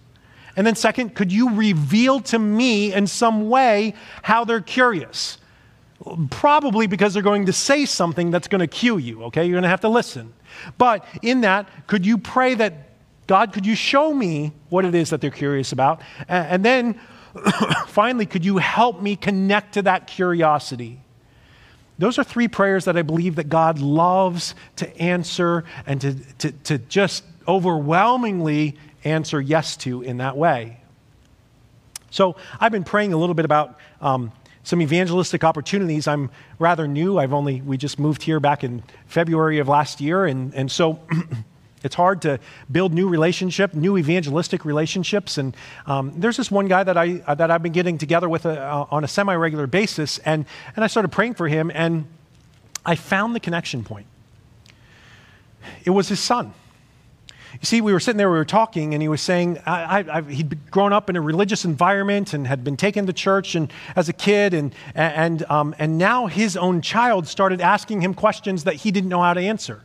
And 0.56 0.66
then, 0.66 0.76
second, 0.76 1.16
could 1.16 1.32
you 1.32 1.52
reveal 1.52 2.20
to 2.22 2.40
me 2.40 2.92
in 2.94 3.06
some 3.06 3.50
way 3.50 3.94
how 4.24 4.46
they're 4.46 4.62
curious? 4.62 5.38
Probably 6.32 6.88
because 6.88 7.14
they're 7.14 7.24
going 7.24 7.46
to 7.46 7.54
say 7.54 7.86
something 7.86 8.32
that's 8.32 8.48
going 8.48 8.60
to 8.60 8.68
cue 8.68 8.98
you, 8.98 9.24
okay? 9.26 9.46
You're 9.46 9.54
going 9.54 9.64
to 9.64 9.70
have 9.70 9.82
to 9.82 9.90
listen. 9.90 10.34
But 10.78 11.06
in 11.22 11.42
that, 11.42 11.70
could 11.88 12.06
you 12.06 12.18
pray 12.18 12.56
that, 12.56 12.90
God, 13.28 13.54
could 13.54 13.66
you 13.66 13.76
show 13.76 14.14
me 14.14 14.54
what 14.70 14.86
it 14.86 14.96
is 14.96 15.12
that 15.12 15.22
they're 15.22 15.30
curious 15.30 15.72
about? 15.72 16.02
And 16.28 16.66
then, 16.66 17.00
finally, 17.88 18.26
could 18.26 18.44
you 18.44 18.58
help 18.58 19.02
me 19.02 19.16
connect 19.16 19.76
to 19.76 19.84
that 19.84 20.08
curiosity? 20.08 21.00
Those 22.00 22.18
are 22.18 22.24
three 22.24 22.48
prayers 22.48 22.86
that 22.86 22.98
I 22.98 23.02
believe 23.02 23.36
that 23.36 23.50
God 23.50 23.80
loves 23.80 24.56
to 24.78 24.98
answer 24.98 25.66
and 25.86 26.00
to, 26.02 26.14
to, 26.40 26.52
to 26.52 26.78
just 26.78 27.24
overwhelmingly 27.48 28.78
answer 29.04 29.40
yes 29.40 29.76
to 29.78 30.02
in 30.02 30.18
that 30.18 30.38
way. 30.38 30.80
So 32.10 32.38
I've 32.60 32.72
been 32.72 32.86
praying 32.86 33.14
a 33.14 33.18
little 33.18 33.36
bit 33.36 33.46
about 33.46 33.78
um, 34.02 34.32
some 34.64 34.82
evangelistic 34.82 35.44
opportunities. 35.44 36.08
I'm 36.08 36.32
rather 36.58 36.88
new. 36.88 37.20
I've 37.20 37.34
only, 37.34 37.62
we 37.62 37.76
just 37.78 38.00
moved 38.00 38.24
here 38.24 38.40
back 38.40 38.64
in 38.64 38.82
February 39.08 39.60
of 39.60 39.68
last 39.68 40.00
year. 40.00 40.26
And, 40.26 40.54
and 40.56 40.72
so 40.72 41.02
it's 41.84 41.96
hard 41.96 42.22
to 42.24 42.40
build 42.72 42.94
new 42.94 43.08
relationship, 43.08 43.74
new 43.74 43.98
evangelistic 43.98 44.66
relationships. 44.66 45.38
And 45.38 45.56
um, 45.86 46.14
there's 46.18 46.38
this 46.38 46.52
one 46.52 46.68
guy 46.68 46.84
that, 46.84 46.98
I, 46.98 47.22
uh, 47.26 47.36
that 47.36 47.52
I've 47.52 47.64
been 47.64 47.72
getting 47.72 47.98
together 47.98 48.28
with 48.28 48.46
a, 48.46 48.62
uh, 48.62 48.86
on 48.92 49.04
a 49.04 49.08
semi-regular 49.08 49.68
basis. 49.68 50.18
And, 50.20 50.46
and 50.76 50.84
I 50.84 50.88
started 50.88 51.10
praying 51.10 51.36
for 51.36 51.48
him 51.48 51.72
and 51.74 52.06
I 52.86 52.96
found 52.96 53.36
the 53.36 53.40
connection 53.40 53.84
point. 53.84 54.08
It 55.84 55.92
was 55.92 56.08
his 56.10 56.20
son. 56.20 56.54
You 57.54 57.66
see, 57.66 57.82
we 57.82 57.94
were 57.94 58.00
sitting 58.00 58.18
there, 58.18 58.30
we 58.30 58.38
were 58.38 58.46
talking, 58.46 58.94
and 58.94 59.02
he 59.02 59.08
was 59.08 59.22
saying 59.22 59.58
I, 59.66 60.06
I, 60.08 60.22
he'd 60.22 60.72
grown 60.72 60.94
up 60.94 61.10
in 61.10 61.16
a 61.16 61.22
religious 61.22 61.66
environment 61.66 62.34
and 62.34 62.46
had 62.46 62.64
been 62.64 62.78
taken 62.78 63.08
to 63.08 63.14
church 63.14 63.56
and, 63.56 63.74
as 63.96 64.08
a 64.08 64.14
kid, 64.14 64.54
and, 64.54 64.74
and, 64.94 65.44
um, 65.50 65.76
and 65.80 65.98
now 65.98 66.28
his 66.28 66.56
own 66.56 66.82
child 66.82 67.28
started 67.28 67.60
asking 67.60 68.02
him 68.02 68.14
questions 68.14 68.66
that 68.66 68.76
he 68.76 68.92
didn't 68.92 69.10
know 69.10 69.22
how 69.22 69.34
to 69.34 69.42
answer. 69.42 69.82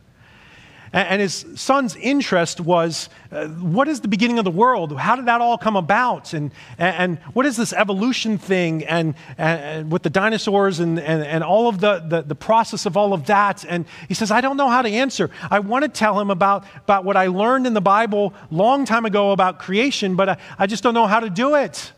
And 0.95 1.21
his 1.21 1.45
son's 1.55 1.97
interest 1.97 2.61
was 2.61 3.09
uh, 3.29 3.47
what 3.47 3.89
is 3.89 3.99
the 3.99 4.07
beginning 4.07 4.39
of 4.39 4.45
the 4.45 4.51
world? 4.51 4.97
How 4.97 5.17
did 5.17 5.25
that 5.25 5.41
all 5.41 5.57
come 5.57 5.75
about? 5.75 6.33
And, 6.33 6.51
and 6.77 7.19
what 7.33 7.45
is 7.45 7.57
this 7.57 7.73
evolution 7.73 8.37
thing? 8.37 8.85
And, 8.85 9.15
and 9.37 9.91
with 9.91 10.03
the 10.03 10.09
dinosaurs 10.09 10.79
and, 10.79 10.97
and, 10.97 11.21
and 11.21 11.43
all 11.43 11.67
of 11.67 11.81
the, 11.81 11.99
the, 11.99 12.21
the 12.21 12.33
process 12.33 12.85
of 12.85 12.95
all 12.95 13.11
of 13.11 13.25
that. 13.25 13.65
And 13.67 13.83
he 14.07 14.13
says, 14.13 14.31
I 14.31 14.39
don't 14.39 14.55
know 14.55 14.69
how 14.69 14.81
to 14.81 14.89
answer. 14.89 15.29
I 15.51 15.59
want 15.59 15.83
to 15.83 15.89
tell 15.89 16.17
him 16.17 16.31
about, 16.31 16.63
about 16.85 17.03
what 17.03 17.17
I 17.17 17.27
learned 17.27 17.67
in 17.67 17.73
the 17.73 17.81
Bible 17.81 18.33
long 18.49 18.85
time 18.85 19.03
ago 19.03 19.31
about 19.31 19.59
creation, 19.59 20.15
but 20.15 20.29
I, 20.29 20.37
I 20.57 20.65
just 20.65 20.81
don't 20.81 20.93
know 20.93 21.07
how 21.07 21.19
to 21.19 21.29
do 21.29 21.55
it. 21.55 21.91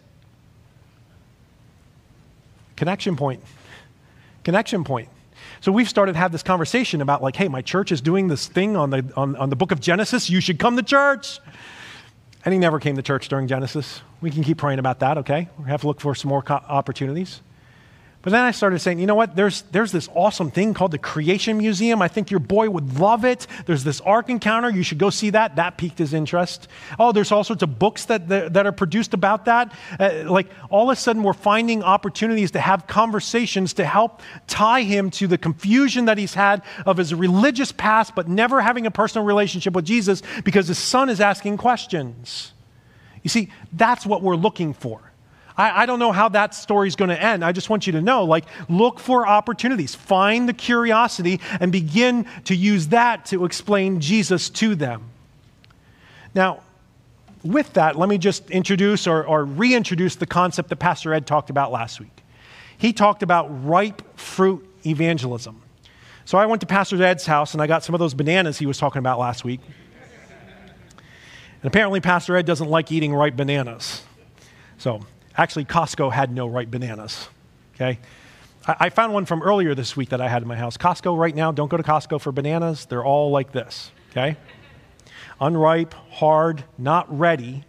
Connection 2.75 3.15
point. 3.15 3.43
Connection 4.43 4.83
point. 4.83 5.09
So 5.61 5.71
we've 5.71 5.89
started 5.89 6.13
to 6.13 6.19
have 6.19 6.31
this 6.31 6.43
conversation 6.43 7.01
about 7.01 7.21
like, 7.21 7.35
hey, 7.35 7.47
my 7.47 7.61
church 7.61 7.91
is 7.91 8.01
doing 8.01 8.27
this 8.27 8.47
thing 8.47 8.75
on 8.75 8.89
the, 8.89 9.11
on, 9.15 9.35
on 9.35 9.49
the 9.49 9.55
book 9.55 9.71
of 9.71 9.79
Genesis. 9.79 10.29
You 10.29 10.39
should 10.39 10.59
come 10.59 10.77
to 10.77 10.83
church. 10.83 11.39
And 12.45 12.53
he 12.53 12.59
never 12.59 12.79
came 12.79 12.95
to 12.95 13.01
church 13.01 13.27
during 13.27 13.47
Genesis. 13.47 14.01
We 14.21 14.31
can 14.31 14.43
keep 14.43 14.57
praying 14.57 14.79
about 14.79 14.99
that, 14.99 15.17
okay? 15.19 15.49
We 15.59 15.65
have 15.65 15.81
to 15.81 15.87
look 15.87 15.99
for 15.99 16.15
some 16.15 16.29
more 16.29 16.41
co- 16.41 16.55
opportunities. 16.55 17.41
But 18.27 18.31
then 18.31 18.43
I 18.43 18.51
started 18.51 18.79
saying, 18.79 18.99
you 18.99 19.05
know 19.05 19.15
what? 19.15 19.37
There's, 19.37 19.61
there's 19.71 19.93
this 19.93 20.09
awesome 20.13 20.51
thing 20.51 20.73
called 20.73 20.91
the 20.91 20.97
Creation 20.97 21.57
Museum. 21.59 22.01
I 22.01 22.09
think 22.09 22.29
your 22.29 22.41
boy 22.41 22.69
would 22.69 22.99
love 22.99 23.23
it. 23.23 23.47
There's 23.65 23.85
this 23.85 24.01
Ark 24.01 24.29
Encounter. 24.29 24.69
You 24.69 24.83
should 24.83 24.97
go 24.97 25.09
see 25.09 25.29
that. 25.29 25.55
That 25.55 25.77
piqued 25.77 25.97
his 25.97 26.13
interest. 26.13 26.67
Oh, 26.99 27.13
there's 27.13 27.31
all 27.31 27.45
sorts 27.45 27.63
of 27.63 27.79
books 27.79 28.03
that, 28.03 28.27
that, 28.27 28.51
that 28.51 28.65
are 28.65 28.73
produced 28.73 29.13
about 29.13 29.45
that. 29.45 29.71
Uh, 29.97 30.23
like 30.25 30.47
all 30.69 30.89
of 30.89 30.97
a 30.97 30.99
sudden, 30.99 31.23
we're 31.23 31.31
finding 31.31 31.83
opportunities 31.83 32.51
to 32.51 32.59
have 32.59 32.85
conversations 32.85 33.71
to 33.75 33.85
help 33.85 34.21
tie 34.45 34.81
him 34.81 35.09
to 35.11 35.27
the 35.27 35.37
confusion 35.37 36.03
that 36.03 36.17
he's 36.17 36.33
had 36.33 36.63
of 36.85 36.97
his 36.97 37.13
religious 37.13 37.71
past, 37.71 38.13
but 38.13 38.27
never 38.27 38.59
having 38.59 38.85
a 38.85 38.91
personal 38.91 39.25
relationship 39.25 39.73
with 39.73 39.85
Jesus 39.85 40.21
because 40.43 40.67
his 40.67 40.77
son 40.77 41.07
is 41.07 41.21
asking 41.21 41.55
questions. 41.55 42.51
You 43.23 43.29
see, 43.29 43.53
that's 43.71 44.05
what 44.05 44.21
we're 44.21 44.35
looking 44.35 44.73
for. 44.73 45.06
I, 45.57 45.83
I 45.83 45.85
don't 45.85 45.99
know 45.99 46.11
how 46.11 46.29
that 46.29 46.53
story 46.53 46.87
is 46.87 46.95
going 46.95 47.09
to 47.09 47.21
end. 47.21 47.43
I 47.43 47.51
just 47.51 47.69
want 47.69 47.87
you 47.87 47.93
to 47.93 48.01
know 48.01 48.23
like, 48.23 48.45
look 48.69 48.99
for 48.99 49.27
opportunities, 49.27 49.95
find 49.95 50.47
the 50.47 50.53
curiosity, 50.53 51.41
and 51.59 51.71
begin 51.71 52.25
to 52.45 52.55
use 52.55 52.89
that 52.89 53.25
to 53.27 53.43
explain 53.43 53.99
Jesus 53.99 54.49
to 54.51 54.75
them. 54.75 55.09
Now, 56.35 56.61
with 57.43 57.73
that, 57.73 57.95
let 57.95 58.09
me 58.09 58.17
just 58.17 58.49
introduce 58.51 59.07
or, 59.07 59.25
or 59.25 59.45
reintroduce 59.45 60.15
the 60.15 60.25
concept 60.25 60.69
that 60.69 60.77
Pastor 60.77 61.13
Ed 61.13 61.25
talked 61.25 61.49
about 61.49 61.71
last 61.71 61.99
week. 61.99 62.23
He 62.77 62.93
talked 62.93 63.23
about 63.23 63.65
ripe 63.65 64.17
fruit 64.17 64.67
evangelism. 64.85 65.61
So 66.25 66.37
I 66.37 66.45
went 66.45 66.61
to 66.61 66.67
Pastor 66.67 67.01
Ed's 67.01 67.25
house 67.25 67.53
and 67.53 67.61
I 67.61 67.67
got 67.67 67.83
some 67.83 67.95
of 67.95 67.99
those 67.99 68.13
bananas 68.13 68.59
he 68.59 68.65
was 68.65 68.77
talking 68.77 68.99
about 68.99 69.17
last 69.17 69.43
week. 69.43 69.61
And 71.61 71.65
apparently, 71.65 72.01
Pastor 72.01 72.35
Ed 72.35 72.45
doesn't 72.45 72.69
like 72.69 72.91
eating 72.91 73.15
ripe 73.15 73.35
bananas. 73.35 74.03
So 74.77 75.01
Actually, 75.37 75.65
Costco 75.65 76.11
had 76.11 76.31
no 76.31 76.47
ripe 76.47 76.71
bananas. 76.71 77.29
Okay? 77.75 77.99
I, 78.65 78.75
I 78.79 78.89
found 78.89 79.13
one 79.13 79.25
from 79.25 79.43
earlier 79.43 79.75
this 79.75 79.95
week 79.95 80.09
that 80.09 80.19
I 80.19 80.27
had 80.27 80.41
in 80.41 80.47
my 80.47 80.55
house. 80.55 80.77
Costco 80.77 81.17
right 81.17 81.35
now, 81.35 81.51
don't 81.51 81.69
go 81.69 81.77
to 81.77 81.83
Costco 81.83 82.19
for 82.19 82.31
bananas. 82.31 82.85
They're 82.85 83.05
all 83.05 83.29
like 83.29 83.51
this. 83.51 83.91
Okay? 84.11 84.35
Unripe, 85.39 85.93
hard, 86.11 86.63
not 86.77 87.15
ready. 87.15 87.63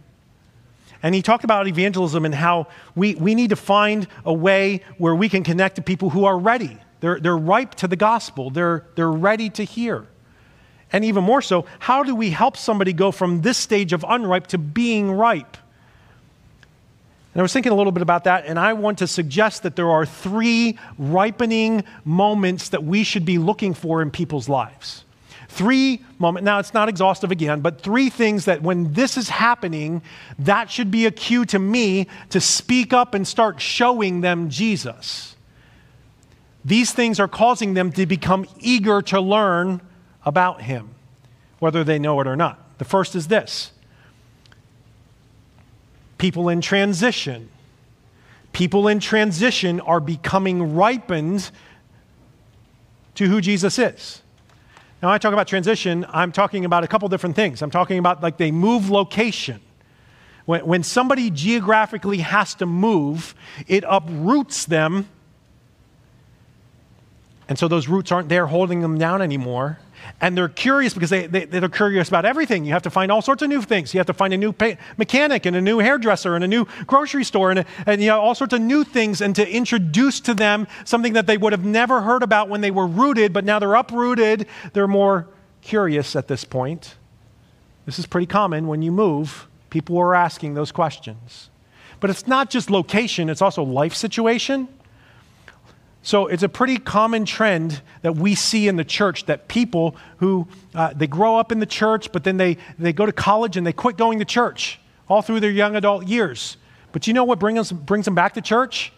And 1.01 1.15
he 1.15 1.21
talked 1.21 1.43
about 1.43 1.67
evangelism 1.67 2.25
and 2.25 2.35
how 2.35 2.67
we, 2.95 3.15
we 3.15 3.35
need 3.35 3.51
to 3.51 3.55
find 3.55 4.07
a 4.25 4.33
way 4.33 4.81
where 4.97 5.15
we 5.15 5.29
can 5.29 5.43
connect 5.43 5.75
to 5.77 5.81
people 5.81 6.09
who 6.09 6.25
are 6.25 6.37
ready. 6.37 6.77
They're, 6.99 7.19
they're 7.19 7.37
ripe 7.37 7.75
to 7.75 7.87
the 7.87 7.95
gospel, 7.95 8.49
they're, 8.49 8.85
they're 8.95 9.11
ready 9.11 9.49
to 9.51 9.63
hear. 9.63 10.07
And 10.91 11.05
even 11.05 11.23
more 11.23 11.41
so, 11.41 11.65
how 11.77 12.03
do 12.03 12.15
we 12.15 12.31
help 12.31 12.57
somebody 12.57 12.93
go 12.93 13.11
from 13.11 13.41
this 13.41 13.57
stage 13.57 13.93
of 13.93 14.03
unripe 14.07 14.47
to 14.47 14.57
being 14.57 15.11
ripe? 15.11 15.55
And 17.33 17.41
I 17.41 17.43
was 17.43 17.53
thinking 17.53 17.71
a 17.71 17.75
little 17.75 17.91
bit 17.91 18.01
about 18.01 18.23
that, 18.23 18.45
and 18.45 18.57
I 18.57 18.73
want 18.73 18.97
to 18.99 19.07
suggest 19.07 19.63
that 19.63 19.75
there 19.75 19.89
are 19.89 20.05
three 20.05 20.79
ripening 20.97 21.83
moments 22.03 22.69
that 22.69 22.83
we 22.83 23.03
should 23.03 23.23
be 23.23 23.37
looking 23.37 23.73
for 23.73 24.01
in 24.01 24.09
people's 24.09 24.49
lives. 24.49 25.05
Three 25.47 26.03
moments, 26.17 26.45
now 26.45 26.59
it's 26.59 26.73
not 26.73 26.89
exhaustive 26.89 27.31
again, 27.31 27.61
but 27.61 27.81
three 27.81 28.09
things 28.09 28.45
that 28.45 28.61
when 28.61 28.93
this 28.93 29.17
is 29.17 29.29
happening, 29.29 30.01
that 30.39 30.71
should 30.71 30.89
be 30.89 31.05
a 31.05 31.11
cue 31.11 31.45
to 31.45 31.59
me 31.59 32.07
to 32.29 32.39
speak 32.39 32.93
up 32.93 33.13
and 33.13 33.27
start 33.27 33.59
showing 33.61 34.21
them 34.21 34.49
Jesus. 34.49 35.35
These 36.65 36.93
things 36.93 37.19
are 37.19 37.27
causing 37.27 37.73
them 37.73 37.91
to 37.93 38.05
become 38.05 38.45
eager 38.59 39.01
to 39.03 39.19
learn 39.19 39.81
about 40.25 40.61
Him, 40.63 40.89
whether 41.59 41.83
they 41.83 41.99
know 41.99 42.19
it 42.21 42.27
or 42.27 42.35
not. 42.35 42.59
The 42.79 42.85
first 42.85 43.15
is 43.15 43.27
this 43.27 43.71
people 46.19 46.49
in 46.49 46.61
transition. 46.61 47.49
People 48.53 48.87
in 48.87 48.99
transition 48.99 49.79
are 49.79 49.99
becoming 49.99 50.75
ripened 50.75 51.49
to 53.15 53.27
who 53.27 53.41
Jesus 53.41 53.79
is. 53.79 54.21
Now, 55.01 55.09
I 55.09 55.17
talk 55.17 55.33
about 55.33 55.47
transition, 55.47 56.05
I'm 56.09 56.31
talking 56.31 56.65
about 56.65 56.83
a 56.83 56.87
couple 56.87 57.07
different 57.07 57.35
things. 57.35 57.61
I'm 57.61 57.71
talking 57.71 57.97
about 57.97 58.21
like 58.21 58.37
they 58.37 58.51
move 58.51 58.89
location. 58.89 59.61
When, 60.45 60.65
when 60.65 60.83
somebody 60.83 61.29
geographically 61.29 62.17
has 62.17 62.53
to 62.55 62.65
move, 62.65 63.33
it 63.67 63.83
uproots 63.87 64.65
them. 64.65 65.07
And 67.47 67.57
so 67.57 67.67
those 67.67 67.87
roots 67.87 68.11
aren't 68.11 68.29
there 68.29 68.45
holding 68.45 68.81
them 68.81 68.97
down 68.97 69.21
anymore. 69.21 69.79
And 70.21 70.37
they're 70.37 70.49
curious 70.49 70.93
because 70.93 71.09
they, 71.09 71.27
they, 71.27 71.45
they're 71.45 71.69
curious 71.69 72.09
about 72.09 72.25
everything. 72.25 72.65
You 72.65 72.73
have 72.73 72.81
to 72.83 72.89
find 72.89 73.11
all 73.11 73.21
sorts 73.21 73.41
of 73.41 73.49
new 73.49 73.61
things. 73.61 73.93
You 73.93 73.99
have 73.99 74.07
to 74.07 74.13
find 74.13 74.33
a 74.33 74.37
new 74.37 74.51
pa- 74.51 74.75
mechanic 74.97 75.45
and 75.45 75.55
a 75.55 75.61
new 75.61 75.79
hairdresser 75.79 76.35
and 76.35 76.43
a 76.43 76.47
new 76.47 76.65
grocery 76.87 77.23
store 77.23 77.51
and, 77.51 77.59
a, 77.59 77.65
and 77.85 78.01
you 78.01 78.07
know, 78.07 78.19
all 78.19 78.35
sorts 78.35 78.53
of 78.53 78.59
new 78.59 78.83
things 78.83 79.21
and 79.21 79.33
to 79.37 79.49
introduce 79.49 80.19
to 80.21 80.33
them 80.33 80.67
something 80.83 81.13
that 81.13 81.25
they 81.25 81.37
would 81.37 81.53
have 81.53 81.63
never 81.63 82.01
heard 82.01 82.21
about 82.21 82.49
when 82.49 82.59
they 82.59 82.71
were 82.71 82.85
rooted, 82.87 83.31
but 83.31 83.45
now 83.45 83.59
they're 83.59 83.75
uprooted. 83.75 84.45
They're 84.73 84.87
more 84.87 85.27
curious 85.61 86.15
at 86.17 86.27
this 86.27 86.43
point. 86.43 86.95
This 87.85 87.97
is 87.97 88.05
pretty 88.05 88.27
common 88.27 88.67
when 88.67 88.81
you 88.81 88.91
move. 88.91 89.47
People 89.69 89.97
are 89.99 90.15
asking 90.15 90.53
those 90.53 90.71
questions. 90.71 91.49
But 91.99 92.09
it's 92.09 92.27
not 92.27 92.49
just 92.49 92.69
location, 92.69 93.29
it's 93.29 93.41
also 93.41 93.63
life 93.63 93.93
situation. 93.93 94.67
So 96.01 96.27
it's 96.27 96.43
a 96.43 96.49
pretty 96.49 96.77
common 96.77 97.25
trend 97.25 97.81
that 98.01 98.15
we 98.15 98.33
see 98.33 98.67
in 98.67 98.77
the 98.77 98.85
church 98.85 99.25
that 99.25 99.47
people 99.47 99.95
who 100.17 100.47
uh, 100.73 100.93
they 100.95 101.07
grow 101.07 101.37
up 101.37 101.51
in 101.51 101.59
the 101.59 101.65
church, 101.65 102.11
but 102.11 102.23
then 102.23 102.37
they, 102.37 102.57
they 102.77 102.93
go 102.93 103.05
to 103.05 103.11
college 103.11 103.57
and 103.57 103.67
they 103.67 103.73
quit 103.73 103.97
going 103.97 104.19
to 104.19 104.25
church 104.25 104.79
all 105.09 105.21
through 105.21 105.41
their 105.41 105.51
young 105.51 105.75
adult 105.75 106.07
years. 106.07 106.57
But 106.91 107.05
you 107.07 107.13
know 107.13 107.25
what 107.25 107.39
brings, 107.39 107.71
brings 107.71 108.05
them 108.05 108.15
back 108.15 108.33
to 108.35 108.41
church? 108.41 108.93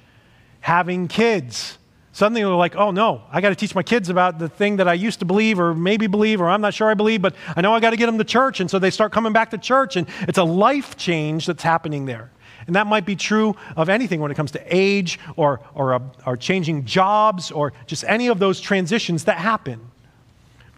Having 0.59 1.07
kids. 1.07 1.77
Suddenly 2.13 2.41
they're 2.41 2.51
like, 2.51 2.75
oh 2.75 2.91
no, 2.91 3.23
I 3.31 3.39
got 3.41 3.49
to 3.49 3.55
teach 3.55 3.73
my 3.73 3.83
kids 3.83 4.09
about 4.09 4.37
the 4.37 4.49
thing 4.49 4.77
that 4.77 4.87
I 4.87 4.93
used 4.93 5.19
to 5.19 5.25
believe 5.25 5.59
or 5.59 5.73
maybe 5.73 6.07
believe 6.07 6.41
or 6.41 6.49
I'm 6.49 6.61
not 6.61 6.73
sure 6.73 6.89
I 6.89 6.93
believe, 6.93 7.21
but 7.21 7.35
I 7.55 7.61
know 7.61 7.73
I 7.73 7.79
got 7.79 7.91
to 7.91 7.97
get 7.97 8.07
them 8.07 8.17
to 8.17 8.23
church. 8.23 8.59
And 8.59 8.69
so 8.69 8.79
they 8.79 8.91
start 8.91 9.11
coming 9.11 9.31
back 9.31 9.51
to 9.51 9.57
church, 9.57 9.95
and 9.95 10.07
it's 10.27 10.37
a 10.37 10.43
life 10.43 10.97
change 10.97 11.45
that's 11.45 11.63
happening 11.63 12.05
there. 12.05 12.29
And 12.67 12.75
that 12.75 12.87
might 12.87 13.05
be 13.05 13.15
true 13.15 13.55
of 13.75 13.89
anything 13.89 14.21
when 14.21 14.31
it 14.31 14.35
comes 14.35 14.51
to 14.51 14.61
age 14.65 15.19
or, 15.35 15.61
or, 15.73 15.93
uh, 15.95 15.99
or 16.25 16.37
changing 16.37 16.85
jobs 16.85 17.51
or 17.51 17.73
just 17.87 18.03
any 18.07 18.27
of 18.27 18.39
those 18.39 18.59
transitions 18.59 19.25
that 19.25 19.37
happen. 19.37 19.79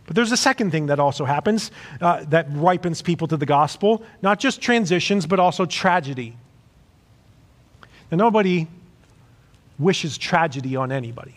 But 0.06 0.16
there's 0.16 0.32
a 0.32 0.38
second 0.38 0.72
thing 0.72 0.88
that 0.88 1.00
also 1.00 1.26
happens 1.26 1.72
uh, 2.02 2.26
that 2.26 2.48
ripens 2.50 3.02
people 3.02 3.28
to 3.28 3.38
the 3.38 3.46
gospel 3.46 4.04
not 4.22 4.40
just 4.40 4.62
transitions, 4.62 5.26
but 5.26 5.40
also 5.40 5.66
tragedy. 5.66 6.36
Now, 8.12 8.18
nobody 8.18 8.68
wishes 9.80 10.18
tragedy 10.18 10.76
on 10.76 10.92
anybody. 10.92 11.36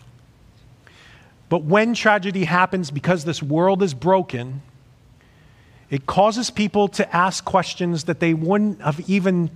But 1.49 1.63
when 1.63 1.95
tragedy 1.95 2.45
happens 2.45 2.91
because 2.91 3.25
this 3.25 3.43
world 3.43 3.83
is 3.83 3.95
broken, 3.95 4.63
it 5.91 6.07
causes 6.07 6.51
people 6.51 6.89
to 6.89 7.17
ask 7.17 7.45
questions 7.45 8.05
that 8.05 8.19
they 8.19 8.35
wouldn't 8.35 8.81
have 8.83 9.09
even 9.09 9.51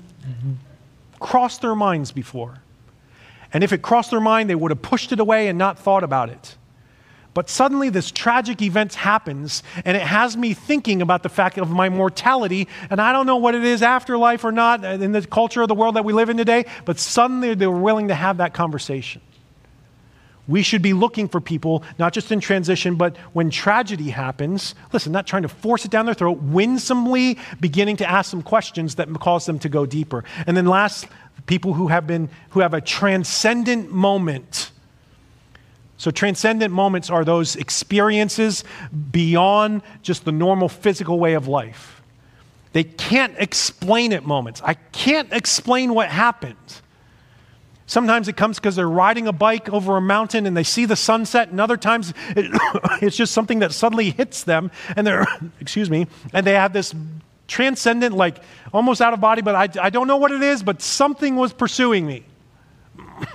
crossed 1.20 1.60
their 1.60 1.76
minds 1.76 2.10
before. 2.10 2.62
And 3.52 3.62
if 3.62 3.72
it 3.72 3.82
crossed 3.82 4.10
their 4.10 4.20
mind, 4.20 4.50
they 4.50 4.54
would 4.54 4.70
have 4.70 4.82
pushed 4.82 5.12
it 5.12 5.20
away 5.20 5.48
and 5.48 5.58
not 5.58 5.78
thought 5.78 6.02
about 6.02 6.30
it. 6.30 6.56
But 7.32 7.48
suddenly, 7.48 7.90
this 7.90 8.10
tragic 8.10 8.60
event 8.60 8.94
happens, 8.94 9.62
and 9.84 9.96
it 9.96 10.02
has 10.02 10.36
me 10.36 10.52
thinking 10.52 11.00
about 11.00 11.22
the 11.22 11.28
fact 11.28 11.58
of 11.58 11.70
my 11.70 11.88
mortality. 11.88 12.66
And 12.90 13.00
I 13.00 13.12
don't 13.12 13.26
know 13.26 13.36
what 13.36 13.54
it 13.54 13.62
is, 13.62 13.82
afterlife 13.82 14.44
or 14.44 14.50
not, 14.50 14.84
in 14.84 15.12
the 15.12 15.24
culture 15.24 15.62
of 15.62 15.68
the 15.68 15.74
world 15.76 15.94
that 15.94 16.04
we 16.04 16.12
live 16.12 16.28
in 16.28 16.36
today, 16.36 16.64
but 16.84 16.98
suddenly 16.98 17.54
they're 17.54 17.70
willing 17.70 18.08
to 18.08 18.16
have 18.16 18.38
that 18.38 18.52
conversation. 18.52 19.22
We 20.50 20.64
should 20.64 20.82
be 20.82 20.92
looking 20.92 21.28
for 21.28 21.40
people, 21.40 21.84
not 21.96 22.12
just 22.12 22.32
in 22.32 22.40
transition, 22.40 22.96
but 22.96 23.16
when 23.32 23.50
tragedy 23.50 24.10
happens, 24.10 24.74
listen, 24.92 25.12
not 25.12 25.24
trying 25.24 25.42
to 25.42 25.48
force 25.48 25.84
it 25.84 25.92
down 25.92 26.06
their 26.06 26.14
throat, 26.14 26.42
winsomely 26.42 27.38
beginning 27.60 27.96
to 27.98 28.10
ask 28.10 28.32
some 28.32 28.42
questions 28.42 28.96
that 28.96 29.08
cause 29.20 29.46
them 29.46 29.60
to 29.60 29.68
go 29.68 29.86
deeper. 29.86 30.24
And 30.48 30.56
then 30.56 30.66
last, 30.66 31.06
people 31.46 31.72
who 31.74 31.86
have 31.86 32.04
been 32.08 32.28
who 32.50 32.60
have 32.60 32.74
a 32.74 32.80
transcendent 32.80 33.92
moment. 33.92 34.72
So 35.98 36.10
transcendent 36.10 36.74
moments 36.74 37.10
are 37.10 37.24
those 37.24 37.54
experiences 37.54 38.64
beyond 39.12 39.82
just 40.02 40.24
the 40.24 40.32
normal 40.32 40.68
physical 40.68 41.20
way 41.20 41.34
of 41.34 41.46
life. 41.46 42.02
They 42.72 42.82
can't 42.82 43.34
explain 43.38 44.10
it 44.10 44.26
moments. 44.26 44.60
I 44.64 44.74
can't 44.74 45.32
explain 45.32 45.94
what 45.94 46.08
happened. 46.08 46.56
Sometimes 47.90 48.28
it 48.28 48.36
comes 48.36 48.56
because 48.56 48.76
they're 48.76 48.88
riding 48.88 49.26
a 49.26 49.32
bike 49.32 49.68
over 49.68 49.96
a 49.96 50.00
mountain 50.00 50.46
and 50.46 50.56
they 50.56 50.62
see 50.62 50.84
the 50.84 50.94
sunset, 50.94 51.48
and 51.48 51.60
other 51.60 51.76
times 51.76 52.14
it, 52.36 52.48
it's 53.02 53.16
just 53.16 53.34
something 53.34 53.58
that 53.58 53.72
suddenly 53.72 54.10
hits 54.10 54.44
them, 54.44 54.70
and 54.94 55.04
they're, 55.04 55.26
excuse 55.60 55.90
me, 55.90 56.06
and 56.32 56.46
they 56.46 56.52
have 56.52 56.72
this 56.72 56.94
transcendent, 57.48 58.14
like 58.14 58.44
almost 58.72 59.00
out 59.00 59.12
of 59.12 59.20
body, 59.20 59.42
but 59.42 59.56
I, 59.56 59.86
I 59.86 59.90
don't 59.90 60.06
know 60.06 60.18
what 60.18 60.30
it 60.30 60.40
is, 60.40 60.62
but 60.62 60.80
something 60.80 61.34
was 61.34 61.52
pursuing 61.52 62.06
me. 62.06 62.24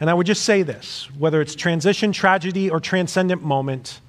And 0.00 0.08
I 0.08 0.14
would 0.14 0.26
just 0.26 0.44
say 0.44 0.62
this 0.62 1.08
whether 1.18 1.40
it's 1.40 1.56
transition, 1.56 2.12
tragedy, 2.12 2.70
or 2.70 2.78
transcendent 2.78 3.42
moment, 3.42 4.00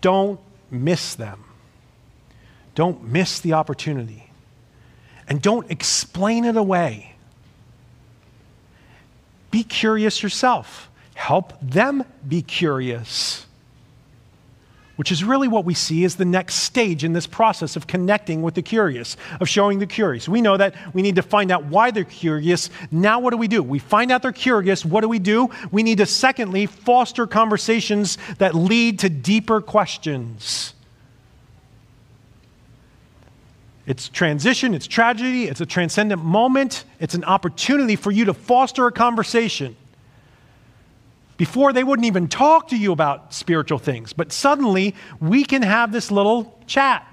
don't 0.00 0.40
miss 0.68 1.14
them. 1.14 1.44
Don't 2.74 3.04
miss 3.04 3.38
the 3.38 3.52
opportunity 3.52 4.21
and 5.28 5.40
don't 5.40 5.70
explain 5.70 6.44
it 6.44 6.56
away. 6.56 7.14
Be 9.50 9.62
curious 9.62 10.22
yourself. 10.22 10.90
Help 11.14 11.52
them 11.60 12.04
be 12.26 12.42
curious. 12.42 13.46
Which 14.96 15.12
is 15.12 15.24
really 15.24 15.48
what 15.48 15.64
we 15.64 15.74
see 15.74 16.04
as 16.04 16.16
the 16.16 16.24
next 16.24 16.56
stage 16.56 17.02
in 17.04 17.12
this 17.12 17.26
process 17.26 17.76
of 17.76 17.86
connecting 17.86 18.42
with 18.42 18.54
the 18.54 18.62
curious, 18.62 19.16
of 19.40 19.48
showing 19.48 19.78
the 19.78 19.86
curious. 19.86 20.28
We 20.28 20.40
know 20.40 20.56
that 20.56 20.74
we 20.94 21.02
need 21.02 21.16
to 21.16 21.22
find 21.22 21.50
out 21.50 21.64
why 21.64 21.90
they're 21.90 22.04
curious. 22.04 22.70
Now, 22.90 23.18
what 23.18 23.30
do 23.30 23.36
we 23.36 23.48
do? 23.48 23.62
We 23.62 23.78
find 23.78 24.10
out 24.10 24.22
they're 24.22 24.32
curious. 24.32 24.84
What 24.84 25.00
do 25.00 25.08
we 25.08 25.18
do? 25.18 25.50
We 25.70 25.82
need 25.82 25.98
to, 25.98 26.06
secondly, 26.06 26.66
foster 26.66 27.26
conversations 27.26 28.18
that 28.38 28.54
lead 28.54 29.00
to 29.00 29.08
deeper 29.08 29.60
questions. 29.60 30.74
It's 33.86 34.08
transition, 34.08 34.74
it's 34.74 34.86
tragedy, 34.86 35.44
it's 35.44 35.60
a 35.60 35.66
transcendent 35.66 36.22
moment, 36.22 36.84
it's 37.00 37.14
an 37.14 37.24
opportunity 37.24 37.96
for 37.96 38.12
you 38.12 38.26
to 38.26 38.34
foster 38.34 38.86
a 38.86 38.92
conversation. 38.92 39.76
Before, 41.36 41.72
they 41.72 41.82
wouldn't 41.82 42.06
even 42.06 42.28
talk 42.28 42.68
to 42.68 42.76
you 42.76 42.92
about 42.92 43.34
spiritual 43.34 43.78
things, 43.78 44.12
but 44.12 44.30
suddenly 44.30 44.94
we 45.18 45.44
can 45.44 45.62
have 45.62 45.90
this 45.90 46.12
little 46.12 46.56
chat. 46.66 47.04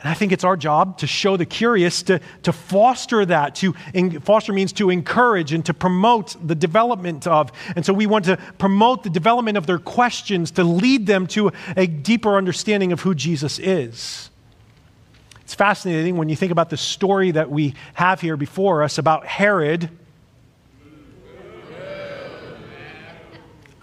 And 0.00 0.10
I 0.10 0.14
think 0.14 0.32
it's 0.32 0.42
our 0.42 0.56
job 0.56 0.98
to 0.98 1.06
show 1.06 1.36
the 1.36 1.46
curious, 1.46 2.02
to, 2.02 2.20
to 2.42 2.52
foster 2.52 3.24
that. 3.24 3.54
To 3.56 3.74
in, 3.94 4.20
foster 4.20 4.52
means 4.52 4.72
to 4.74 4.90
encourage 4.90 5.52
and 5.52 5.64
to 5.64 5.72
promote 5.72 6.36
the 6.46 6.56
development 6.56 7.26
of. 7.28 7.52
And 7.76 7.86
so 7.86 7.92
we 7.92 8.06
want 8.06 8.24
to 8.24 8.36
promote 8.58 9.04
the 9.04 9.10
development 9.10 9.56
of 9.56 9.66
their 9.66 9.78
questions 9.78 10.50
to 10.52 10.64
lead 10.64 11.06
them 11.06 11.28
to 11.28 11.52
a 11.76 11.86
deeper 11.86 12.36
understanding 12.36 12.90
of 12.90 13.00
who 13.00 13.14
Jesus 13.14 13.60
is. 13.60 14.28
It's 15.52 15.58
fascinating 15.58 16.16
when 16.16 16.30
you 16.30 16.34
think 16.34 16.50
about 16.50 16.70
the 16.70 16.78
story 16.78 17.30
that 17.32 17.50
we 17.50 17.74
have 17.92 18.22
here 18.22 18.38
before 18.38 18.82
us 18.82 18.96
about 18.96 19.26
Herod. 19.26 19.90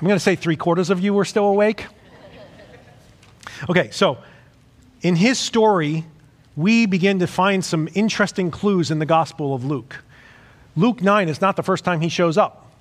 I'm 0.01 0.07
going 0.07 0.15
to 0.15 0.19
say 0.19 0.35
three 0.35 0.55
quarters 0.55 0.89
of 0.89 0.99
you 0.99 1.13
were 1.13 1.25
still 1.25 1.45
awake. 1.45 1.85
Okay, 3.69 3.91
so 3.91 4.17
in 5.03 5.15
his 5.15 5.37
story, 5.37 6.05
we 6.55 6.87
begin 6.87 7.19
to 7.19 7.27
find 7.27 7.63
some 7.63 7.87
interesting 7.93 8.49
clues 8.49 8.89
in 8.89 8.97
the 8.97 9.05
Gospel 9.05 9.53
of 9.53 9.63
Luke. 9.63 9.97
Luke 10.75 11.03
9 11.03 11.29
is 11.29 11.39
not 11.39 11.55
the 11.55 11.61
first 11.61 11.85
time 11.85 12.01
he 12.01 12.09
shows 12.09 12.35
up. 12.35 12.71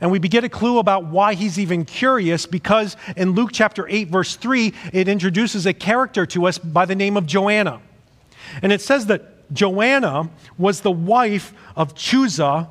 And 0.00 0.10
we 0.10 0.18
get 0.18 0.44
a 0.44 0.48
clue 0.48 0.78
about 0.78 1.04
why 1.04 1.34
he's 1.34 1.58
even 1.58 1.84
curious 1.84 2.46
because 2.46 2.96
in 3.18 3.32
Luke 3.32 3.50
chapter 3.52 3.86
8, 3.86 4.08
verse 4.08 4.34
3, 4.36 4.72
it 4.94 5.08
introduces 5.08 5.66
a 5.66 5.74
character 5.74 6.24
to 6.24 6.46
us 6.46 6.56
by 6.56 6.86
the 6.86 6.94
name 6.94 7.18
of 7.18 7.26
Joanna. 7.26 7.82
And 8.62 8.72
it 8.72 8.80
says 8.80 9.06
that 9.06 9.52
Joanna 9.52 10.30
was 10.58 10.80
the 10.80 10.90
wife 10.90 11.52
of 11.76 11.94
Chuza, 11.94 12.68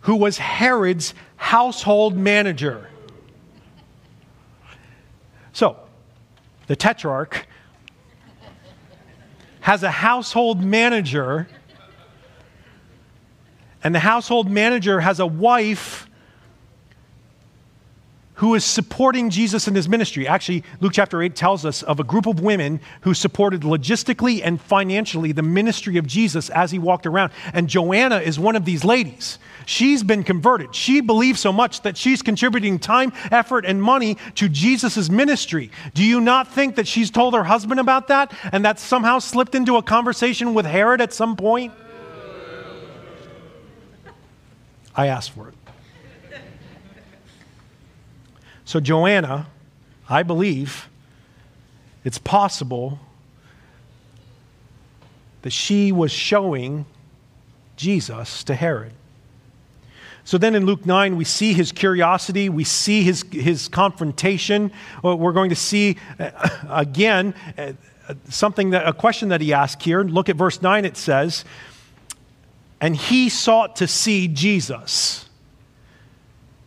who 0.00 0.16
was 0.16 0.38
Herod's 0.38 1.14
household 1.36 2.16
manager. 2.16 2.88
So, 5.52 5.76
the 6.66 6.76
tetrarch 6.76 7.46
has 9.60 9.82
a 9.82 9.90
household 9.90 10.62
manager, 10.62 11.46
and 13.84 13.94
the 13.94 14.00
household 14.00 14.50
manager 14.50 15.00
has 15.00 15.20
a 15.20 15.26
wife 15.26 16.08
who 18.42 18.56
is 18.56 18.64
supporting 18.64 19.30
Jesus 19.30 19.68
in 19.68 19.76
his 19.76 19.88
ministry. 19.88 20.26
Actually, 20.26 20.64
Luke 20.80 20.94
chapter 20.94 21.22
8 21.22 21.36
tells 21.36 21.64
us 21.64 21.84
of 21.84 22.00
a 22.00 22.04
group 22.04 22.26
of 22.26 22.40
women 22.40 22.80
who 23.02 23.14
supported 23.14 23.60
logistically 23.60 24.40
and 24.42 24.60
financially 24.60 25.30
the 25.30 25.44
ministry 25.44 25.96
of 25.96 26.08
Jesus 26.08 26.50
as 26.50 26.72
he 26.72 26.78
walked 26.80 27.06
around. 27.06 27.30
And 27.54 27.68
Joanna 27.68 28.18
is 28.18 28.40
one 28.40 28.56
of 28.56 28.64
these 28.64 28.84
ladies. 28.84 29.38
She's 29.64 30.02
been 30.02 30.24
converted. 30.24 30.74
She 30.74 31.00
believes 31.00 31.38
so 31.38 31.52
much 31.52 31.82
that 31.82 31.96
she's 31.96 32.20
contributing 32.20 32.80
time, 32.80 33.12
effort, 33.30 33.64
and 33.64 33.80
money 33.80 34.16
to 34.34 34.48
Jesus' 34.48 35.08
ministry. 35.08 35.70
Do 35.94 36.02
you 36.02 36.20
not 36.20 36.48
think 36.48 36.74
that 36.74 36.88
she's 36.88 37.12
told 37.12 37.34
her 37.34 37.44
husband 37.44 37.78
about 37.78 38.08
that 38.08 38.34
and 38.50 38.64
that 38.64 38.80
somehow 38.80 39.20
slipped 39.20 39.54
into 39.54 39.76
a 39.76 39.84
conversation 39.84 40.52
with 40.52 40.66
Herod 40.66 41.00
at 41.00 41.12
some 41.12 41.36
point? 41.36 41.72
I 44.96 45.06
asked 45.06 45.30
for 45.30 45.46
it. 45.46 45.61
So, 48.72 48.80
Joanna, 48.80 49.48
I 50.08 50.22
believe 50.22 50.88
it's 52.04 52.16
possible 52.16 53.00
that 55.42 55.50
she 55.50 55.92
was 55.92 56.10
showing 56.10 56.86
Jesus 57.76 58.42
to 58.44 58.54
Herod. 58.54 58.94
So 60.24 60.38
then 60.38 60.54
in 60.54 60.64
Luke 60.64 60.86
9, 60.86 61.16
we 61.16 61.24
see 61.24 61.52
his 61.52 61.70
curiosity, 61.70 62.48
we 62.48 62.64
see 62.64 63.02
his, 63.02 63.26
his 63.30 63.68
confrontation. 63.68 64.72
We're 65.02 65.32
going 65.32 65.50
to 65.50 65.54
see 65.54 65.98
uh, 66.18 66.30
again 66.70 67.34
uh, 67.58 67.74
something 68.30 68.70
that 68.70 68.88
a 68.88 68.94
question 68.94 69.28
that 69.28 69.42
he 69.42 69.52
asked 69.52 69.82
here. 69.82 70.02
Look 70.02 70.30
at 70.30 70.36
verse 70.36 70.62
9, 70.62 70.86
it 70.86 70.96
says, 70.96 71.44
And 72.80 72.96
he 72.96 73.28
sought 73.28 73.76
to 73.76 73.86
see 73.86 74.28
Jesus. 74.28 75.28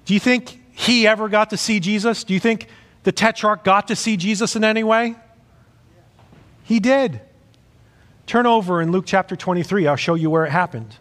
Do 0.06 0.14
you 0.14 0.20
think 0.20 0.62
he 0.78 1.08
ever 1.08 1.30
got 1.30 1.52
to 1.52 1.58
see 1.58 1.80
Jesus? 1.80 2.26
Do 2.26 2.34
you 2.34 2.40
think 2.40 2.68
the 3.04 3.14
tetrarch 3.14 3.64
got 3.64 3.88
to 3.88 3.96
see 3.96 4.18
Jesus 4.18 4.58
in 4.58 4.64
any 4.66 4.84
way? 4.84 5.16
He 6.64 6.82
did. 6.82 7.22
Turn 8.28 8.46
over 8.46 8.82
in 8.82 8.92
Luke 8.92 9.06
chapter 9.08 9.38
23, 9.38 9.88
I'll 9.88 9.96
show 9.96 10.16
you 10.16 10.30
where 10.30 10.46
it 10.46 10.52
happened. 10.52 10.98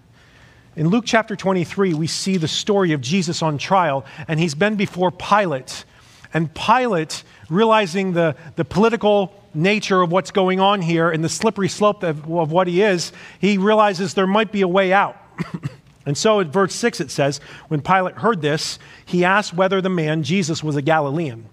In 0.76 0.88
Luke 0.88 1.04
chapter 1.06 1.34
23, 1.34 1.92
we 1.92 2.06
see 2.06 2.36
the 2.36 2.46
story 2.46 2.92
of 2.92 3.00
Jesus 3.00 3.42
on 3.42 3.58
trial, 3.58 4.04
and 4.28 4.38
he's 4.38 4.54
been 4.54 4.76
before 4.76 5.10
Pilate. 5.10 5.84
And 6.32 6.52
Pilate, 6.54 7.24
realizing 7.48 8.12
the, 8.12 8.36
the 8.54 8.64
political 8.64 9.34
nature 9.54 10.02
of 10.02 10.12
what's 10.12 10.30
going 10.30 10.60
on 10.60 10.82
here 10.82 11.10
and 11.10 11.24
the 11.24 11.28
slippery 11.28 11.68
slope 11.68 12.04
of, 12.04 12.30
of 12.30 12.52
what 12.52 12.68
he 12.68 12.82
is, 12.82 13.12
he 13.40 13.58
realizes 13.58 14.14
there 14.14 14.26
might 14.26 14.52
be 14.52 14.60
a 14.62 14.68
way 14.68 14.92
out. 14.92 15.16
and 16.06 16.16
so 16.16 16.40
in 16.40 16.50
verse 16.50 16.74
6 16.74 17.00
it 17.00 17.10
says, 17.10 17.40
When 17.68 17.80
Pilate 17.80 18.16
heard 18.16 18.42
this, 18.42 18.78
he 19.06 19.24
asked 19.24 19.54
whether 19.54 19.80
the 19.80 19.88
man 19.88 20.22
Jesus 20.22 20.62
was 20.62 20.76
a 20.76 20.82
Galilean. 20.82 21.46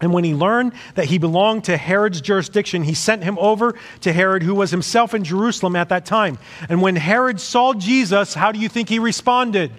And 0.00 0.12
when 0.12 0.24
he 0.24 0.34
learned 0.34 0.72
that 0.96 1.04
he 1.04 1.18
belonged 1.18 1.64
to 1.64 1.76
Herod's 1.76 2.20
jurisdiction, 2.20 2.82
he 2.82 2.94
sent 2.94 3.22
him 3.22 3.38
over 3.38 3.78
to 4.00 4.12
Herod, 4.12 4.42
who 4.42 4.54
was 4.56 4.72
himself 4.72 5.14
in 5.14 5.22
Jerusalem 5.22 5.76
at 5.76 5.90
that 5.90 6.04
time. 6.04 6.38
And 6.68 6.82
when 6.82 6.96
Herod 6.96 7.40
saw 7.40 7.72
Jesus, 7.72 8.34
how 8.34 8.50
do 8.50 8.58
you 8.58 8.68
think 8.68 8.88
he 8.88 8.98
responded? 8.98 9.70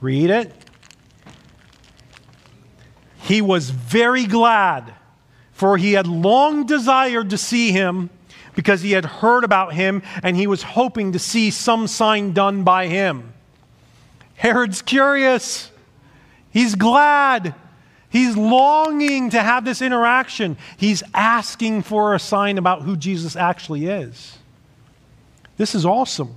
Read 0.00 0.30
it. 0.30 0.52
He 3.18 3.42
was 3.42 3.68
very 3.68 4.24
glad, 4.24 4.94
for 5.52 5.76
he 5.76 5.92
had 5.92 6.06
long 6.06 6.64
desired 6.64 7.30
to 7.30 7.38
see 7.38 7.70
him 7.70 8.08
because 8.56 8.80
he 8.80 8.92
had 8.92 9.04
heard 9.04 9.44
about 9.44 9.74
him 9.74 10.02
and 10.24 10.36
he 10.36 10.48
was 10.48 10.64
hoping 10.64 11.12
to 11.12 11.20
see 11.20 11.52
some 11.52 11.86
sign 11.86 12.32
done 12.32 12.64
by 12.64 12.88
him. 12.88 13.32
Herod's 14.34 14.82
curious. 14.82 15.70
He's 16.50 16.74
glad. 16.74 17.54
He's 18.08 18.36
longing 18.36 19.30
to 19.30 19.40
have 19.40 19.64
this 19.64 19.82
interaction. 19.82 20.56
He's 20.76 21.04
asking 21.14 21.82
for 21.82 22.14
a 22.14 22.18
sign 22.18 22.58
about 22.58 22.82
who 22.82 22.96
Jesus 22.96 23.36
actually 23.36 23.86
is. 23.86 24.38
This 25.58 25.74
is 25.74 25.86
awesome. 25.86 26.34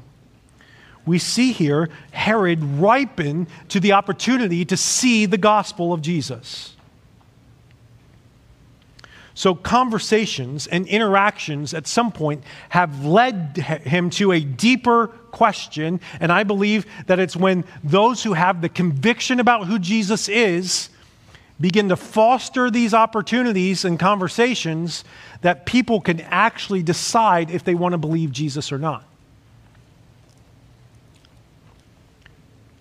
We 1.05 1.19
see 1.19 1.53
here 1.53 1.89
Herod 2.11 2.63
ripen 2.63 3.47
to 3.69 3.79
the 3.79 3.93
opportunity 3.93 4.65
to 4.65 4.77
see 4.77 5.25
the 5.25 5.37
gospel 5.37 5.93
of 5.93 6.01
Jesus. 6.01 6.75
So, 9.39 9.55
conversations 9.55 10.67
and 10.67 10.85
interactions 10.85 11.73
at 11.73 11.87
some 11.87 12.11
point 12.11 12.43
have 12.67 13.05
led 13.05 13.55
him 13.55 14.09
to 14.09 14.33
a 14.33 14.41
deeper 14.41 15.07
question. 15.31 16.01
And 16.19 16.29
I 16.29 16.43
believe 16.43 16.85
that 17.07 17.19
it's 17.19 17.37
when 17.37 17.63
those 17.81 18.21
who 18.21 18.33
have 18.33 18.59
the 18.59 18.67
conviction 18.67 19.39
about 19.39 19.65
who 19.65 19.79
Jesus 19.79 20.27
is 20.27 20.89
begin 21.57 21.87
to 21.87 21.95
foster 21.95 22.69
these 22.69 22.93
opportunities 22.93 23.85
and 23.85 23.97
conversations 23.97 25.05
that 25.39 25.65
people 25.65 26.01
can 26.01 26.19
actually 26.19 26.83
decide 26.83 27.49
if 27.49 27.63
they 27.63 27.75
want 27.75 27.93
to 27.93 27.97
believe 27.97 28.33
Jesus 28.33 28.73
or 28.73 28.77
not. 28.77 29.05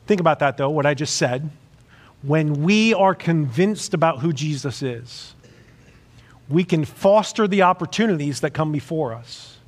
Think 0.08 0.20
about 0.20 0.40
that, 0.40 0.56
though, 0.56 0.70
what 0.70 0.86
I 0.86 0.94
just 0.94 1.14
said. 1.14 1.50
When 2.22 2.64
we 2.64 2.94
are 2.94 3.14
convinced 3.14 3.94
about 3.94 4.18
who 4.18 4.32
Jesus 4.32 4.82
is, 4.82 5.34
we 6.48 6.64
can 6.64 6.84
foster 6.84 7.46
the 7.46 7.62
opportunities 7.62 8.40
that 8.40 8.50
come 8.50 8.72
before 8.72 9.12
us. 9.12 9.58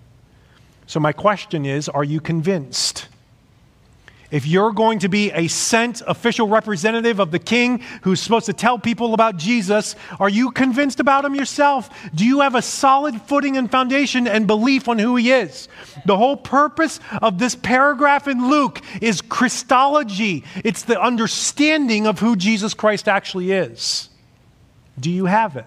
So, 0.86 0.98
my 0.98 1.12
question 1.12 1.64
is 1.64 1.88
are 1.88 2.04
you 2.04 2.20
convinced? 2.20 3.06
If 4.30 4.46
you're 4.46 4.72
going 4.72 5.00
to 5.00 5.08
be 5.08 5.32
a 5.32 5.48
sent 5.48 6.02
official 6.06 6.46
representative 6.46 7.18
of 7.18 7.32
the 7.32 7.40
king 7.40 7.80
who's 8.02 8.20
supposed 8.20 8.46
to 8.46 8.52
tell 8.52 8.78
people 8.78 9.12
about 9.12 9.36
Jesus, 9.36 9.96
are 10.20 10.28
you 10.28 10.52
convinced 10.52 11.00
about 11.00 11.24
him 11.24 11.34
yourself? 11.34 11.90
Do 12.14 12.24
you 12.24 12.40
have 12.40 12.54
a 12.54 12.62
solid 12.62 13.20
footing 13.22 13.56
and 13.56 13.68
foundation 13.68 14.28
and 14.28 14.46
belief 14.46 14.88
on 14.88 15.00
who 15.00 15.16
he 15.16 15.32
is? 15.32 15.68
The 16.06 16.16
whole 16.16 16.36
purpose 16.36 17.00
of 17.20 17.38
this 17.38 17.56
paragraph 17.56 18.28
in 18.28 18.48
Luke 18.48 18.80
is 19.00 19.20
Christology, 19.20 20.44
it's 20.64 20.82
the 20.82 21.00
understanding 21.00 22.06
of 22.06 22.20
who 22.20 22.36
Jesus 22.36 22.72
Christ 22.72 23.08
actually 23.08 23.50
is. 23.50 24.10
Do 24.98 25.10
you 25.10 25.24
have 25.24 25.56
it? 25.56 25.66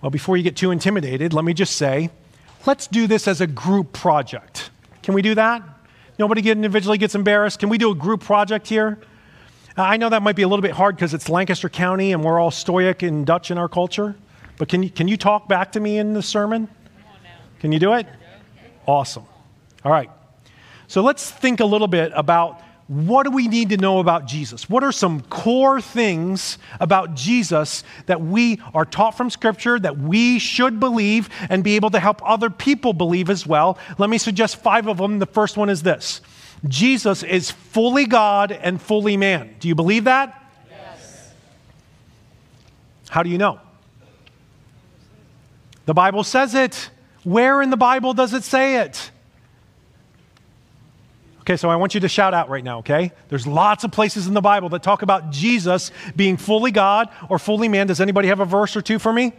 Well, 0.00 0.10
before 0.10 0.36
you 0.36 0.42
get 0.42 0.56
too 0.56 0.70
intimidated, 0.70 1.32
let 1.32 1.44
me 1.44 1.54
just 1.54 1.76
say 1.76 2.10
let's 2.66 2.86
do 2.86 3.06
this 3.06 3.26
as 3.26 3.40
a 3.40 3.46
group 3.46 3.92
project. 3.92 4.70
Can 5.02 5.14
we 5.14 5.22
do 5.22 5.34
that? 5.34 5.62
Nobody 6.18 6.42
get 6.42 6.56
individually 6.56 6.98
gets 6.98 7.14
embarrassed. 7.14 7.58
Can 7.60 7.68
we 7.68 7.78
do 7.78 7.90
a 7.90 7.94
group 7.94 8.20
project 8.20 8.68
here? 8.68 8.98
Uh, 9.76 9.82
I 9.82 9.96
know 9.96 10.08
that 10.08 10.22
might 10.22 10.36
be 10.36 10.42
a 10.42 10.48
little 10.48 10.62
bit 10.62 10.72
hard 10.72 10.96
because 10.96 11.14
it's 11.14 11.28
Lancaster 11.28 11.68
County 11.68 12.12
and 12.12 12.24
we're 12.24 12.40
all 12.40 12.50
stoic 12.50 13.02
and 13.02 13.24
Dutch 13.24 13.50
in 13.50 13.58
our 13.58 13.68
culture. 13.68 14.16
But 14.56 14.68
can 14.68 14.82
you, 14.82 14.90
can 14.90 15.06
you 15.06 15.16
talk 15.16 15.48
back 15.48 15.72
to 15.72 15.80
me 15.80 15.98
in 15.98 16.14
the 16.14 16.22
sermon? 16.22 16.68
Can 17.60 17.70
you 17.70 17.78
do 17.78 17.94
it? 17.94 18.06
Awesome. 18.86 19.24
All 19.84 19.92
right. 19.92 20.10
So 20.88 21.02
let's 21.02 21.30
think 21.30 21.60
a 21.60 21.64
little 21.64 21.86
bit 21.86 22.12
about 22.14 22.60
what 22.88 23.24
do 23.24 23.30
we 23.30 23.48
need 23.48 23.68
to 23.68 23.76
know 23.76 23.98
about 23.98 24.26
Jesus? 24.26 24.68
What 24.68 24.82
are 24.82 24.92
some 24.92 25.20
core 25.20 25.78
things 25.78 26.56
about 26.80 27.14
Jesus 27.14 27.84
that 28.06 28.22
we 28.22 28.62
are 28.72 28.86
taught 28.86 29.14
from 29.14 29.28
Scripture 29.28 29.78
that 29.78 29.98
we 29.98 30.38
should 30.38 30.80
believe 30.80 31.28
and 31.50 31.62
be 31.62 31.76
able 31.76 31.90
to 31.90 32.00
help 32.00 32.22
other 32.24 32.48
people 32.48 32.94
believe 32.94 33.28
as 33.28 33.46
well? 33.46 33.78
Let 33.98 34.08
me 34.08 34.16
suggest 34.16 34.56
five 34.56 34.88
of 34.88 34.96
them. 34.96 35.18
The 35.18 35.26
first 35.26 35.58
one 35.58 35.68
is 35.68 35.82
this 35.82 36.22
Jesus 36.66 37.22
is 37.22 37.50
fully 37.50 38.06
God 38.06 38.52
and 38.52 38.80
fully 38.80 39.18
man. 39.18 39.54
Do 39.60 39.68
you 39.68 39.74
believe 39.74 40.04
that? 40.04 40.42
Yes. 40.70 41.32
How 43.10 43.22
do 43.22 43.28
you 43.28 43.36
know? 43.36 43.60
The 45.84 45.94
Bible 45.94 46.24
says 46.24 46.54
it. 46.54 46.88
Where 47.22 47.60
in 47.60 47.68
the 47.68 47.76
Bible 47.76 48.14
does 48.14 48.32
it 48.32 48.44
say 48.44 48.76
it? 48.76 49.10
Okay, 51.48 51.56
so 51.56 51.70
I 51.70 51.76
want 51.76 51.94
you 51.94 52.00
to 52.00 52.10
shout 52.10 52.34
out 52.34 52.50
right 52.50 52.62
now, 52.62 52.80
okay? 52.80 53.10
There's 53.30 53.46
lots 53.46 53.82
of 53.82 53.90
places 53.90 54.26
in 54.26 54.34
the 54.34 54.42
Bible 54.42 54.68
that 54.68 54.82
talk 54.82 55.00
about 55.00 55.30
Jesus 55.30 55.90
being 56.14 56.36
fully 56.36 56.70
God 56.70 57.08
or 57.30 57.38
fully 57.38 57.68
man. 57.68 57.86
Does 57.86 58.02
anybody 58.02 58.28
have 58.28 58.40
a 58.40 58.44
verse 58.44 58.76
or 58.76 58.82
two 58.82 58.98
for 58.98 59.10
me? 59.10 59.32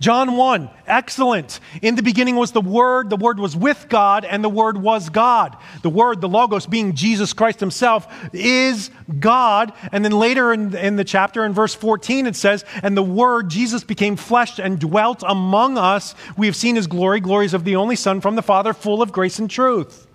John 0.00 0.36
1, 0.36 0.68
excellent. 0.84 1.60
In 1.80 1.94
the 1.94 2.02
beginning 2.02 2.34
was 2.34 2.50
the 2.50 2.60
Word, 2.60 3.08
the 3.08 3.16
Word 3.16 3.38
was 3.38 3.54
with 3.54 3.86
God, 3.88 4.24
and 4.24 4.42
the 4.42 4.48
Word 4.48 4.76
was 4.76 5.10
God. 5.10 5.56
The 5.82 5.90
Word, 5.90 6.20
the 6.20 6.28
Logos, 6.28 6.66
being 6.66 6.96
Jesus 6.96 7.32
Christ 7.32 7.60
Himself, 7.60 8.12
is 8.32 8.90
God. 9.20 9.72
And 9.92 10.04
then 10.04 10.10
later 10.10 10.52
in, 10.52 10.74
in 10.74 10.96
the 10.96 11.04
chapter, 11.04 11.44
in 11.44 11.52
verse 11.52 11.72
14, 11.72 12.26
it 12.26 12.34
says, 12.34 12.64
And 12.82 12.96
the 12.96 13.02
Word, 13.04 13.48
Jesus, 13.48 13.84
became 13.84 14.16
flesh 14.16 14.58
and 14.58 14.80
dwelt 14.80 15.22
among 15.24 15.78
us. 15.78 16.16
We 16.36 16.46
have 16.48 16.56
seen 16.56 16.74
His 16.74 16.88
glory, 16.88 17.20
glories 17.20 17.54
of 17.54 17.62
the 17.62 17.76
only 17.76 17.94
Son 17.94 18.20
from 18.20 18.34
the 18.34 18.42
Father, 18.42 18.72
full 18.74 19.02
of 19.02 19.12
grace 19.12 19.38
and 19.38 19.48
truth. 19.48 20.08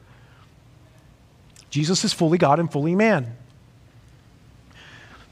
Jesus 1.78 2.04
is 2.04 2.12
fully 2.12 2.40
God 2.40 2.60
and 2.60 2.72
fully 2.72 2.96
man. 2.96 3.36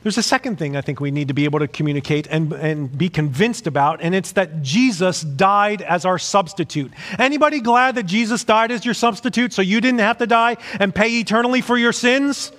There's 0.04 0.20
a 0.20 0.22
second 0.22 0.60
thing 0.60 0.78
I 0.78 0.82
think 0.82 1.00
we 1.00 1.10
need 1.10 1.30
to 1.30 1.34
be 1.34 1.46
able 1.46 1.58
to 1.58 1.68
communicate 1.68 2.28
and, 2.28 2.54
and 2.54 2.96
be 2.96 3.10
convinced 3.10 3.66
about, 3.66 4.00
and 4.00 4.14
it's 4.14 4.34
that 4.34 4.62
Jesus 4.62 5.22
died 5.22 5.82
as 5.82 6.06
our 6.06 6.20
substitute. 6.20 6.92
Anybody 7.18 7.62
glad 7.62 7.96
that 7.96 8.04
Jesus 8.04 8.44
died 8.44 8.70
as 8.70 8.86
your 8.86 8.94
substitute 8.94 9.54
so 9.54 9.64
you 9.64 9.82
didn't 9.82 10.02
have 10.02 10.20
to 10.20 10.28
die 10.28 10.58
and 10.80 10.94
pay 10.94 11.18
eternally 11.18 11.62
for 11.62 11.80
your 11.80 11.92
sins? 11.92 12.52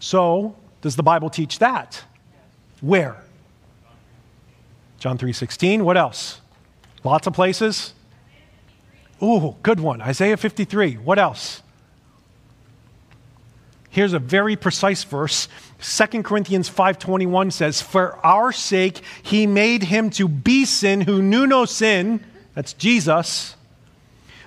So, 0.00 0.56
does 0.80 0.96
the 0.96 1.02
Bible 1.02 1.28
teach 1.28 1.58
that? 1.58 2.02
Where? 2.80 3.22
John 4.98 5.18
3:16. 5.18 5.84
What 5.84 5.98
else? 5.98 6.40
Lots 7.04 7.26
of 7.26 7.34
places. 7.34 7.92
Ooh, 9.22 9.56
good 9.62 9.78
one. 9.78 10.00
Isaiah 10.02 10.36
53. 10.36 10.94
What 10.94 11.18
else? 11.18 11.62
Here's 13.88 14.14
a 14.14 14.18
very 14.18 14.56
precise 14.56 15.04
verse. 15.04 15.48
2 15.78 16.24
Corinthians 16.24 16.68
5:21 16.68 17.50
says, 17.50 17.82
"For 17.82 18.18
our 18.24 18.50
sake 18.50 19.02
he 19.22 19.46
made 19.46 19.84
him 19.84 20.10
to 20.10 20.26
be 20.26 20.64
sin 20.64 21.02
who 21.02 21.20
knew 21.20 21.46
no 21.46 21.66
sin." 21.66 22.24
That's 22.54 22.72
Jesus. 22.72 23.54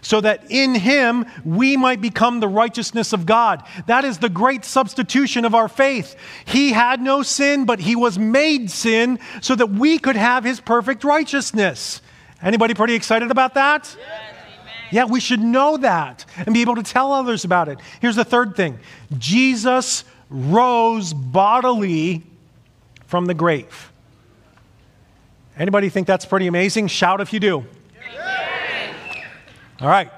So 0.01 0.19
that 0.21 0.43
in 0.49 0.75
him 0.75 1.25
we 1.43 1.77
might 1.77 2.01
become 2.01 2.39
the 2.39 2.47
righteousness 2.47 3.13
of 3.13 3.25
God. 3.25 3.63
That 3.85 4.03
is 4.03 4.17
the 4.17 4.29
great 4.29 4.65
substitution 4.65 5.45
of 5.45 5.55
our 5.55 5.67
faith. 5.67 6.15
He 6.43 6.73
had 6.73 7.01
no 7.01 7.21
sin, 7.21 7.65
but 7.65 7.79
he 7.79 7.95
was 7.95 8.19
made 8.19 8.71
sin 8.71 9.19
so 9.41 9.55
that 9.55 9.71
we 9.71 9.99
could 9.99 10.15
have 10.15 10.43
his 10.43 10.59
perfect 10.59 11.03
righteousness. 11.03 12.01
Anybody 12.41 12.73
pretty 12.73 12.95
excited 12.95 13.31
about 13.31 13.53
that? 13.53 13.95
Yes. 13.97 14.34
Yeah, 14.91 15.05
we 15.05 15.19
should 15.19 15.39
know 15.39 15.77
that 15.77 16.25
and 16.37 16.53
be 16.53 16.61
able 16.61 16.75
to 16.75 16.83
tell 16.83 17.11
others 17.11 17.43
about 17.45 17.69
it. 17.69 17.79
Here's 18.01 18.15
the 18.15 18.25
third 18.25 18.55
thing 18.55 18.79
Jesus 19.17 20.03
rose 20.29 21.13
bodily 21.13 22.23
from 23.07 23.25
the 23.25 23.33
grave. 23.33 23.91
Anybody 25.57 25.89
think 25.89 26.07
that's 26.07 26.25
pretty 26.25 26.47
amazing? 26.47 26.87
Shout 26.87 27.21
if 27.21 27.31
you 27.31 27.39
do. 27.39 27.65
All 29.81 29.87
right. 29.87 30.11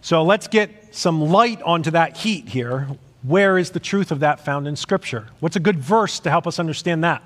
So 0.00 0.22
let's 0.22 0.48
get 0.48 0.94
some 0.94 1.20
light 1.20 1.62
onto 1.62 1.92
that 1.92 2.16
heat 2.16 2.48
here. 2.48 2.88
Where 3.22 3.56
is 3.56 3.70
the 3.70 3.80
truth 3.80 4.10
of 4.10 4.20
that 4.20 4.44
found 4.44 4.66
in 4.66 4.74
Scripture? 4.74 5.28
What's 5.40 5.56
a 5.56 5.60
good 5.60 5.78
verse 5.78 6.18
to 6.20 6.30
help 6.30 6.46
us 6.46 6.58
understand 6.58 7.04
that? 7.04 7.22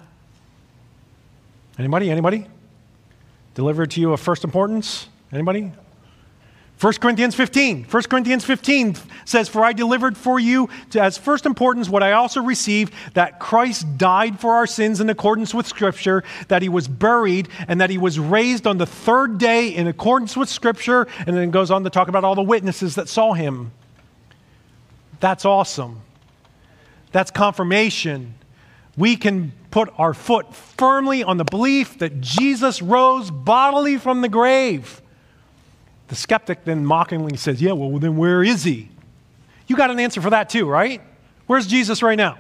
Anybody? 1.79 2.11
Anybody? 2.11 2.47
Delivered 3.55 3.91
to 3.93 4.01
you 4.01 4.13
of 4.13 4.21
first 4.21 4.45
importance? 4.45 5.09
Anybody? 5.33 5.73
1 6.79 6.93
Corinthians 6.95 7.35
15. 7.35 7.85
1 7.85 8.03
Corinthians 8.03 8.45
15 8.45 8.97
says, 9.25 9.49
For 9.49 9.65
I 9.65 9.73
delivered 9.73 10.15
for 10.15 10.39
you 10.39 10.69
to, 10.91 11.01
as 11.01 11.17
first 11.17 11.47
importance 11.47 11.89
what 11.89 12.03
I 12.03 12.13
also 12.13 12.43
received 12.43 12.93
that 13.15 13.41
Christ 13.41 13.97
died 13.97 14.39
for 14.39 14.53
our 14.53 14.67
sins 14.67 15.01
in 15.01 15.09
accordance 15.09 15.55
with 15.55 15.67
Scripture, 15.67 16.23
that 16.49 16.61
he 16.61 16.69
was 16.69 16.87
buried, 16.87 17.49
and 17.67 17.81
that 17.81 17.89
he 17.89 17.97
was 17.97 18.19
raised 18.19 18.67
on 18.67 18.77
the 18.77 18.85
third 18.85 19.39
day 19.39 19.69
in 19.69 19.87
accordance 19.87 20.37
with 20.37 20.51
Scripture, 20.51 21.07
and 21.27 21.35
then 21.35 21.51
goes 21.51 21.71
on 21.71 21.83
to 21.85 21.91
talk 21.91 22.09
about 22.09 22.25
all 22.25 22.35
the 22.35 22.43
witnesses 22.43 22.95
that 22.97 23.09
saw 23.09 23.33
him. 23.33 23.73
That's 25.21 25.47
awesome. 25.47 26.03
That's 27.11 27.31
confirmation. 27.31 28.35
We 28.99 29.17
can 29.17 29.53
put 29.71 29.91
our 29.97 30.13
foot 30.13 30.55
firmly 30.55 31.25
on 31.25 31.39
the 31.39 31.45
belief 31.45 31.99
that 32.01 32.21
Jesus 32.21 32.83
rose 32.83 33.31
bodily 33.31 33.97
from 33.97 34.21
the 34.21 34.29
grave. 34.29 35.01
The 36.09 36.15
skeptic 36.15 36.65
then 36.65 36.85
mockingly 36.85 37.37
says, 37.37 37.61
Yeah, 37.61 37.73
well, 37.73 37.99
then 37.99 38.17
where 38.17 38.43
is 38.43 38.65
he? 38.65 38.91
You 39.67 39.77
got 39.77 39.91
an 39.91 39.99
answer 39.99 40.21
for 40.21 40.31
that 40.31 40.49
too, 40.49 40.69
right? 40.69 41.01
Where's 41.47 41.67
Jesus 41.67 42.03
right 42.03 42.17
now? 42.17 42.39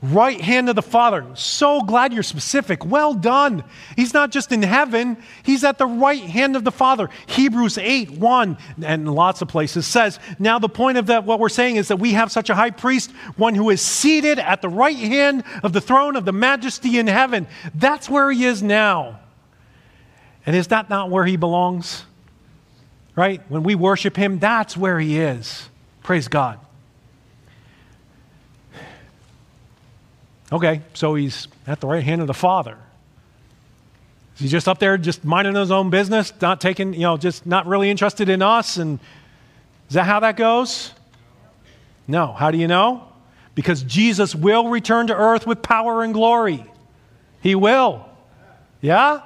Right 0.00 0.40
hand 0.40 0.68
of 0.68 0.76
the 0.76 0.82
Father. 0.82 1.26
So 1.34 1.80
glad 1.80 2.12
you're 2.12 2.22
specific. 2.22 2.86
Well 2.86 3.14
done. 3.14 3.64
He's 3.96 4.14
not 4.14 4.30
just 4.30 4.52
in 4.52 4.62
heaven, 4.62 5.16
he's 5.42 5.64
at 5.64 5.76
the 5.76 5.86
right 5.86 6.22
hand 6.22 6.54
of 6.54 6.62
the 6.62 6.70
Father. 6.70 7.10
Hebrews 7.26 7.78
8 7.78 8.12
1 8.12 8.58
and 8.84 9.12
lots 9.12 9.42
of 9.42 9.48
places 9.48 9.88
says, 9.88 10.20
Now 10.38 10.60
the 10.60 10.68
point 10.68 10.98
of 10.98 11.06
that, 11.06 11.24
what 11.24 11.40
we're 11.40 11.48
saying 11.48 11.76
is 11.76 11.88
that 11.88 11.98
we 11.98 12.12
have 12.12 12.30
such 12.30 12.48
a 12.48 12.54
high 12.54 12.70
priest, 12.70 13.10
one 13.36 13.56
who 13.56 13.70
is 13.70 13.80
seated 13.80 14.38
at 14.38 14.62
the 14.62 14.68
right 14.68 14.96
hand 14.96 15.42
of 15.64 15.72
the 15.72 15.80
throne 15.80 16.14
of 16.14 16.24
the 16.24 16.32
majesty 16.32 16.98
in 16.98 17.08
heaven. 17.08 17.48
That's 17.74 18.08
where 18.08 18.30
he 18.30 18.44
is 18.44 18.62
now. 18.62 19.18
And 20.48 20.56
is 20.56 20.68
that 20.68 20.88
not 20.88 21.10
where 21.10 21.26
he 21.26 21.36
belongs? 21.36 22.04
Right? 23.14 23.42
When 23.50 23.64
we 23.64 23.74
worship 23.74 24.16
him, 24.16 24.38
that's 24.38 24.78
where 24.78 24.98
he 24.98 25.20
is. 25.20 25.68
Praise 26.02 26.26
God. 26.26 26.58
Okay, 30.50 30.80
so 30.94 31.16
he's 31.16 31.48
at 31.66 31.82
the 31.82 31.86
right 31.86 32.02
hand 32.02 32.22
of 32.22 32.28
the 32.28 32.32
Father. 32.32 32.78
Is 34.36 34.40
he 34.40 34.48
just 34.48 34.66
up 34.68 34.78
there, 34.78 34.96
just 34.96 35.22
minding 35.22 35.54
his 35.54 35.70
own 35.70 35.90
business, 35.90 36.32
not 36.40 36.62
taking, 36.62 36.94
you 36.94 37.00
know, 37.00 37.18
just 37.18 37.44
not 37.44 37.66
really 37.66 37.90
interested 37.90 38.30
in 38.30 38.40
us? 38.40 38.78
And 38.78 39.00
is 39.90 39.96
that 39.96 40.04
how 40.04 40.20
that 40.20 40.38
goes? 40.38 40.94
No. 42.06 42.32
How 42.32 42.50
do 42.50 42.56
you 42.56 42.68
know? 42.68 43.06
Because 43.54 43.82
Jesus 43.82 44.34
will 44.34 44.68
return 44.68 45.08
to 45.08 45.14
earth 45.14 45.46
with 45.46 45.60
power 45.60 46.02
and 46.02 46.14
glory. 46.14 46.64
He 47.42 47.54
will. 47.54 48.08
Yeah? 48.80 49.20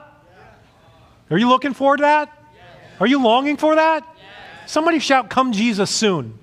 Are 1.33 1.39
you 1.39 1.49
looking 1.49 1.75
forward 1.75 1.97
to 1.99 2.03
that? 2.03 2.31
Yes. 2.55 3.01
Are 3.01 3.07
you 3.07 3.23
longing 3.23 3.57
for 3.57 3.75
that? 3.75 4.07
Yes. 4.17 4.71
Somebody 4.71 4.99
shout, 4.99 5.31
Come 5.31 5.53
Jesus 5.53 5.91
soon. 5.91 6.39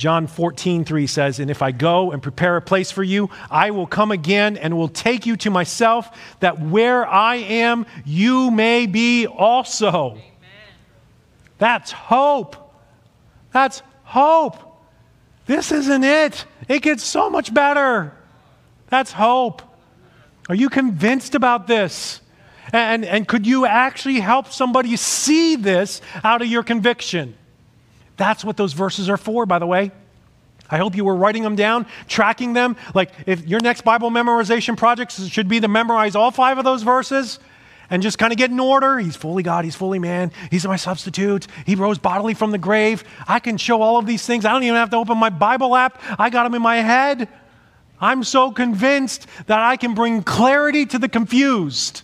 John 0.00 0.26
14, 0.26 0.86
3 0.86 1.06
says, 1.06 1.40
And 1.40 1.50
if 1.50 1.60
I 1.60 1.72
go 1.72 2.10
and 2.10 2.22
prepare 2.22 2.56
a 2.56 2.62
place 2.62 2.90
for 2.90 3.02
you, 3.02 3.28
I 3.50 3.70
will 3.70 3.86
come 3.86 4.10
again 4.10 4.56
and 4.56 4.74
will 4.74 4.88
take 4.88 5.26
you 5.26 5.36
to 5.36 5.50
myself, 5.50 6.18
that 6.40 6.58
where 6.58 7.06
I 7.06 7.36
am, 7.36 7.84
you 8.06 8.50
may 8.50 8.86
be 8.86 9.26
also. 9.26 10.12
Amen. 10.12 10.22
That's 11.58 11.92
hope. 11.92 12.56
That's 13.52 13.82
hope. 14.04 14.56
This 15.44 15.70
isn't 15.70 16.04
it. 16.04 16.46
It 16.66 16.80
gets 16.80 17.04
so 17.04 17.28
much 17.28 17.52
better. 17.52 18.14
That's 18.88 19.12
hope. 19.12 19.60
Are 20.50 20.54
you 20.56 20.68
convinced 20.68 21.36
about 21.36 21.68
this? 21.68 22.20
And, 22.72 23.04
and 23.04 23.28
could 23.28 23.46
you 23.46 23.66
actually 23.66 24.18
help 24.18 24.48
somebody 24.48 24.96
see 24.96 25.54
this 25.54 26.02
out 26.24 26.42
of 26.42 26.48
your 26.48 26.64
conviction? 26.64 27.36
That's 28.16 28.44
what 28.44 28.56
those 28.56 28.72
verses 28.72 29.08
are 29.08 29.16
for, 29.16 29.46
by 29.46 29.60
the 29.60 29.66
way. 29.66 29.92
I 30.68 30.78
hope 30.78 30.96
you 30.96 31.04
were 31.04 31.14
writing 31.14 31.44
them 31.44 31.54
down, 31.54 31.86
tracking 32.08 32.52
them. 32.52 32.74
Like, 32.96 33.12
if 33.26 33.46
your 33.46 33.60
next 33.60 33.82
Bible 33.82 34.10
memorization 34.10 34.76
project 34.76 35.12
should 35.12 35.46
be 35.46 35.60
to 35.60 35.68
memorize 35.68 36.16
all 36.16 36.32
five 36.32 36.58
of 36.58 36.64
those 36.64 36.82
verses 36.82 37.38
and 37.88 38.02
just 38.02 38.18
kind 38.18 38.32
of 38.32 38.36
get 38.36 38.50
in 38.50 38.58
order. 38.58 38.98
He's 38.98 39.14
fully 39.14 39.44
God, 39.44 39.64
He's 39.64 39.76
fully 39.76 40.00
man, 40.00 40.32
He's 40.50 40.66
my 40.66 40.76
substitute, 40.76 41.46
He 41.64 41.76
rose 41.76 41.98
bodily 41.98 42.34
from 42.34 42.50
the 42.50 42.58
grave. 42.58 43.04
I 43.28 43.38
can 43.38 43.56
show 43.56 43.82
all 43.82 43.98
of 43.98 44.06
these 44.06 44.26
things. 44.26 44.44
I 44.44 44.52
don't 44.52 44.64
even 44.64 44.74
have 44.74 44.90
to 44.90 44.96
open 44.96 45.16
my 45.16 45.30
Bible 45.30 45.76
app, 45.76 46.02
I 46.18 46.28
got 46.28 46.42
them 46.42 46.54
in 46.56 46.62
my 46.62 46.78
head. 46.78 47.28
I'm 48.00 48.24
so 48.24 48.50
convinced 48.50 49.26
that 49.46 49.58
I 49.58 49.76
can 49.76 49.94
bring 49.94 50.22
clarity 50.22 50.86
to 50.86 50.98
the 50.98 51.08
confused. 51.08 52.02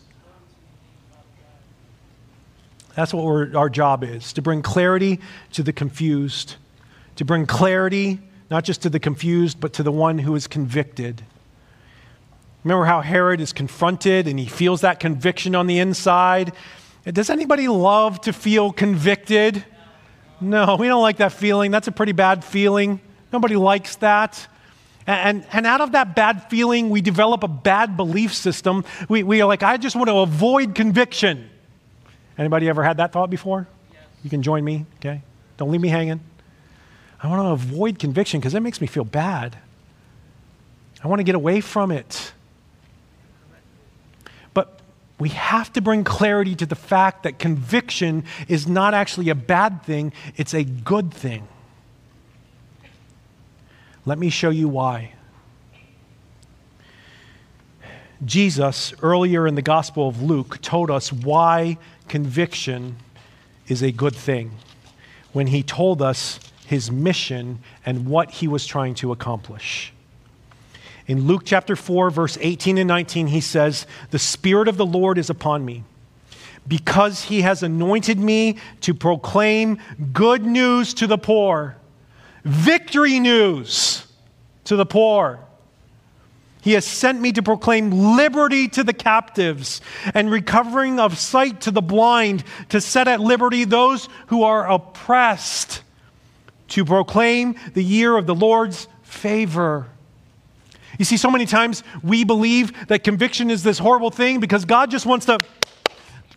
That's 2.95 3.13
what 3.13 3.55
our 3.55 3.69
job 3.69 4.05
is 4.05 4.33
to 4.35 4.43
bring 4.43 4.63
clarity 4.63 5.21
to 5.53 5.63
the 5.63 5.73
confused, 5.73 6.57
to 7.17 7.25
bring 7.25 7.47
clarity 7.47 8.21
not 8.51 8.65
just 8.65 8.83
to 8.83 8.91
the 8.91 9.01
confused, 9.01 9.61
but 9.61 9.73
to 9.75 9.83
the 9.83 9.93
one 9.93 10.19
who 10.19 10.35
is 10.35 10.47
convicted. 10.47 11.23
Remember 12.63 12.85
how 12.85 13.01
Herod 13.01 13.41
is 13.41 13.53
confronted 13.53 14.27
and 14.27 14.39
he 14.39 14.47
feels 14.47 14.81
that 14.83 15.01
conviction 15.01 15.55
on 15.55 15.67
the 15.67 15.79
inside? 15.79 16.53
Does 17.05 17.31
anybody 17.31 17.69
love 17.69 18.21
to 18.23 18.33
feel 18.33 18.73
convicted? 18.73 19.65
No, 20.41 20.77
we 20.77 20.89
don't 20.89 21.03
like 21.03 21.19
that 21.19 21.33
feeling. 21.33 21.71
That's 21.71 21.89
a 21.89 21.93
pretty 21.93 22.13
bad 22.13 22.45
feeling. 22.45 23.01
Nobody 23.33 23.57
likes 23.57 23.97
that. 23.97 24.47
And, 25.07 25.47
and 25.53 25.67
out 25.67 25.81
of 25.81 25.93
that 25.93 26.17
bad 26.17 26.51
feeling, 26.51 26.91
we 26.91 27.01
develop 27.01 27.45
a 27.45 27.49
bad 27.49 27.97
belief 27.97 28.35
system. 28.35 28.85
We, 29.09 29.23
we 29.23 29.41
are 29.41 29.47
like, 29.47 29.63
I 29.63 29.77
just 29.77 29.95
want 29.95 30.09
to 30.09 30.19
avoid 30.19 30.75
conviction. 30.75 31.49
Anybody 32.37 32.69
ever 32.69 32.83
had 32.83 32.97
that 32.97 33.13
thought 33.13 33.31
before? 33.31 33.69
Yes. 33.93 34.03
You 34.25 34.31
can 34.31 34.43
join 34.43 34.65
me, 34.65 34.85
okay? 34.97 35.23
Don't 35.59 35.71
leave 35.71 35.81
me 35.81 35.89
hanging. 35.89 36.21
I 37.23 37.29
want 37.29 37.41
to 37.41 37.51
avoid 37.51 37.99
conviction 37.99 38.41
because 38.41 38.55
it 38.55 38.61
makes 38.61 38.81
me 38.81 38.87
feel 38.87 39.05
bad. 39.05 39.57
I 41.03 41.09
want 41.09 41.21
to 41.21 41.25
get 41.25 41.35
away 41.35 41.61
from 41.61 41.93
it. 41.93 42.33
But 44.55 44.81
we 45.19 45.29
have 45.31 45.73
to 45.75 45.81
bring 45.81 46.03
clarity 46.03 46.57
to 46.57 46.67
the 46.67 46.75
fact 46.75 47.23
that 47.23 47.39
conviction 47.39 48.25
is 48.49 48.67
not 48.67 48.93
actually 48.93 49.29
a 49.31 49.35
bad 49.35 49.85
thing, 49.85 50.13
it's 50.37 50.53
a 50.53 50.65
good 50.65 51.15
thing. 51.15 51.47
Let 54.07 54.19
me 54.19 54.31
show 54.31 54.51
you 54.51 54.69
why. 54.69 55.13
Jesus, 58.25 58.95
earlier 59.03 59.47
in 59.47 59.57
the 59.57 59.63
Gospel 59.63 60.09
of 60.09 60.23
Luke, 60.23 60.63
told 60.63 60.91
us 60.91 61.13
why 61.13 61.77
conviction 62.09 62.97
is 63.67 63.83
a 63.83 63.91
good 63.91 64.15
thing 64.15 64.53
when 65.33 65.49
he 65.49 65.63
told 65.63 66.01
us 66.01 66.39
his 66.67 66.91
mission 66.91 67.59
and 67.85 68.07
what 68.07 68.31
he 68.31 68.49
was 68.49 68.65
trying 68.65 68.95
to 68.95 69.11
accomplish. 69.11 69.93
In 71.09 71.27
Luke 71.27 71.43
chapter 71.45 71.77
4, 71.77 72.11
verse 72.11 72.39
18 72.41 72.79
and 72.79 72.89
19, 72.89 73.27
he 73.27 73.41
says, 73.41 73.87
The 74.13 74.19
Spirit 74.19 74.69
of 74.69 74.77
the 74.77 74.87
Lord 74.87 75.19
is 75.19 75.31
upon 75.31 75.65
me 75.65 75.85
because 76.67 77.25
he 77.25 77.43
has 77.43 77.63
anointed 77.63 78.19
me 78.19 78.59
to 78.83 78.95
proclaim 78.95 79.79
good 80.13 80.45
news 80.45 80.95
to 80.95 81.07
the 81.07 81.19
poor. 81.19 81.77
Victory 82.47 83.19
news 83.19 84.07
to 84.65 84.77
the 84.77 84.87
poor. 84.87 85.41
He 86.63 86.73
has 86.73 86.85
sent 86.85 87.21
me 87.21 87.33
to 87.33 87.43
proclaim 87.43 87.91
liberty 88.17 88.69
to 88.69 88.85
the 88.85 88.93
captives 88.93 89.81
and 90.15 90.31
recovering 90.31 90.99
of 90.99 91.19
sight 91.19 91.61
to 91.63 91.71
the 91.71 91.83
blind, 91.83 92.45
to 92.69 92.81
set 92.81 93.09
at 93.09 93.21
liberty 93.21 93.65
those 93.65 94.09
who 94.29 94.45
are 94.45 94.69
oppressed, 94.69 95.83
to 96.69 96.85
proclaim 96.85 97.57
the 97.75 97.83
year 97.85 98.17
of 98.17 98.27
the 98.27 98.35
Lord's 98.35 98.89
favor. 99.03 99.89
You 100.99 101.05
see, 101.05 101.17
so 101.17 101.31
many 101.31 101.47
times 101.47 101.83
we 102.03 102.25
believe 102.25 102.89
that 102.89 103.05
conviction 103.05 103.51
is 103.51 103.63
this 103.63 103.79
horrible 103.79 104.11
thing 104.11 104.41
because 104.41 104.65
God 104.65 104.91
just 104.91 105.05
wants 105.05 105.27
to 105.27 105.39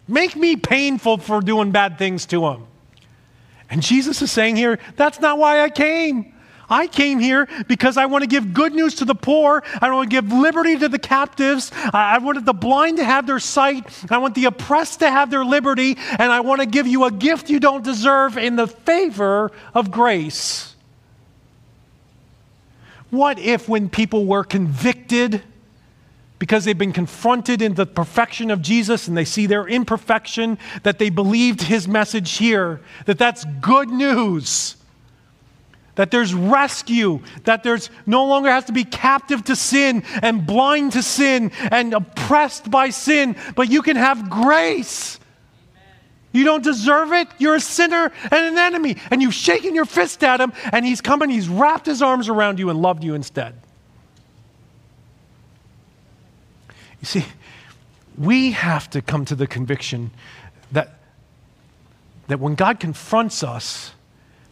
make 0.08 0.36
me 0.36 0.56
painful 0.56 1.20
for 1.20 1.40
doing 1.40 1.72
bad 1.72 1.98
things 1.98 2.26
to 2.28 2.48
Him. 2.48 2.68
And 3.70 3.82
Jesus 3.82 4.22
is 4.22 4.32
saying 4.32 4.56
here, 4.56 4.80
that's 4.96 5.20
not 5.20 5.38
why 5.38 5.62
I 5.62 5.70
came. 5.70 6.34
I 6.70 6.86
came 6.88 7.20
here 7.20 7.48
because 7.68 7.98
I 7.98 8.06
want 8.06 8.24
to 8.24 8.28
give 8.28 8.54
good 8.54 8.74
news 8.74 8.96
to 8.96 9.06
the 9.06 9.16
poor. 9.16 9.64
I 9.82 9.92
want 9.92 10.10
to 10.10 10.16
give 10.16 10.32
liberty 10.32 10.78
to 10.78 10.88
the 10.88 11.00
captives. 11.00 11.72
I 11.94 12.20
wanted 12.20 12.46
the 12.46 12.54
blind 12.54 12.98
to 12.98 13.04
have 13.04 13.26
their 13.26 13.40
sight. 13.40 13.88
I 14.12 14.20
want 14.20 14.36
the 14.36 14.46
oppressed 14.46 15.00
to 15.00 15.10
have 15.10 15.32
their 15.32 15.44
liberty. 15.44 15.98
And 16.20 16.32
I 16.32 16.42
want 16.42 16.62
to 16.62 16.68
give 16.68 16.86
you 16.86 17.06
a 17.06 17.12
gift 17.12 17.50
you 17.50 17.60
don't 17.60 17.84
deserve 17.84 18.38
in 18.38 18.56
the 18.56 18.68
favor 18.68 19.52
of 19.74 19.90
grace. 19.90 20.76
What 23.10 23.40
if, 23.40 23.68
when 23.68 23.90
people 23.90 24.28
were 24.28 24.44
convicted, 24.44 25.42
because 26.40 26.66
they've 26.66 26.78
been 26.78 26.94
confronted 26.94 27.62
in 27.62 27.76
the 27.76 27.86
perfection 27.86 28.50
of 28.50 28.62
Jesus 28.62 29.08
and 29.08 29.16
they 29.16 29.26
see 29.26 29.46
their 29.46 29.68
imperfection, 29.68 30.58
that 30.84 30.98
they 30.98 31.10
believed 31.10 31.62
his 31.62 31.88
message 31.88 32.38
here, 32.38 32.82
that 33.06 33.18
that's 33.18 33.46
good 33.62 33.90
news 33.90 34.76
that 36.00 36.12
there's 36.12 36.34
rescue, 36.34 37.20
that 37.44 37.62
there's 37.62 37.90
no 38.06 38.24
longer 38.24 38.50
has 38.50 38.64
to 38.64 38.72
be 38.72 38.86
captive 38.86 39.44
to 39.44 39.54
sin 39.54 40.02
and 40.22 40.48
blind 40.48 40.94
to 40.94 41.04
sin 41.04 41.52
and 41.72 41.94
oppressed 41.94 42.72
by 42.72 42.90
sin, 42.90 43.36
but 43.54 43.70
you 43.70 43.82
can 43.82 43.98
have 43.98 44.30
grace. 44.30 45.20
You 46.32 46.46
don't 46.46 46.64
deserve 46.64 47.12
it. 47.12 47.28
You're 47.38 47.56
a 47.56 47.60
sinner 47.60 48.14
and 48.32 48.46
an 48.46 48.58
enemy. 48.58 48.96
And 49.12 49.22
you've 49.22 49.34
shaken 49.34 49.76
your 49.76 49.84
fist 49.84 50.24
at 50.24 50.40
him, 50.40 50.54
and 50.72 50.86
he's 50.86 51.02
come 51.02 51.22
and 51.22 51.30
he's 51.30 51.50
wrapped 51.50 51.88
his 51.88 52.02
arms 52.02 52.30
around 52.30 52.60
you 52.60 52.70
and 52.70 52.82
loved 52.82 53.04
you 53.04 53.14
instead. 53.14 53.56
You 57.02 57.06
see, 57.06 57.26
we 58.18 58.52
have 58.52 58.90
to 58.92 59.02
come 59.02 59.26
to 59.26 59.36
the 59.36 59.48
conviction 59.48 60.12
that, 60.72 61.00
that 62.28 62.40
when 62.40 62.56
God 62.56 62.80
confronts 62.80 63.44
us, 63.44 63.94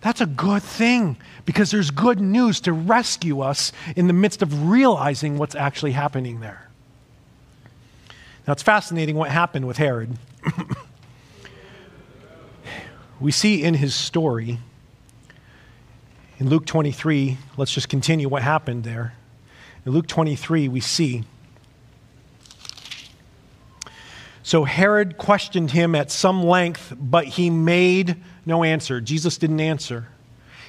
that's 0.01 0.21
a 0.21 0.25
good 0.25 0.63
thing 0.63 1.17
because 1.45 1.71
there's 1.71 1.91
good 1.91 2.19
news 2.19 2.61
to 2.61 2.73
rescue 2.73 3.41
us 3.41 3.71
in 3.95 4.07
the 4.07 4.13
midst 4.13 4.41
of 4.41 4.69
realizing 4.69 5.37
what's 5.37 5.55
actually 5.55 5.91
happening 5.91 6.39
there. 6.39 6.69
Now, 8.47 8.53
it's 8.53 8.63
fascinating 8.63 9.15
what 9.17 9.29
happened 9.29 9.67
with 9.67 9.77
Herod. 9.77 10.17
we 13.19 13.31
see 13.31 13.63
in 13.63 13.73
his 13.73 13.93
story, 13.93 14.59
in 16.39 16.49
Luke 16.49 16.65
23, 16.65 17.37
let's 17.57 17.73
just 17.73 17.89
continue 17.89 18.29
what 18.29 18.43
happened 18.43 18.83
there. 18.83 19.15
In 19.85 19.91
Luke 19.91 20.07
23, 20.07 20.69
we 20.69 20.79
see. 20.79 21.23
So 24.47 24.63
Herod 24.63 25.17
questioned 25.17 25.71
him 25.71 25.93
at 25.93 26.09
some 26.09 26.41
length, 26.41 26.95
but 26.97 27.25
he 27.25 27.49
made 27.49 28.15
no 28.45 28.63
answer. 28.63 29.01
Jesus 29.01 29.37
didn't 29.37 29.59
answer. 29.59 30.07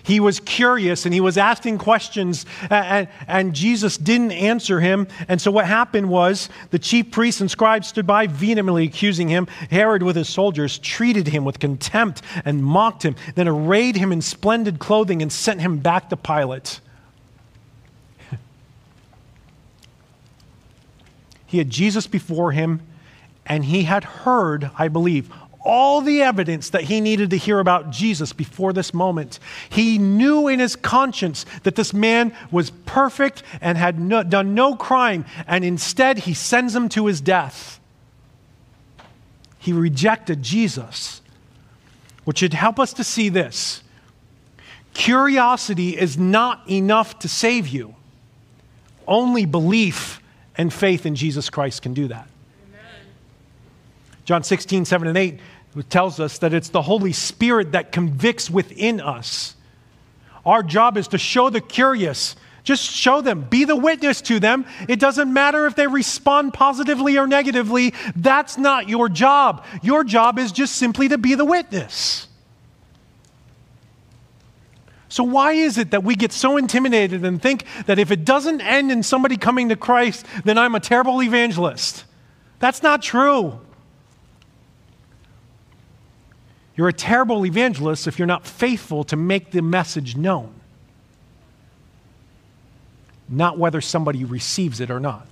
He 0.02 0.18
was 0.18 0.40
curious 0.40 1.04
and 1.04 1.14
he 1.14 1.20
was 1.20 1.38
asking 1.38 1.78
questions, 1.78 2.44
and, 2.70 3.06
and, 3.28 3.54
Jesus 3.54 3.96
didn't 3.96 4.32
answer 4.32 4.80
him. 4.80 5.06
And 5.28 5.40
so, 5.40 5.52
what 5.52 5.66
happened 5.66 6.08
was 6.08 6.48
the 6.70 6.80
chief 6.80 7.12
priests 7.12 7.40
and 7.40 7.48
scribes 7.48 7.86
stood 7.86 8.04
by, 8.04 8.26
vehemently 8.26 8.82
accusing 8.82 9.28
him. 9.28 9.46
Herod, 9.70 10.02
with 10.02 10.16
his 10.16 10.28
soldiers, 10.28 10.80
treated 10.80 11.28
him 11.28 11.44
with 11.44 11.60
contempt 11.60 12.22
and 12.44 12.64
mocked 12.64 13.04
him, 13.04 13.14
then 13.36 13.46
arrayed 13.46 13.94
him 13.94 14.10
in 14.10 14.22
splendid 14.22 14.80
clothing 14.80 15.22
and 15.22 15.32
sent 15.32 15.60
him 15.60 15.78
back 15.78 16.08
to 16.08 16.16
Pilate. 16.16 16.80
he 21.46 21.58
had 21.58 21.70
Jesus 21.70 22.08
before 22.08 22.50
him, 22.50 22.82
and 23.48 23.64
he 23.64 23.84
had 23.84 24.04
heard, 24.04 24.70
I 24.78 24.88
believe, 24.88 25.32
all 25.64 26.00
the 26.00 26.22
evidence 26.22 26.70
that 26.70 26.84
he 26.84 27.00
needed 27.00 27.30
to 27.30 27.36
hear 27.36 27.58
about 27.58 27.90
Jesus 27.90 28.32
before 28.32 28.72
this 28.72 28.94
moment. 28.94 29.38
He 29.68 29.98
knew 29.98 30.48
in 30.48 30.60
his 30.60 30.76
conscience 30.76 31.44
that 31.64 31.74
this 31.74 31.92
man 31.92 32.34
was 32.50 32.70
perfect 32.70 33.42
and 33.60 33.76
had 33.76 33.98
no, 33.98 34.22
done 34.22 34.54
no 34.54 34.76
crime, 34.76 35.24
and 35.46 35.64
instead 35.64 36.20
he 36.20 36.34
sends 36.34 36.74
him 36.74 36.88
to 36.90 37.06
his 37.06 37.20
death. 37.20 37.80
He 39.58 39.72
rejected 39.72 40.42
Jesus, 40.42 41.20
which 42.24 42.38
should 42.38 42.54
help 42.54 42.78
us 42.78 42.92
to 42.94 43.04
see 43.04 43.28
this. 43.28 43.82
Curiosity 44.94 45.98
is 45.98 46.16
not 46.16 46.68
enough 46.70 47.18
to 47.20 47.28
save 47.28 47.68
you. 47.68 47.94
Only 49.06 49.44
belief 49.44 50.22
and 50.56 50.72
faith 50.72 51.04
in 51.04 51.14
Jesus 51.14 51.50
Christ 51.50 51.82
can 51.82 51.94
do 51.94 52.08
that. 52.08 52.28
John 54.28 54.42
16, 54.42 54.84
7 54.84 55.08
and 55.08 55.16
8 55.16 55.40
tells 55.88 56.20
us 56.20 56.36
that 56.40 56.52
it's 56.52 56.68
the 56.68 56.82
Holy 56.82 57.14
Spirit 57.14 57.72
that 57.72 57.92
convicts 57.92 58.50
within 58.50 59.00
us. 59.00 59.56
Our 60.44 60.62
job 60.62 60.98
is 60.98 61.08
to 61.08 61.18
show 61.18 61.48
the 61.48 61.62
curious. 61.62 62.36
Just 62.62 62.90
show 62.90 63.22
them, 63.22 63.46
be 63.48 63.64
the 63.64 63.74
witness 63.74 64.20
to 64.20 64.38
them. 64.38 64.66
It 64.86 65.00
doesn't 65.00 65.32
matter 65.32 65.64
if 65.64 65.76
they 65.76 65.86
respond 65.86 66.52
positively 66.52 67.16
or 67.16 67.26
negatively. 67.26 67.94
That's 68.14 68.58
not 68.58 68.86
your 68.86 69.08
job. 69.08 69.64
Your 69.80 70.04
job 70.04 70.38
is 70.38 70.52
just 70.52 70.76
simply 70.76 71.08
to 71.08 71.16
be 71.16 71.34
the 71.34 71.46
witness. 71.46 72.28
So, 75.08 75.24
why 75.24 75.52
is 75.52 75.78
it 75.78 75.92
that 75.92 76.04
we 76.04 76.14
get 76.14 76.32
so 76.32 76.58
intimidated 76.58 77.24
and 77.24 77.40
think 77.40 77.64
that 77.86 77.98
if 77.98 78.10
it 78.10 78.26
doesn't 78.26 78.60
end 78.60 78.92
in 78.92 79.02
somebody 79.02 79.38
coming 79.38 79.70
to 79.70 79.76
Christ, 79.76 80.26
then 80.44 80.58
I'm 80.58 80.74
a 80.74 80.80
terrible 80.80 81.22
evangelist? 81.22 82.04
That's 82.58 82.82
not 82.82 83.00
true. 83.00 83.60
You're 86.78 86.86
a 86.86 86.92
terrible 86.92 87.44
evangelist 87.44 88.06
if 88.06 88.20
you're 88.20 88.26
not 88.26 88.46
faithful 88.46 89.02
to 89.04 89.16
make 89.16 89.50
the 89.50 89.60
message 89.60 90.16
known, 90.16 90.54
not 93.28 93.58
whether 93.58 93.80
somebody 93.80 94.24
receives 94.24 94.78
it 94.78 94.88
or 94.88 95.00
not. 95.00 95.26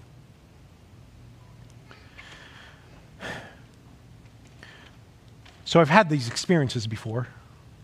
So 5.64 5.80
I've 5.80 5.88
had 5.88 6.10
these 6.10 6.26
experiences 6.26 6.88
before, 6.88 7.28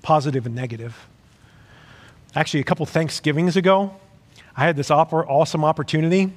positive 0.02 0.44
and 0.44 0.56
negative. 0.56 1.06
Actually, 2.34 2.60
a 2.60 2.64
couple 2.64 2.84
Thanksgivings 2.84 3.56
ago, 3.56 3.94
I 4.56 4.64
had 4.64 4.74
this 4.74 4.90
awesome 4.90 5.64
opportunity. 5.64 6.32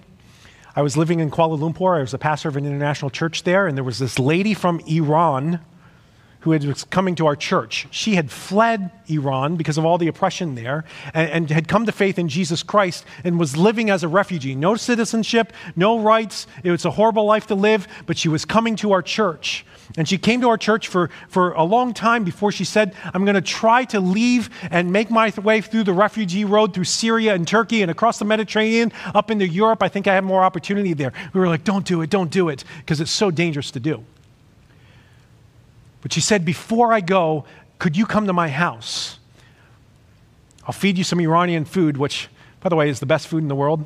I 0.76 0.84
was 0.84 0.96
living 0.96 1.22
in 1.22 1.32
Kuala 1.32 1.58
Lumpur. 1.58 1.98
I 1.98 2.02
was 2.02 2.14
a 2.14 2.20
pastor 2.20 2.50
of 2.50 2.56
an 2.56 2.68
international 2.68 3.10
church 3.10 3.42
there, 3.42 3.66
and 3.66 3.76
there 3.76 3.84
was 3.84 3.98
this 3.98 4.20
lady 4.20 4.54
from 4.54 4.80
Iran 4.82 5.60
who 6.54 6.68
was 6.68 6.84
coming 6.86 7.16
to 7.16 7.26
our 7.26 7.36
church. 7.36 7.88
She 7.92 8.16
had 8.16 8.32
fled 8.32 8.92
Iran 9.08 9.56
because 9.56 9.78
of 9.78 9.86
all 9.86 9.98
the 9.98 10.08
oppression 10.08 10.56
there 10.56 10.86
and, 11.14 11.30
and, 11.30 11.50
had 11.50 11.68
come 11.68 11.86
to 11.86 11.92
faith 11.92 12.18
in 12.18 12.28
Jesus 12.28 12.64
Christ 12.64 13.06
and 13.24 13.40
was 13.40 13.56
living 13.56 13.90
as 13.90 14.04
a 14.04 14.08
refugee. 14.08 14.56
No 14.56 14.76
citizenship, 14.76 15.54
no 15.76 16.00
rights. 16.00 16.48
It 16.64 16.72
was 16.72 16.86
a 16.86 16.92
horrible 16.92 17.26
life 17.26 17.48
to 17.48 17.56
live, 17.56 17.88
but 18.06 18.18
she 18.18 18.30
was 18.30 18.46
coming 18.46 18.76
to 18.78 18.92
our 18.92 19.02
church. 19.02 19.66
And 19.98 20.08
she 20.08 20.18
came 20.18 20.42
to 20.42 20.50
our 20.50 20.58
church 20.58 20.88
for, 20.88 21.10
for 21.30 21.52
a 21.54 21.64
long 21.64 21.94
time 21.94 22.24
before 22.24 22.52
she 22.52 22.66
said, 22.66 22.96
I'm 23.14 23.24
going 23.24 23.36
to 23.36 23.42
try 23.42 23.86
to 23.86 24.00
leave 24.00 24.50
and 24.72 24.92
make 24.92 25.12
my 25.12 25.32
way 25.42 25.62
through 25.62 25.84
the 25.84 25.94
refugee 25.94 26.46
road 26.46 26.74
through 26.74 26.86
Syria 26.86 27.36
and 27.36 27.48
Turkey 27.48 27.82
and 27.82 27.92
across 27.92 28.20
the 28.20 28.26
Mediterranean 28.26 28.92
up 29.14 29.30
into 29.30 29.48
Europe. 29.48 29.84
I 29.84 29.90
think 29.90 30.08
I 30.08 30.16
have 30.16 30.24
more 30.24 30.44
opportunity 30.44 30.94
there. 30.94 31.14
We 31.34 31.40
were 31.40 31.48
like, 31.48 31.64
don't 31.64 31.86
do 31.86 32.02
it, 32.02 32.10
don't 32.10 32.32
do 32.32 32.50
it, 32.50 32.64
because 32.80 33.00
it's 33.00 33.12
so 33.12 33.32
dangerous 33.32 33.72
to 33.72 33.80
do. 33.80 34.04
But 36.06 36.14
she 36.14 36.22
said, 36.22 36.46
Before 36.46 36.94
I 36.94 37.02
go, 37.02 37.46
could 37.80 37.98
you 37.98 38.06
come 38.06 38.28
to 38.28 38.34
my 38.34 38.48
house? 38.48 39.18
I'll 40.68 40.72
feed 40.72 41.00
you 41.00 41.04
some 41.04 41.20
Iranian 41.20 41.66
food, 41.66 41.98
which, 41.98 42.28
by 42.60 42.70
the 42.70 42.76
way, 42.76 42.90
is 42.90 43.00
the 43.00 43.08
best 43.08 43.28
food 43.28 43.40
in 43.42 43.48
the 43.48 43.56
world. 43.56 43.84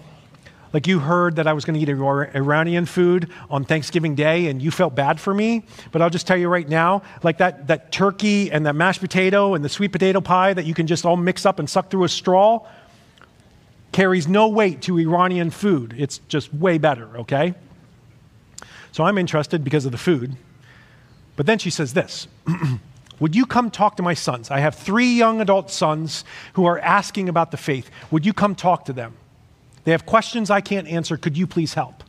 Like 0.74 0.86
you 0.86 1.00
heard 1.00 1.38
that 1.38 1.48
I 1.48 1.54
was 1.54 1.64
going 1.64 1.76
to 1.76 1.80
eat 1.80 1.88
Iranian 1.88 2.86
food 2.86 3.30
on 3.50 3.64
Thanksgiving 3.64 4.16
Day 4.16 4.48
and 4.48 4.62
you 4.62 4.70
felt 4.70 4.96
bad 4.96 5.18
for 5.18 5.34
me. 5.34 5.64
But 5.94 6.02
I'll 6.02 6.10
just 6.10 6.28
tell 6.28 6.36
you 6.36 6.50
right 6.50 6.68
now 6.68 7.04
like 7.24 7.38
that, 7.38 7.68
that 7.68 7.90
turkey 7.94 8.52
and 8.52 8.66
that 8.66 8.76
mashed 8.76 9.00
potato 9.00 9.54
and 9.54 9.64
the 9.64 9.70
sweet 9.70 9.94
potato 9.94 10.20
pie 10.20 10.54
that 10.54 10.66
you 10.66 10.74
can 10.74 10.88
just 10.88 11.06
all 11.06 11.16
mix 11.16 11.46
up 11.46 11.58
and 11.58 11.70
suck 11.70 11.90
through 11.90 12.04
a 12.04 12.10
straw 12.10 12.68
carries 13.94 14.28
no 14.28 14.50
weight 14.50 14.82
to 14.82 15.00
Iranian 15.00 15.52
food. 15.52 15.96
It's 15.98 16.18
just 16.28 16.54
way 16.54 16.80
better, 16.80 17.20
okay? 17.20 17.54
So 18.92 19.06
I'm 19.06 19.18
interested 19.18 19.64
because 19.64 19.86
of 19.86 19.94
the 19.94 19.98
food. 19.98 20.36
But 21.40 21.46
then 21.46 21.58
she 21.58 21.70
says 21.70 21.94
this 21.94 22.28
Would 23.22 23.34
you 23.34 23.46
come 23.46 23.72
talk 23.72 23.96
to 23.96 24.04
my 24.04 24.14
sons? 24.14 24.52
I 24.52 24.60
have 24.60 24.76
three 24.76 25.14
young 25.14 25.40
adult 25.40 25.72
sons 25.72 26.26
who 26.56 26.66
are 26.66 26.78
asking 26.80 27.30
about 27.30 27.52
the 27.52 27.58
faith. 27.58 27.90
Would 28.12 28.26
you 28.26 28.34
come 28.34 28.56
talk 28.56 28.84
to 28.86 28.94
them? 28.94 29.14
They 29.86 29.94
have 29.94 30.06
questions 30.06 30.50
I 30.50 30.60
can't 30.60 30.86
answer. 30.86 31.16
Could 31.16 31.38
you 31.38 31.48
please 31.48 31.76
help? 31.76 32.04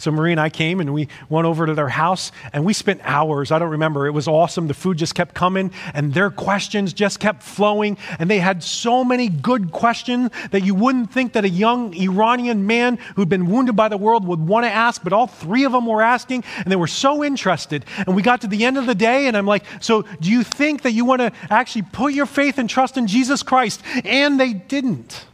So 0.00 0.10
Marie 0.10 0.32
and 0.32 0.40
I 0.40 0.48
came 0.48 0.80
and 0.80 0.94
we 0.94 1.08
went 1.28 1.46
over 1.46 1.66
to 1.66 1.74
their 1.74 1.90
house 1.90 2.32
and 2.54 2.64
we 2.64 2.72
spent 2.72 3.02
hours. 3.04 3.52
I 3.52 3.58
don't 3.58 3.68
remember. 3.68 4.06
It 4.06 4.12
was 4.12 4.26
awesome. 4.26 4.66
The 4.66 4.72
food 4.72 4.96
just 4.96 5.14
kept 5.14 5.34
coming 5.34 5.70
and 5.92 6.14
their 6.14 6.30
questions 6.30 6.94
just 6.94 7.20
kept 7.20 7.42
flowing. 7.42 7.98
And 8.18 8.30
they 8.30 8.38
had 8.38 8.62
so 8.62 9.04
many 9.04 9.28
good 9.28 9.72
questions 9.72 10.30
that 10.52 10.62
you 10.62 10.74
wouldn't 10.74 11.12
think 11.12 11.34
that 11.34 11.44
a 11.44 11.50
young 11.50 11.94
Iranian 11.94 12.66
man 12.66 12.96
who'd 13.14 13.28
been 13.28 13.50
wounded 13.50 13.76
by 13.76 13.88
the 13.88 13.98
world 13.98 14.26
would 14.26 14.40
want 14.40 14.64
to 14.64 14.70
ask, 14.70 15.04
but 15.04 15.12
all 15.12 15.26
three 15.26 15.64
of 15.64 15.72
them 15.72 15.84
were 15.84 16.00
asking 16.00 16.44
and 16.56 16.72
they 16.72 16.76
were 16.76 16.86
so 16.86 17.22
interested. 17.22 17.84
And 17.98 18.16
we 18.16 18.22
got 18.22 18.40
to 18.40 18.46
the 18.46 18.64
end 18.64 18.78
of 18.78 18.86
the 18.86 18.94
day 18.94 19.26
and 19.26 19.36
I'm 19.36 19.46
like, 19.46 19.64
so 19.80 20.02
do 20.20 20.30
you 20.30 20.42
think 20.42 20.80
that 20.82 20.92
you 20.92 21.04
want 21.04 21.20
to 21.20 21.30
actually 21.50 21.82
put 21.82 22.14
your 22.14 22.26
faith 22.26 22.56
and 22.56 22.70
trust 22.70 22.96
in 22.96 23.06
Jesus 23.06 23.42
Christ? 23.42 23.82
And 24.06 24.40
they 24.40 24.54
didn't. 24.54 25.26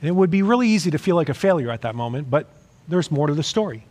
And 0.00 0.08
it 0.08 0.12
would 0.12 0.30
be 0.30 0.42
really 0.42 0.68
easy 0.68 0.90
to 0.90 0.98
feel 0.98 1.16
like 1.16 1.28
a 1.28 1.34
failure 1.34 1.70
at 1.70 1.82
that 1.82 1.94
moment, 1.94 2.30
but 2.30 2.48
there's 2.88 3.10
more 3.10 3.26
to 3.26 3.34
the 3.34 3.42
story. 3.42 3.84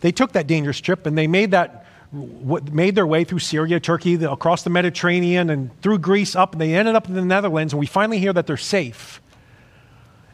They 0.00 0.12
took 0.12 0.32
that 0.32 0.46
dangerous 0.46 0.80
trip 0.80 1.06
and 1.06 1.16
they 1.16 1.26
made 1.26 1.50
that 1.52 1.86
made 2.12 2.94
their 2.94 3.06
way 3.06 3.24
through 3.24 3.40
Syria, 3.40 3.80
Turkey, 3.80 4.14
across 4.14 4.62
the 4.62 4.70
Mediterranean, 4.70 5.50
and 5.50 5.82
through 5.82 5.98
Greece 5.98 6.36
up, 6.36 6.52
and 6.52 6.60
they 6.60 6.74
ended 6.74 6.94
up 6.94 7.08
in 7.08 7.14
the 7.14 7.24
Netherlands, 7.24 7.72
and 7.72 7.80
we 7.80 7.86
finally 7.86 8.18
hear 8.18 8.32
that 8.32 8.46
they're 8.46 8.56
safe. 8.56 9.20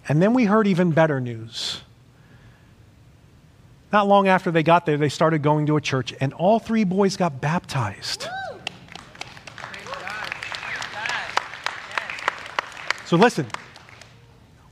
And 0.09 0.21
then 0.21 0.35
we 0.35 0.45
heard 0.45 0.67
even 0.67 0.91
better 0.91 1.21
news. 1.21 1.81
Not 3.93 4.07
long 4.07 4.29
after 4.29 4.51
they 4.51 4.63
got 4.63 4.87
there, 4.87 4.97
they 4.97 5.09
started 5.09 5.43
going 5.43 5.67
to 5.67 5.77
a 5.77 5.81
church, 5.81 6.15
and 6.21 6.33
all 6.35 6.59
three 6.59 6.85
boys 6.85 7.17
got 7.17 7.41
baptized. 7.41 8.27
So 13.07 13.17
listen, 13.17 13.47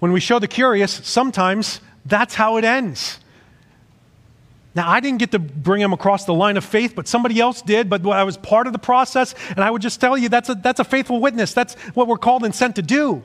when 0.00 0.12
we 0.12 0.20
show 0.20 0.38
the 0.38 0.48
curious, 0.48 0.92
sometimes 1.04 1.80
that's 2.04 2.34
how 2.34 2.56
it 2.56 2.64
ends. 2.64 3.18
Now, 4.74 4.88
I 4.88 5.00
didn't 5.00 5.18
get 5.18 5.32
to 5.32 5.38
bring 5.38 5.80
him 5.80 5.92
across 5.92 6.24
the 6.24 6.34
line 6.34 6.56
of 6.56 6.64
faith, 6.64 6.94
but 6.94 7.08
somebody 7.08 7.40
else 7.40 7.60
did. 7.60 7.90
But 7.90 8.06
I 8.06 8.24
was 8.24 8.36
part 8.36 8.66
of 8.66 8.72
the 8.72 8.78
process, 8.78 9.34
and 9.50 9.60
I 9.60 9.70
would 9.70 9.82
just 9.82 10.00
tell 10.00 10.16
you 10.16 10.28
that's 10.28 10.48
a, 10.48 10.54
that's 10.54 10.80
a 10.80 10.84
faithful 10.84 11.20
witness. 11.20 11.52
That's 11.54 11.74
what 11.94 12.06
we're 12.06 12.18
called 12.18 12.44
and 12.44 12.54
sent 12.54 12.76
to 12.76 12.82
do. 12.82 13.22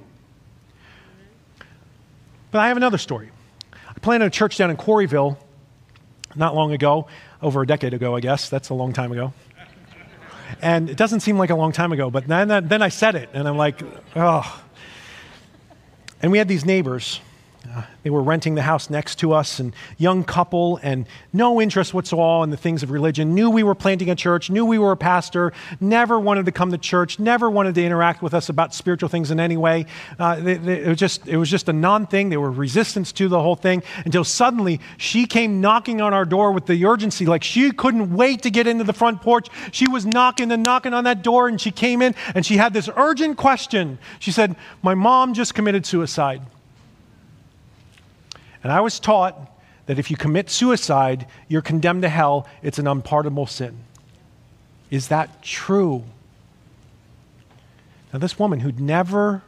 But 2.51 2.59
I 2.59 2.67
have 2.67 2.77
another 2.77 2.97
story. 2.97 3.29
I 3.73 3.99
planted 3.99 4.25
a 4.25 4.29
church 4.29 4.57
down 4.57 4.71
in 4.71 4.77
Quarryville 4.77 5.37
not 6.35 6.55
long 6.55 6.73
ago, 6.73 7.07
over 7.41 7.61
a 7.61 7.67
decade 7.67 7.93
ago, 7.93 8.15
I 8.15 8.19
guess. 8.19 8.49
That's 8.49 8.69
a 8.69 8.73
long 8.73 8.91
time 8.91 9.11
ago. 9.11 9.33
And 10.61 10.89
it 10.89 10.97
doesn't 10.97 11.19
seem 11.21 11.37
like 11.37 11.49
a 11.49 11.55
long 11.55 11.71
time 11.71 11.91
ago, 11.91 12.09
but 12.09 12.27
then, 12.27 12.67
then 12.67 12.81
I 12.81 12.89
said 12.89 13.15
it, 13.15 13.29
and 13.33 13.47
I'm 13.47 13.57
like, 13.57 13.81
oh. 14.15 14.61
And 16.21 16.31
we 16.31 16.37
had 16.37 16.47
these 16.47 16.65
neighbors 16.65 17.19
uh, 17.73 17.83
they 18.03 18.09
were 18.09 18.21
renting 18.21 18.55
the 18.55 18.61
house 18.61 18.89
next 18.89 19.15
to 19.19 19.33
us, 19.33 19.59
and 19.59 19.73
young 19.97 20.23
couple, 20.23 20.79
and 20.83 21.05
no 21.33 21.61
interest 21.61 21.93
whatsoever 21.93 22.43
in 22.43 22.49
the 22.49 22.57
things 22.57 22.83
of 22.83 22.91
religion. 22.91 23.35
Knew 23.35 23.49
we 23.49 23.63
were 23.63 23.75
planting 23.75 24.09
a 24.09 24.15
church, 24.15 24.49
knew 24.49 24.65
we 24.65 24.77
were 24.77 24.91
a 24.91 24.97
pastor, 24.97 25.51
never 25.79 26.19
wanted 26.19 26.45
to 26.45 26.51
come 26.51 26.71
to 26.71 26.77
church, 26.77 27.19
never 27.19 27.49
wanted 27.49 27.75
to 27.75 27.83
interact 27.83 28.21
with 28.21 28.33
us 28.33 28.49
about 28.49 28.73
spiritual 28.73 29.09
things 29.09 29.31
in 29.31 29.39
any 29.39 29.57
way. 29.57 29.85
Uh, 30.17 30.35
they, 30.35 30.55
they, 30.55 30.83
it, 30.83 30.87
was 30.87 30.97
just, 30.97 31.27
it 31.27 31.37
was 31.37 31.49
just 31.49 31.67
a 31.67 31.73
non 31.73 32.07
thing. 32.07 32.29
They 32.29 32.37
were 32.37 32.51
resistance 32.51 33.11
to 33.13 33.27
the 33.27 33.41
whole 33.41 33.55
thing 33.55 33.83
until 34.05 34.23
suddenly 34.23 34.79
she 34.97 35.25
came 35.25 35.59
knocking 35.59 36.01
on 36.01 36.13
our 36.13 36.25
door 36.25 36.51
with 36.51 36.65
the 36.65 36.85
urgency, 36.85 37.25
like 37.25 37.43
she 37.43 37.71
couldn't 37.71 38.15
wait 38.15 38.43
to 38.43 38.49
get 38.49 38.67
into 38.67 38.83
the 38.83 38.93
front 38.93 39.21
porch. 39.21 39.47
She 39.71 39.89
was 39.89 40.05
knocking 40.05 40.51
and 40.51 40.63
knocking 40.63 40.93
on 40.93 41.03
that 41.03 41.21
door, 41.21 41.47
and 41.47 41.59
she 41.59 41.71
came 41.71 42.01
in 42.01 42.15
and 42.33 42.45
she 42.45 42.57
had 42.57 42.73
this 42.73 42.89
urgent 42.95 43.37
question. 43.37 43.97
She 44.19 44.31
said, 44.31 44.55
My 44.81 44.93
mom 44.93 45.33
just 45.33 45.53
committed 45.53 45.85
suicide. 45.85 46.41
And 48.65 48.71
I 48.71 48.81
was 48.81 48.99
taught 48.99 49.39
that 49.85 49.99
if 49.99 50.09
you 50.09 50.17
commit 50.17 50.49
suicide, 50.49 51.27
you're 51.47 51.61
condemned 51.61 52.01
to 52.01 52.09
hell. 52.09 52.47
It's 52.63 52.79
an 52.79 52.87
unpardonable 52.87 53.45
sin. 53.45 53.77
Is 54.89 55.09
that 55.09 55.43
true? 55.43 56.03
Now, 58.11 58.17
this 58.17 58.39
woman 58.39 58.61
who'd 58.61 58.79
never 58.79 59.43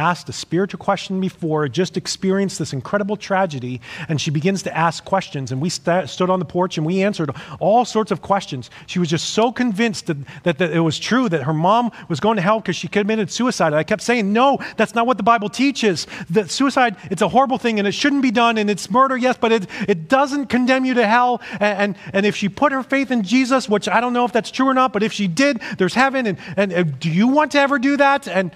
asked 0.00 0.28
a 0.28 0.32
spiritual 0.32 0.78
question 0.78 1.20
before, 1.20 1.68
just 1.68 1.96
experienced 1.96 2.58
this 2.58 2.72
incredible 2.72 3.16
tragedy, 3.16 3.80
and 4.08 4.20
she 4.20 4.30
begins 4.30 4.62
to 4.62 4.76
ask 4.76 5.04
questions. 5.04 5.52
And 5.52 5.60
we 5.60 5.68
st- 5.68 6.08
stood 6.08 6.30
on 6.30 6.38
the 6.38 6.44
porch 6.44 6.78
and 6.78 6.86
we 6.86 7.02
answered 7.02 7.30
all 7.60 7.84
sorts 7.84 8.10
of 8.10 8.22
questions. 8.22 8.70
She 8.86 8.98
was 8.98 9.08
just 9.08 9.30
so 9.30 9.52
convinced 9.52 10.06
that, 10.06 10.16
that, 10.44 10.58
that 10.58 10.70
it 10.72 10.80
was 10.80 10.98
true 10.98 11.28
that 11.28 11.42
her 11.42 11.52
mom 11.52 11.92
was 12.08 12.18
going 12.20 12.36
to 12.36 12.42
hell 12.42 12.60
because 12.60 12.76
she 12.76 12.88
committed 12.88 13.30
suicide. 13.30 13.68
And 13.68 13.76
I 13.76 13.84
kept 13.84 14.02
saying, 14.02 14.32
no, 14.32 14.58
that's 14.76 14.94
not 14.94 15.06
what 15.06 15.16
the 15.16 15.22
Bible 15.22 15.48
teaches. 15.48 16.06
That 16.30 16.50
suicide, 16.50 16.96
it's 17.10 17.22
a 17.22 17.28
horrible 17.28 17.58
thing 17.58 17.78
and 17.78 17.86
it 17.86 17.92
shouldn't 17.92 18.22
be 18.22 18.30
done, 18.30 18.58
and 18.58 18.70
it's 18.70 18.90
murder, 18.90 19.16
yes, 19.16 19.36
but 19.38 19.52
it, 19.52 19.66
it 19.86 20.08
doesn't 20.08 20.46
condemn 20.46 20.84
you 20.84 20.94
to 20.94 21.06
hell. 21.06 21.40
And, 21.60 21.78
and, 21.80 21.96
and 22.14 22.26
if 22.26 22.34
she 22.36 22.48
put 22.48 22.72
her 22.72 22.82
faith 22.82 23.10
in 23.10 23.22
Jesus, 23.22 23.68
which 23.68 23.88
I 23.88 24.00
don't 24.00 24.12
know 24.12 24.24
if 24.24 24.32
that's 24.32 24.50
true 24.50 24.66
or 24.66 24.74
not, 24.74 24.92
but 24.92 25.02
if 25.02 25.12
she 25.12 25.28
did, 25.28 25.60
there's 25.78 25.94
heaven. 25.94 26.26
And, 26.26 26.38
and, 26.56 26.72
and 26.72 26.98
do 26.98 27.10
you 27.10 27.28
want 27.28 27.52
to 27.52 27.60
ever 27.60 27.78
do 27.78 27.96
that? 27.98 28.26
And 28.28 28.50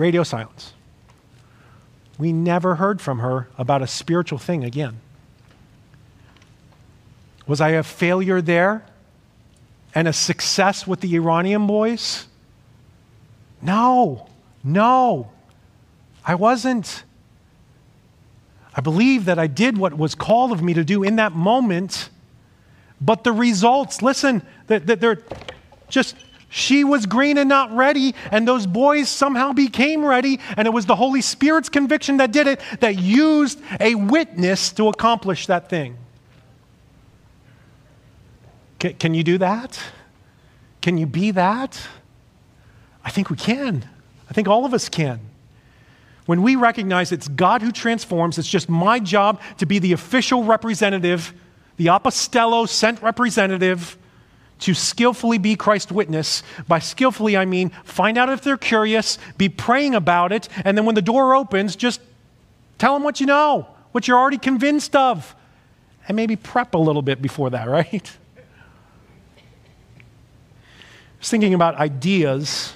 radio 0.00 0.22
silence. 0.22 0.72
We 2.18 2.32
never 2.32 2.76
heard 2.76 3.00
from 3.00 3.18
her 3.18 3.48
about 3.58 3.82
a 3.82 3.86
spiritual 3.86 4.38
thing 4.38 4.64
again. 4.64 5.00
Was 7.46 7.60
I 7.60 7.70
a 7.70 7.82
failure 7.82 8.40
there 8.40 8.84
and 9.94 10.08
a 10.08 10.12
success 10.12 10.86
with 10.86 11.00
the 11.00 11.14
Iranian 11.16 11.66
boys? 11.66 12.26
No, 13.60 14.28
no, 14.64 15.30
I 16.24 16.34
wasn't. 16.34 17.04
I 18.74 18.80
believe 18.80 19.26
that 19.26 19.38
I 19.38 19.48
did 19.48 19.76
what 19.76 19.98
was 19.98 20.14
called 20.14 20.52
of 20.52 20.62
me 20.62 20.72
to 20.74 20.84
do 20.84 21.02
in 21.02 21.16
that 21.16 21.32
moment, 21.32 22.08
but 23.00 23.24
the 23.24 23.32
results, 23.32 24.00
listen, 24.00 24.42
they're 24.66 25.22
just 25.88 26.16
she 26.52 26.82
was 26.82 27.06
green 27.06 27.38
and 27.38 27.48
not 27.48 27.74
ready, 27.74 28.14
and 28.32 28.46
those 28.46 28.66
boys 28.66 29.08
somehow 29.08 29.52
became 29.52 30.04
ready, 30.04 30.40
and 30.56 30.66
it 30.66 30.72
was 30.72 30.84
the 30.84 30.96
Holy 30.96 31.22
Spirit's 31.22 31.68
conviction 31.68 32.16
that 32.16 32.32
did 32.32 32.48
it 32.48 32.60
that 32.80 32.98
used 32.98 33.60
a 33.78 33.94
witness 33.94 34.72
to 34.72 34.88
accomplish 34.88 35.46
that 35.46 35.70
thing. 35.70 35.96
Can, 38.80 38.94
can 38.94 39.14
you 39.14 39.22
do 39.22 39.38
that? 39.38 39.80
Can 40.82 40.98
you 40.98 41.06
be 41.06 41.30
that? 41.30 41.80
I 43.04 43.10
think 43.10 43.30
we 43.30 43.36
can. 43.36 43.88
I 44.28 44.32
think 44.32 44.48
all 44.48 44.64
of 44.64 44.74
us 44.74 44.88
can. 44.88 45.20
When 46.26 46.42
we 46.42 46.56
recognize 46.56 47.12
it's 47.12 47.28
God 47.28 47.62
who 47.62 47.70
transforms, 47.70 48.38
it's 48.38 48.48
just 48.48 48.68
my 48.68 48.98
job 48.98 49.40
to 49.58 49.66
be 49.66 49.78
the 49.78 49.92
official 49.92 50.42
representative, 50.42 51.32
the 51.76 51.86
apostello 51.86 52.68
sent 52.68 53.02
representative 53.02 53.96
to 54.60 54.74
skillfully 54.74 55.38
be 55.38 55.56
Christ's 55.56 55.92
witness. 55.92 56.42
By 56.68 56.78
skillfully, 56.78 57.36
I 57.36 57.44
mean 57.44 57.70
find 57.84 58.16
out 58.16 58.28
if 58.28 58.42
they're 58.42 58.56
curious, 58.56 59.18
be 59.36 59.48
praying 59.48 59.94
about 59.94 60.32
it, 60.32 60.48
and 60.64 60.76
then 60.76 60.84
when 60.84 60.94
the 60.94 61.02
door 61.02 61.34
opens, 61.34 61.76
just 61.76 62.00
tell 62.78 62.94
them 62.94 63.02
what 63.02 63.20
you 63.20 63.26
know, 63.26 63.66
what 63.92 64.06
you're 64.06 64.18
already 64.18 64.38
convinced 64.38 64.94
of, 64.94 65.34
and 66.06 66.16
maybe 66.16 66.36
prep 66.36 66.74
a 66.74 66.78
little 66.78 67.02
bit 67.02 67.20
before 67.20 67.50
that, 67.50 67.68
right? 67.68 68.16
I 69.96 71.18
was 71.18 71.28
thinking 71.28 71.54
about 71.54 71.74
ideas 71.74 72.74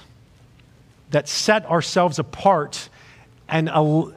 that 1.11 1.27
set 1.27 1.65
ourselves 1.65 2.19
apart 2.19 2.89
and, 3.47 3.69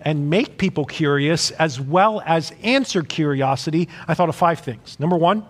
and 0.02 0.30
make 0.30 0.58
people 0.58 0.84
curious 0.84 1.50
as 1.52 1.80
well 1.80 2.22
as 2.24 2.52
answer 2.62 3.02
curiosity. 3.02 3.88
I 4.06 4.14
thought 4.14 4.28
of 4.28 4.36
five 4.36 4.60
things. 4.60 4.98
Number 4.98 5.16
one, 5.16 5.46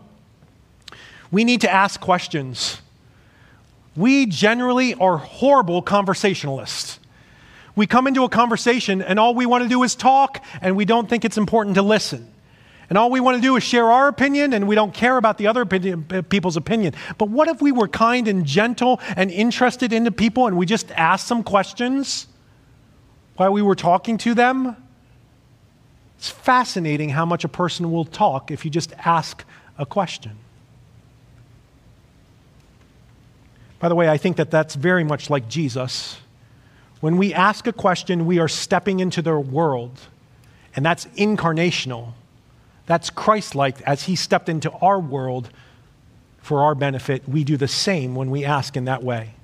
we 1.30 1.44
need 1.44 1.60
to 1.62 1.70
ask 1.70 2.00
questions. 2.00 2.80
We 3.96 4.26
generally 4.26 4.94
are 4.94 5.16
horrible 5.16 5.82
conversationalists. 5.82 6.98
We 7.74 7.86
come 7.86 8.06
into 8.06 8.24
a 8.24 8.28
conversation 8.28 9.02
and 9.02 9.18
all 9.18 9.34
we 9.34 9.46
want 9.46 9.62
to 9.62 9.68
do 9.68 9.82
is 9.82 9.94
talk 9.94 10.44
and 10.60 10.76
we 10.76 10.84
don't 10.84 11.08
think 11.08 11.24
it's 11.24 11.38
important 11.38 11.76
to 11.76 11.82
listen. 11.82 12.32
And 12.88 12.96
all 12.96 13.10
we 13.10 13.20
want 13.20 13.36
to 13.36 13.42
do 13.42 13.56
is 13.56 13.62
share 13.62 13.90
our 13.90 14.08
opinion 14.08 14.54
and 14.54 14.66
we 14.66 14.74
don't 14.74 14.94
care 14.94 15.16
about 15.16 15.36
the 15.36 15.46
other 15.46 15.60
opinion, 15.60 16.06
uh, 16.10 16.22
people's 16.22 16.56
opinion. 16.56 16.94
But 17.18 17.28
what 17.28 17.48
if 17.48 17.60
we 17.60 17.70
were 17.70 17.86
kind 17.86 18.26
and 18.28 18.46
gentle 18.46 19.00
and 19.14 19.30
interested 19.30 19.92
into 19.92 20.10
people 20.10 20.46
and 20.46 20.56
we 20.56 20.64
just 20.64 20.90
asked 20.92 21.26
some 21.26 21.42
questions 21.42 22.28
while 23.36 23.52
we 23.52 23.62
were 23.62 23.74
talking 23.74 24.16
to 24.18 24.34
them? 24.34 24.76
It's 26.16 26.30
fascinating 26.30 27.10
how 27.10 27.26
much 27.26 27.44
a 27.44 27.48
person 27.48 27.92
will 27.92 28.06
talk 28.06 28.50
if 28.50 28.64
you 28.64 28.70
just 28.70 28.92
ask 29.04 29.44
a 29.76 29.84
question. 29.86 30.36
By 33.78 33.88
the 33.88 33.94
way, 33.94 34.08
I 34.08 34.16
think 34.16 34.36
that 34.36 34.50
that's 34.50 34.74
very 34.74 35.04
much 35.04 35.30
like 35.30 35.48
Jesus. 35.48 36.18
When 37.00 37.16
we 37.16 37.32
ask 37.32 37.66
a 37.66 37.72
question, 37.72 38.26
we 38.26 38.38
are 38.38 38.48
stepping 38.48 39.00
into 39.00 39.22
their 39.22 39.38
world, 39.38 39.98
and 40.74 40.84
that's 40.84 41.06
incarnational. 41.16 42.12
That's 42.86 43.10
Christ 43.10 43.54
like 43.54 43.80
as 43.82 44.04
he 44.04 44.16
stepped 44.16 44.48
into 44.48 44.70
our 44.72 44.98
world 44.98 45.50
for 46.40 46.62
our 46.62 46.74
benefit. 46.74 47.28
We 47.28 47.44
do 47.44 47.56
the 47.56 47.68
same 47.68 48.14
when 48.14 48.30
we 48.30 48.44
ask 48.44 48.76
in 48.76 48.86
that 48.86 49.02
way. 49.02 49.34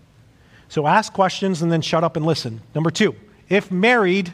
So 0.68 0.86
ask 0.86 1.12
questions 1.12 1.62
and 1.62 1.70
then 1.70 1.82
shut 1.82 2.02
up 2.02 2.16
and 2.16 2.24
listen. 2.24 2.62
Number 2.74 2.90
two, 2.90 3.14
if 3.48 3.70
married, 3.70 4.32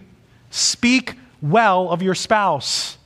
speak 0.51 1.17
well 1.43 1.91
of 1.91 2.03
your 2.03 2.15
spouse. 2.15 2.97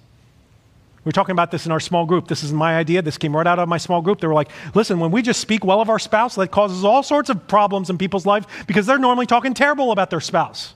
We 1.04 1.10
are 1.10 1.12
talking 1.12 1.32
about 1.32 1.50
this 1.50 1.66
in 1.66 1.72
our 1.72 1.80
small 1.80 2.06
group. 2.06 2.28
This 2.28 2.42
is 2.42 2.52
my 2.52 2.76
idea. 2.76 3.02
This 3.02 3.18
came 3.18 3.36
right 3.36 3.46
out 3.46 3.58
of 3.58 3.68
my 3.68 3.76
small 3.76 4.00
group. 4.00 4.20
They 4.20 4.26
were 4.26 4.34
like, 4.34 4.48
listen, 4.74 4.98
when 5.00 5.10
we 5.10 5.20
just 5.20 5.38
speak 5.38 5.62
well 5.62 5.82
of 5.82 5.90
our 5.90 5.98
spouse, 5.98 6.34
that 6.36 6.48
causes 6.50 6.82
all 6.82 7.02
sorts 7.02 7.28
of 7.28 7.46
problems 7.46 7.90
in 7.90 7.98
people's 7.98 8.24
lives 8.24 8.46
because 8.66 8.86
they're 8.86 8.98
normally 8.98 9.26
talking 9.26 9.52
terrible 9.52 9.92
about 9.92 10.08
their 10.08 10.20
spouse. 10.20 10.72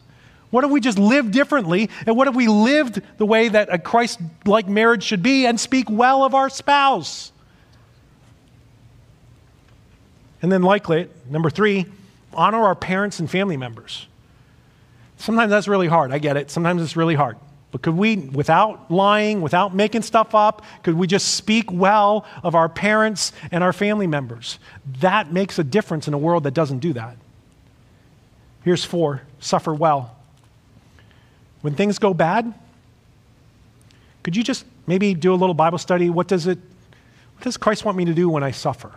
What 0.51 0.65
if 0.65 0.71
we 0.71 0.81
just 0.81 0.99
live 0.99 1.31
differently? 1.31 1.89
And 2.07 2.15
what 2.15 2.29
if 2.29 2.35
we 2.35 2.47
lived 2.47 3.01
the 3.17 3.25
way 3.25 3.49
that 3.49 3.73
a 3.73 3.79
Christ 3.79 4.21
like 4.45 4.69
marriage 4.69 5.03
should 5.03 5.23
be 5.23 5.47
and 5.47 5.59
speak 5.59 5.89
well 5.89 6.23
of 6.25 6.35
our 6.35 6.51
spouse? 6.51 7.33
And 10.43 10.53
then, 10.53 10.63
likely, 10.63 11.09
number 11.29 11.51
three, 11.51 11.87
honor 12.33 12.65
our 12.65 12.75
parents 12.75 13.19
and 13.19 13.31
family 13.31 13.57
members. 13.57 14.07
Sometimes 15.17 15.51
that's 15.51 15.69
really 15.69 15.89
hard. 15.89 16.13
I 16.13 16.19
get 16.19 16.37
it. 16.37 16.51
Sometimes 16.51 16.81
it's 16.83 16.97
really 16.97 17.17
hard. 17.17 17.37
But 17.71 17.83
could 17.83 17.97
we, 17.97 18.17
without 18.17 18.91
lying, 18.91 19.43
without 19.43 19.75
making 19.75 20.03
stuff 20.03 20.35
up, 20.35 20.65
could 20.83 20.95
we 20.95 21.07
just 21.07 21.35
speak 21.35 21.71
well 21.71 22.25
of 22.43 22.55
our 22.55 22.69
parents 22.69 23.33
and 23.51 23.63
our 23.63 23.75
family 23.75 24.07
members? 24.07 24.59
That 25.01 25.33
makes 25.33 25.59
a 25.59 25.65
difference 25.65 26.09
in 26.09 26.15
a 26.15 26.19
world 26.19 26.45
that 26.45 26.55
doesn't 26.55 26.79
do 26.79 26.95
that. 26.95 27.17
Here's 28.65 28.85
four 28.85 29.23
suffer 29.41 29.75
well. 29.75 30.17
When 31.61 31.75
things 31.75 31.99
go 31.99 32.15
bad, 32.15 32.55
could 34.23 34.37
you 34.37 34.43
just 34.43 34.65
maybe 34.87 35.15
do 35.15 35.33
a 35.33 35.37
little 35.37 35.55
Bible 35.55 35.79
study? 35.79 36.11
What 36.11 36.29
does 36.29 36.47
it 36.47 36.59
what 37.37 37.45
does 37.45 37.57
Christ 37.57 37.85
want 37.85 37.97
me 37.97 38.05
to 38.07 38.15
do 38.15 38.29
when 38.29 38.43
I 38.43 38.51
suffer? 38.51 38.93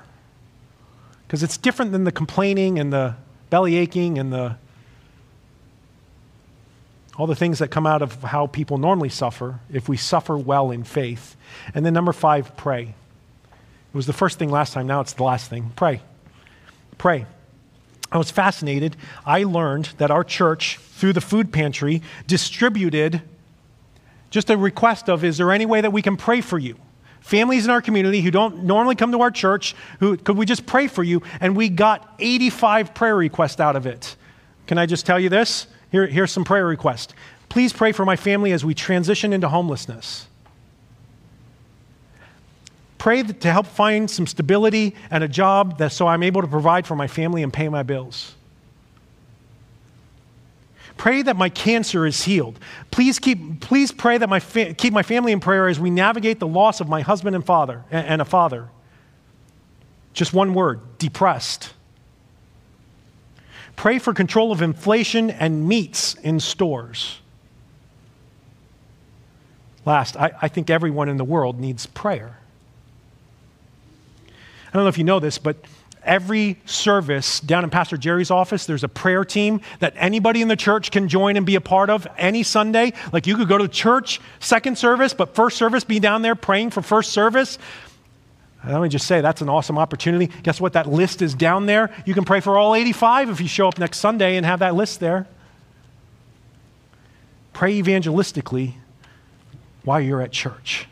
Because 1.28 1.44
it's 1.44 1.58
different 1.58 1.92
than 1.92 2.06
the 2.06 2.12
complaining 2.12 2.80
and 2.80 2.92
the 2.92 3.16
belly 3.52 3.76
aching 3.76 4.18
and 4.18 4.34
the 4.34 4.58
all 7.18 7.28
the 7.28 7.36
things 7.36 7.60
that 7.60 7.70
come 7.70 7.86
out 7.86 8.02
of 8.02 8.24
how 8.24 8.48
people 8.48 8.78
normally 8.78 9.10
suffer 9.10 9.60
if 9.72 9.90
we 9.90 9.98
suffer 9.98 10.38
well 10.38 10.72
in 10.72 10.84
faith. 10.84 11.36
And 11.74 11.86
then 11.86 11.94
number 11.94 12.14
5, 12.14 12.56
pray. 12.56 12.84
It 12.84 13.96
was 13.96 14.08
the 14.08 14.14
first 14.14 14.40
thing 14.40 14.50
last 14.50 14.74
time, 14.74 14.88
now 14.88 15.02
it's 15.02 15.14
the 15.14 15.24
last 15.24 15.50
thing. 15.50 15.74
Pray. 15.76 16.02
Pray. 16.98 17.26
I 18.12 18.18
was 18.18 18.32
fascinated. 18.32 18.96
I 19.26 19.44
learned 19.44 19.86
that 19.98 20.12
our 20.12 20.24
church, 20.24 20.78
through 20.78 21.14
the 21.14 21.22
food 21.22 21.52
pantry, 21.52 22.02
distributed 22.28 23.22
just 24.30 24.50
a 24.50 24.58
request 24.58 25.10
of 25.10 25.24
is 25.24 25.38
there 25.38 25.52
any 25.52 25.66
way 25.66 25.82
that 25.82 25.92
we 25.92 26.02
can 26.02 26.18
pray 26.18 26.42
for 26.42 26.58
you? 26.58 26.76
Families 27.20 27.66
in 27.66 27.72
our 27.72 27.82
community 27.82 28.22
who 28.22 28.32
don't 28.32 28.64
normally 28.64 28.96
come 28.96 29.12
to 29.12 29.22
our 29.22 29.32
church, 29.32 29.76
who 30.00 30.18
could 30.18 30.38
we 30.38 30.46
just 30.46 30.66
pray 30.66 30.88
for 30.88 31.04
you? 31.04 31.22
And 31.40 31.56
we 31.56 31.70
got 31.70 32.16
85 32.20 32.94
prayer 32.94 33.16
requests 33.16 33.60
out 33.60 33.76
of 33.76 33.86
it. 33.86 34.16
Can 34.68 34.78
I 34.78 34.86
just 34.86 35.06
tell 35.06 35.20
you 35.20 35.30
this? 35.30 35.68
Here, 35.92 36.08
here's 36.08 36.32
some 36.32 36.44
prayer 36.44 36.66
requests. 36.66 37.14
Please 37.50 37.74
pray 37.74 37.92
for 37.92 38.06
my 38.06 38.16
family 38.16 38.54
as 38.54 38.64
we 38.64 38.74
transition 38.74 39.34
into 39.34 39.50
homelessness. 39.50 40.28
Pray 42.98 43.24
to 43.24 43.52
help 43.52 43.68
find 43.68 44.10
some 44.10 44.28
stability 44.28 44.96
and 45.10 45.24
a 45.24 45.28
job 45.28 45.80
that, 45.80 45.92
so 45.92 46.08
I'm 46.08 46.24
able 46.24 46.42
to 46.42 46.48
provide 46.48 46.88
for 46.88 46.96
my 46.96 47.08
family 47.08 47.44
and 47.44 47.52
pay 47.52 47.68
my 47.68 47.84
bills. 47.84 48.36
Pray 50.98 51.24
that 51.24 51.36
my 51.36 51.50
cancer 51.50 52.06
is 52.06 52.24
healed. 52.24 52.60
Please, 52.92 53.18
keep, 53.18 53.60
please 53.60 53.92
pray 53.92 54.20
that 54.20 54.30
my 54.30 54.40
fa- 54.40 54.76
keep 54.76 54.94
my 54.94 55.02
family 55.02 55.32
in 55.32 55.40
prayer 55.40 55.68
as 55.68 55.80
we 55.80 55.90
navigate 55.90 56.40
the 56.40 56.48
loss 56.48 56.80
of 56.80 56.88
my 56.88 57.02
husband 57.02 57.36
and 57.36 57.44
father 57.44 57.84
and, 57.90 58.06
and 58.08 58.22
a 58.22 58.26
father. 58.26 58.70
Just 60.14 60.32
one 60.32 60.54
word 60.54 60.80
depressed. 61.00 61.74
Pray 63.82 63.98
for 63.98 64.14
control 64.14 64.52
of 64.52 64.62
inflation 64.62 65.32
and 65.32 65.68
meats 65.68 66.14
in 66.22 66.40
stores. 66.40 67.18
Last, 69.88 70.16
I, 70.16 70.34
I 70.40 70.50
think 70.50 70.70
everyone 70.70 71.10
in 71.10 71.18
the 71.18 71.24
world 71.24 71.60
needs 71.60 71.88
prayer. 71.88 72.38
I 74.28 74.72
don't 74.72 74.84
know 74.84 74.88
if 74.88 75.00
you 75.00 75.04
know 75.04 75.20
this, 75.20 75.40
but 75.40 75.58
every 76.04 76.60
service 76.66 77.40
down 77.40 77.64
in 77.64 77.72
Pastor 77.72 77.98
Jerry's 77.98 78.30
office, 78.30 78.68
there's 78.68 78.84
a 78.84 78.88
prayer 78.88 79.26
team 79.26 79.62
that 79.80 79.94
anybody 79.96 80.44
in 80.44 80.48
the 80.48 80.56
church 80.56 80.92
can 80.92 81.08
join 81.08 81.36
and 81.36 81.44
be 81.44 81.56
a 81.56 81.62
part 81.62 81.90
of 81.90 82.06
any 82.20 82.44
Sunday. 82.44 82.94
Like 83.12 83.26
you 83.26 83.36
could 83.36 83.48
go 83.48 83.58
to 83.58 83.68
church, 83.68 84.22
second 84.40 84.78
service, 84.78 85.16
but 85.16 85.34
first 85.34 85.58
service, 85.58 85.84
be 85.84 86.00
down 86.00 86.22
there 86.22 86.36
praying 86.36 86.70
for 86.70 86.84
first 86.84 87.14
service. 87.14 87.58
Let 88.66 88.82
me 88.82 88.90
just 88.90 89.08
say, 89.08 89.22
that's 89.22 89.42
an 89.42 89.50
awesome 89.50 89.80
opportunity. 89.80 90.28
Guess 90.44 90.62
what? 90.62 90.74
That 90.74 90.88
list 90.88 91.22
is 91.22 91.34
down 91.34 91.66
there. 91.66 91.92
You 92.06 92.14
can 92.14 92.26
pray 92.26 92.42
for 92.42 92.58
all 92.58 92.76
85 92.76 93.30
if 93.30 93.42
you 93.42 93.48
show 93.48 93.68
up 93.68 93.80
next 93.80 93.98
Sunday 93.98 94.38
and 94.38 94.46
have 94.46 94.60
that 94.60 94.76
list 94.76 95.00
there. 95.00 95.28
Pray 97.54 97.82
evangelistically 97.82 98.74
while 99.84 100.00
you're 100.00 100.22
at 100.22 100.32
church. 100.32 100.88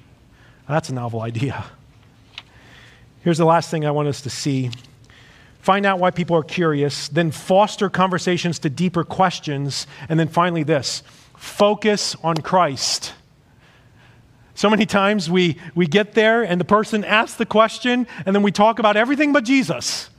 That's 0.68 0.90
a 0.90 0.94
novel 0.94 1.22
idea. 1.22 1.66
Here's 3.22 3.38
the 3.38 3.46
last 3.46 3.70
thing 3.70 3.86
I 3.86 3.92
want 3.92 4.08
us 4.08 4.22
to 4.22 4.30
see 4.30 4.72
find 5.62 5.86
out 5.86 6.00
why 6.00 6.10
people 6.10 6.36
are 6.36 6.44
curious, 6.44 7.10
then 7.10 7.30
foster 7.30 7.90
conversations 7.90 8.60
to 8.60 8.70
deeper 8.70 9.04
questions, 9.04 9.86
and 10.08 10.20
then 10.20 10.28
finally, 10.28 10.64
this 10.64 11.04
focus 11.36 12.16
on 12.24 12.36
Christ. 12.38 13.14
So 14.60 14.70
many 14.70 14.86
times 14.86 15.30
we, 15.30 15.56
we 15.74 15.88
get 15.88 16.16
there 16.16 16.44
and 16.44 16.60
the 16.60 16.66
person 16.66 17.06
asks 17.06 17.38
the 17.38 17.46
question, 17.46 18.06
and 18.26 18.36
then 18.36 18.44
we 18.44 18.52
talk 18.52 18.78
about 18.78 18.98
everything 18.98 19.32
but 19.32 19.46
Jesus 19.46 20.10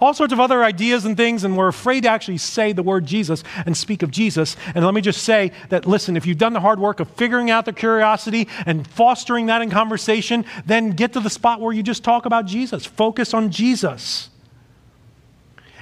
all 0.00 0.14
sorts 0.14 0.32
of 0.32 0.40
other 0.40 0.64
ideas 0.64 1.04
and 1.04 1.14
things, 1.14 1.44
and 1.44 1.58
we're 1.58 1.68
afraid 1.68 2.04
to 2.04 2.08
actually 2.08 2.38
say 2.38 2.72
the 2.72 2.82
word 2.82 3.04
Jesus 3.04 3.44
and 3.66 3.76
speak 3.76 4.02
of 4.02 4.10
Jesus. 4.10 4.56
And 4.74 4.82
let 4.82 4.94
me 4.94 5.02
just 5.02 5.24
say 5.24 5.52
that, 5.68 5.84
listen, 5.84 6.16
if 6.16 6.24
you've 6.24 6.38
done 6.38 6.54
the 6.54 6.60
hard 6.60 6.80
work 6.80 7.00
of 7.00 7.10
figuring 7.10 7.50
out 7.50 7.66
the 7.66 7.74
curiosity 7.74 8.48
and 8.64 8.86
fostering 8.86 9.44
that 9.46 9.60
in 9.60 9.68
conversation, 9.68 10.46
then 10.64 10.92
get 10.92 11.12
to 11.12 11.20
the 11.20 11.28
spot 11.28 11.60
where 11.60 11.74
you 11.74 11.82
just 11.82 12.02
talk 12.02 12.24
about 12.24 12.46
Jesus. 12.46 12.86
Focus 12.86 13.34
on 13.34 13.50
Jesus. 13.50 14.30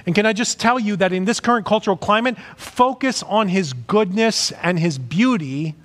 And 0.05 0.13
can 0.13 0.25
I 0.25 0.33
just 0.33 0.59
tell 0.59 0.79
you 0.79 0.97
that 0.97 1.13
in 1.13 1.23
this 1.23 1.39
current 1.39 1.65
cultural 1.65 1.95
climate, 1.95 2.35
focus 2.57 3.23
on 3.23 3.47
his 3.47 3.71
goodness 3.71 4.51
and 4.51 4.77
his 4.77 4.97
beauty 4.97 5.75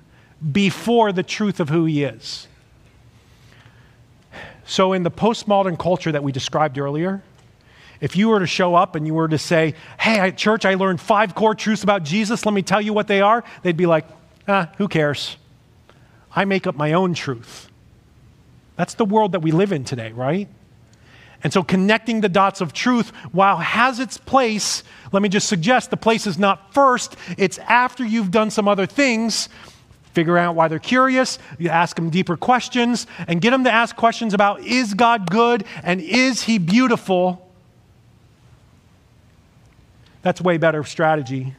before 0.51 1.11
the 1.11 1.23
truth 1.23 1.59
of 1.59 1.69
who 1.69 1.85
he 1.85 2.03
is. 2.03 2.47
So, 4.65 4.93
in 4.93 5.03
the 5.03 5.11
postmodern 5.11 5.77
culture 5.77 6.11
that 6.11 6.23
we 6.23 6.31
described 6.31 6.77
earlier, 6.77 7.23
if 8.01 8.15
you 8.15 8.29
were 8.29 8.39
to 8.39 8.47
show 8.47 8.75
up 8.75 8.95
and 8.95 9.05
you 9.05 9.13
were 9.13 9.27
to 9.27 9.37
say, 9.37 9.75
Hey, 9.99 10.19
at 10.19 10.37
church, 10.37 10.65
I 10.65 10.73
learned 10.73 10.99
five 10.99 11.35
core 11.35 11.55
truths 11.55 11.83
about 11.83 12.03
Jesus, 12.03 12.45
let 12.45 12.53
me 12.53 12.61
tell 12.61 12.81
you 12.81 12.93
what 12.93 13.07
they 13.07 13.21
are, 13.21 13.43
they'd 13.63 13.77
be 13.77 13.85
like, 13.85 14.05
Ah, 14.47 14.71
who 14.77 14.87
cares? 14.87 15.37
I 16.35 16.45
make 16.45 16.67
up 16.67 16.75
my 16.75 16.93
own 16.93 17.13
truth. 17.13 17.69
That's 18.75 18.95
the 18.95 19.05
world 19.05 19.31
that 19.31 19.39
we 19.39 19.51
live 19.51 19.71
in 19.71 19.85
today, 19.85 20.11
right? 20.11 20.49
And 21.43 21.53
so 21.53 21.63
connecting 21.63 22.21
the 22.21 22.29
dots 22.29 22.59
of 22.59 22.73
truth, 22.73 23.11
while 23.31 23.57
has 23.57 23.99
its 23.99 24.17
place, 24.17 24.83
let 25.11 25.21
me 25.21 25.29
just 25.29 25.47
suggest 25.47 25.91
the 25.91 25.97
place 25.97 26.27
is 26.27 26.39
not 26.39 26.73
first, 26.73 27.15
it's 27.37 27.57
after 27.59 28.03
you've 28.03 28.31
done 28.31 28.49
some 28.49 28.67
other 28.67 28.85
things. 28.85 29.47
Figure 30.15 30.37
out 30.37 30.55
why 30.55 30.69
they're 30.69 30.79
curious, 30.79 31.39
you 31.59 31.67
ask 31.67 31.97
them 31.97 32.09
deeper 32.09 32.37
questions, 32.37 33.05
and 33.27 33.41
get 33.41 33.51
them 33.51 33.65
to 33.65 33.71
ask 33.71 33.97
questions 33.97 34.33
about 34.33 34.61
is 34.61 34.93
God 34.93 35.29
good 35.29 35.65
and 35.83 35.99
is 35.99 36.43
he 36.43 36.57
beautiful? 36.57 37.51
That's 40.21 40.39
way 40.39 40.57
better 40.57 40.85
strategy. 40.85 41.53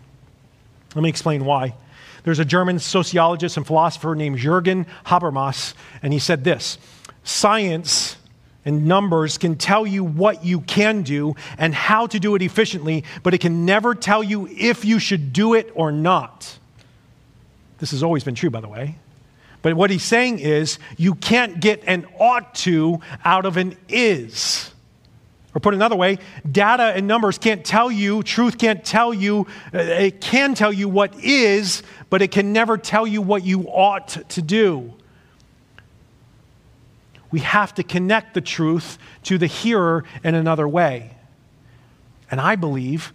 Let 0.94 1.02
me 1.02 1.11
explain 1.11 1.44
why. 1.44 1.74
There's 2.24 2.38
a 2.38 2.46
German 2.46 2.78
sociologist 2.78 3.59
and 3.59 3.66
philosopher 3.66 4.14
named 4.14 4.38
Jürgen 4.38 4.86
Habermas, 5.04 5.74
and 6.02 6.14
he 6.14 6.18
said 6.18 6.42
this 6.42 6.78
Science 7.24 8.16
and 8.64 8.86
numbers 8.86 9.36
can 9.36 9.57
tell 9.57 9.86
you 9.86 10.02
what 10.02 10.46
you 10.46 10.62
can 10.62 11.02
do 11.02 11.34
and 11.59 11.74
how 11.74 12.07
to 12.07 12.18
do 12.18 12.34
it 12.34 12.40
efficiently, 12.40 13.04
but 13.22 13.34
it 13.34 13.42
can 13.42 13.66
never 13.66 13.94
tell 13.94 14.22
you 14.22 14.48
if 14.48 14.82
you 14.82 14.98
should 14.98 15.34
do 15.34 15.52
it 15.52 15.70
or 15.74 15.92
not. 15.92 16.59
This 17.79 17.91
has 17.91 18.03
always 18.03 18.24
been 18.24 18.35
true, 18.35 18.51
by 18.51 18.61
the 18.61 18.68
way. 18.68 18.97
But 19.62 19.74
what 19.74 19.91
he's 19.91 20.05
saying 20.05 20.39
is 20.39 20.79
you 20.97 21.14
can't 21.14 21.61
get 21.61 21.83
an 21.87 22.07
ought 22.18 22.55
to 22.57 23.01
out 23.24 23.47
of 23.47 23.57
an 23.57 23.77
is. 23.89 24.70
Or 25.55 25.61
put 25.61 25.72
another 25.72 25.97
way, 25.97 26.18
data 26.51 26.93
and 26.95 27.09
numbers 27.09 27.39
can't 27.39 27.64
tell 27.64 27.91
you, 27.91 28.22
truth 28.22 28.59
can't 28.59 28.85
tell 28.85 29.14
you, 29.14 29.47
uh, 29.72 29.79
it 29.79 30.20
can 30.20 30.55
tell 30.55 30.72
you 30.72 30.87
what 30.87 31.18
is, 31.24 31.83
but 32.11 32.20
it 32.20 32.31
can 32.31 32.53
never 32.53 32.77
tell 32.77 33.07
you 33.07 33.22
what 33.22 33.43
you 33.43 33.62
ought 33.62 34.09
to 34.29 34.43
do. 34.43 34.93
We 37.31 37.41
have 37.41 37.74
to 37.74 37.83
connect 37.83 38.35
the 38.35 38.41
truth 38.41 38.99
to 39.24 39.39
the 39.39 39.47
hearer 39.47 40.05
in 40.22 40.35
another 40.35 40.68
way. 40.68 41.16
And 42.31 42.41
I 42.41 42.57
believe 42.57 43.12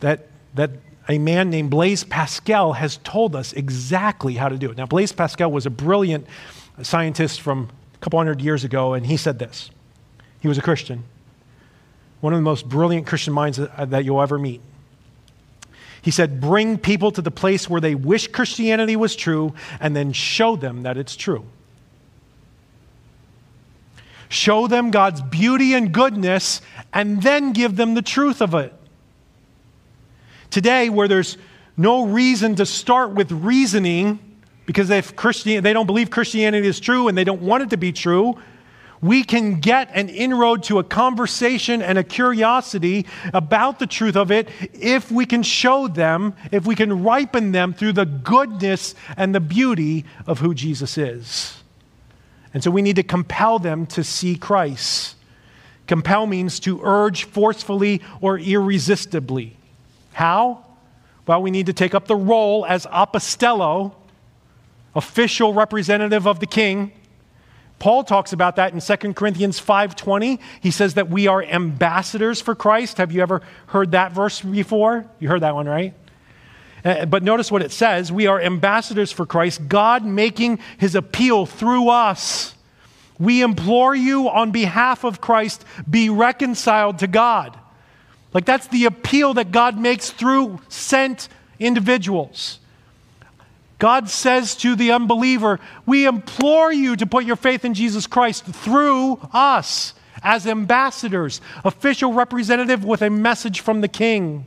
that, 0.00 0.28
that 0.54 0.72
a 1.08 1.18
man 1.18 1.48
named 1.48 1.70
Blaise 1.70 2.04
Pascal 2.04 2.74
has 2.74 2.98
told 2.98 3.34
us 3.34 3.54
exactly 3.54 4.34
how 4.34 4.48
to 4.48 4.58
do 4.58 4.70
it. 4.70 4.76
Now, 4.76 4.86
Blaise 4.86 5.12
Pascal 5.12 5.50
was 5.50 5.64
a 5.64 5.70
brilliant 5.70 6.26
scientist 6.82 7.40
from 7.40 7.70
a 7.94 7.98
couple 7.98 8.18
hundred 8.18 8.42
years 8.42 8.62
ago, 8.62 8.92
and 8.92 9.06
he 9.06 9.16
said 9.16 9.38
this. 9.38 9.70
He 10.40 10.48
was 10.48 10.58
a 10.58 10.62
Christian, 10.62 11.04
one 12.20 12.32
of 12.32 12.38
the 12.38 12.42
most 12.44 12.68
brilliant 12.68 13.06
Christian 13.06 13.32
minds 13.32 13.56
that, 13.58 14.04
you'll 14.04 14.22
ever 14.22 14.38
meet. 14.38 14.60
He 16.02 16.10
said, 16.10 16.40
Bring 16.40 16.78
people 16.78 17.10
to 17.12 17.22
the 17.22 17.30
place 17.30 17.68
where 17.68 17.80
they 17.80 17.94
wish 17.94 18.28
Christianity 18.28 18.94
was 18.94 19.16
true 19.16 19.54
and 19.80 19.96
then 19.96 20.12
show 20.12 20.56
them 20.56 20.82
that 20.82 20.96
it's 20.96 21.16
true. 21.16 21.44
Show 24.28 24.66
them 24.66 24.90
God's 24.90 25.22
beauty 25.22 25.74
and 25.74 25.92
goodness 25.92 26.60
and 26.92 27.22
then 27.22 27.52
give 27.52 27.76
them 27.76 27.94
the 27.94 28.02
truth 28.02 28.40
of 28.42 28.54
it. 28.54 28.77
Today, 30.50 30.88
where 30.88 31.08
there's 31.08 31.36
no 31.76 32.06
reason 32.06 32.54
to 32.56 32.66
start 32.66 33.12
with 33.12 33.30
reasoning 33.30 34.18
because 34.66 34.90
if 34.90 35.16
Christian, 35.16 35.62
they 35.62 35.72
don't 35.72 35.86
believe 35.86 36.10
Christianity 36.10 36.66
is 36.66 36.78
true 36.78 37.08
and 37.08 37.16
they 37.16 37.24
don't 37.24 37.40
want 37.40 37.62
it 37.62 37.70
to 37.70 37.78
be 37.78 37.90
true, 37.90 38.36
we 39.00 39.22
can 39.22 39.60
get 39.60 39.90
an 39.94 40.08
inroad 40.08 40.64
to 40.64 40.78
a 40.78 40.84
conversation 40.84 41.82
and 41.82 41.96
a 41.96 42.04
curiosity 42.04 43.06
about 43.32 43.78
the 43.78 43.86
truth 43.86 44.16
of 44.16 44.30
it 44.30 44.48
if 44.74 45.10
we 45.10 45.24
can 45.24 45.42
show 45.42 45.88
them, 45.88 46.34
if 46.50 46.66
we 46.66 46.74
can 46.74 47.02
ripen 47.02 47.52
them 47.52 47.72
through 47.72 47.92
the 47.92 48.04
goodness 48.04 48.94
and 49.16 49.34
the 49.34 49.40
beauty 49.40 50.04
of 50.26 50.40
who 50.40 50.52
Jesus 50.52 50.98
is. 50.98 51.62
And 52.52 52.64
so 52.64 52.70
we 52.70 52.82
need 52.82 52.96
to 52.96 53.02
compel 53.02 53.58
them 53.58 53.86
to 53.86 54.02
see 54.02 54.36
Christ. 54.36 55.14
Compel 55.86 56.26
means 56.26 56.60
to 56.60 56.80
urge 56.82 57.24
forcefully 57.24 58.02
or 58.20 58.38
irresistibly. 58.38 59.57
How? 60.18 60.64
Well, 61.28 61.42
we 61.42 61.52
need 61.52 61.66
to 61.66 61.72
take 61.72 61.94
up 61.94 62.08
the 62.08 62.16
role 62.16 62.66
as 62.66 62.86
apostello, 62.86 63.92
official 64.96 65.54
representative 65.54 66.26
of 66.26 66.40
the 66.40 66.46
king. 66.46 66.90
Paul 67.78 68.02
talks 68.02 68.32
about 68.32 68.56
that 68.56 68.72
in 68.72 68.80
2 68.80 69.14
Corinthians 69.14 69.60
5:20. 69.60 70.40
He 70.60 70.72
says 70.72 70.94
that 70.94 71.08
we 71.08 71.28
are 71.28 71.40
ambassadors 71.44 72.40
for 72.40 72.56
Christ. 72.56 72.98
Have 72.98 73.12
you 73.12 73.22
ever 73.22 73.42
heard 73.66 73.92
that 73.92 74.10
verse 74.10 74.40
before? 74.40 75.06
You 75.20 75.28
heard 75.28 75.42
that 75.42 75.54
one, 75.54 75.68
right? 75.68 75.94
Uh, 76.84 77.06
but 77.06 77.22
notice 77.22 77.52
what 77.52 77.62
it 77.62 77.70
says 77.70 78.10
we 78.10 78.26
are 78.26 78.40
ambassadors 78.40 79.12
for 79.12 79.24
Christ, 79.24 79.68
God 79.68 80.04
making 80.04 80.58
his 80.78 80.96
appeal 80.96 81.46
through 81.46 81.90
us. 81.90 82.56
We 83.20 83.40
implore 83.40 83.94
you 83.94 84.28
on 84.28 84.50
behalf 84.50 85.04
of 85.04 85.20
Christ, 85.20 85.64
be 85.88 86.10
reconciled 86.10 86.98
to 86.98 87.06
God. 87.06 87.56
Like 88.34 88.44
that's 88.44 88.66
the 88.66 88.84
appeal 88.84 89.34
that 89.34 89.52
God 89.52 89.78
makes 89.78 90.10
through 90.10 90.60
sent 90.68 91.28
individuals. 91.58 92.58
God 93.78 94.10
says 94.10 94.54
to 94.56 94.74
the 94.74 94.92
unbeliever, 94.92 95.60
We 95.86 96.06
implore 96.06 96.72
you 96.72 96.96
to 96.96 97.06
put 97.06 97.24
your 97.24 97.36
faith 97.36 97.64
in 97.64 97.74
Jesus 97.74 98.06
Christ 98.06 98.44
through 98.44 99.20
us 99.32 99.94
as 100.22 100.46
ambassadors, 100.46 101.40
official 101.64 102.12
representative 102.12 102.84
with 102.84 103.02
a 103.02 103.10
message 103.10 103.60
from 103.60 103.80
the 103.80 103.88
King. 103.88 104.46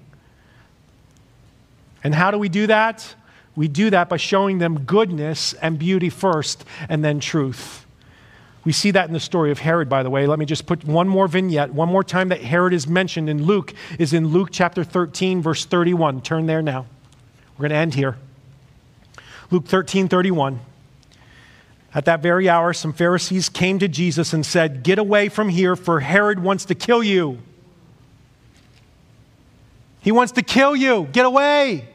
And 2.03 2.13
how 2.13 2.31
do 2.31 2.37
we 2.37 2.49
do 2.49 2.67
that? 2.67 3.15
We 3.55 3.67
do 3.67 3.89
that 3.89 4.09
by 4.09 4.17
showing 4.17 4.57
them 4.57 4.83
goodness 4.83 5.53
and 5.53 5.77
beauty 5.77 6.09
first, 6.09 6.65
and 6.89 7.03
then 7.03 7.19
truth. 7.19 7.80
We 8.63 8.71
see 8.71 8.91
that 8.91 9.07
in 9.07 9.13
the 9.13 9.19
story 9.19 9.51
of 9.51 9.59
Herod, 9.59 9.89
by 9.89 10.03
the 10.03 10.09
way. 10.09 10.27
Let 10.27 10.37
me 10.37 10.45
just 10.45 10.67
put 10.67 10.83
one 10.83 11.07
more 11.07 11.27
vignette. 11.27 11.73
One 11.73 11.89
more 11.89 12.03
time 12.03 12.29
that 12.29 12.41
Herod 12.41 12.73
is 12.73 12.87
mentioned 12.87 13.29
in 13.29 13.43
Luke 13.43 13.73
is 13.97 14.13
in 14.13 14.27
Luke 14.27 14.49
chapter 14.51 14.83
13, 14.83 15.41
verse 15.41 15.65
31. 15.65 16.21
Turn 16.21 16.45
there 16.45 16.61
now. 16.61 16.85
We're 17.57 17.63
going 17.63 17.71
to 17.71 17.77
end 17.77 17.95
here. 17.95 18.17
Luke 19.49 19.65
13, 19.65 20.07
31. 20.07 20.59
At 21.93 22.05
that 22.05 22.21
very 22.21 22.47
hour, 22.47 22.71
some 22.71 22.93
Pharisees 22.93 23.49
came 23.49 23.79
to 23.79 23.87
Jesus 23.87 24.31
and 24.31 24.45
said, 24.45 24.83
Get 24.83 24.97
away 24.97 25.27
from 25.27 25.49
here, 25.49 25.75
for 25.75 25.99
Herod 25.99 26.39
wants 26.39 26.65
to 26.65 26.75
kill 26.75 27.03
you. 27.03 27.39
He 30.01 30.11
wants 30.11 30.31
to 30.33 30.41
kill 30.41 30.75
you. 30.75 31.07
Get 31.11 31.25
away. 31.25 31.89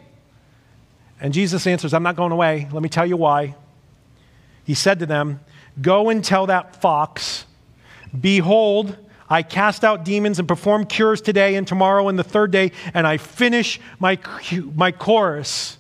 And 1.21 1.33
Jesus 1.33 1.67
answers, 1.67 1.95
I'm 1.95 2.03
not 2.03 2.17
going 2.17 2.33
away. 2.33 2.69
Let 2.71 2.83
me 2.83 2.89
tell 2.89 3.07
you 3.07 3.17
why. 3.17 3.55
He 4.65 4.75
said 4.75 4.99
to 4.99 5.07
them, 5.07 5.41
Go 5.81 6.09
and 6.09 6.25
tell 6.25 6.47
that 6.47 6.81
fox, 6.81 7.45
Behold, 8.19 8.97
I 9.29 9.43
cast 9.43 9.85
out 9.85 10.05
demons 10.05 10.39
and 10.39 10.47
perform 10.47 10.87
cures 10.87 11.21
today 11.21 11.57
and 11.57 11.67
tomorrow 11.67 12.09
and 12.09 12.19
the 12.19 12.25
third 12.25 12.51
day, 12.51 12.73
and 12.95 13.07
I 13.07 13.17
finish 13.17 13.81
my, 13.99 14.19
my 14.75 14.93
chorus. 14.93 15.79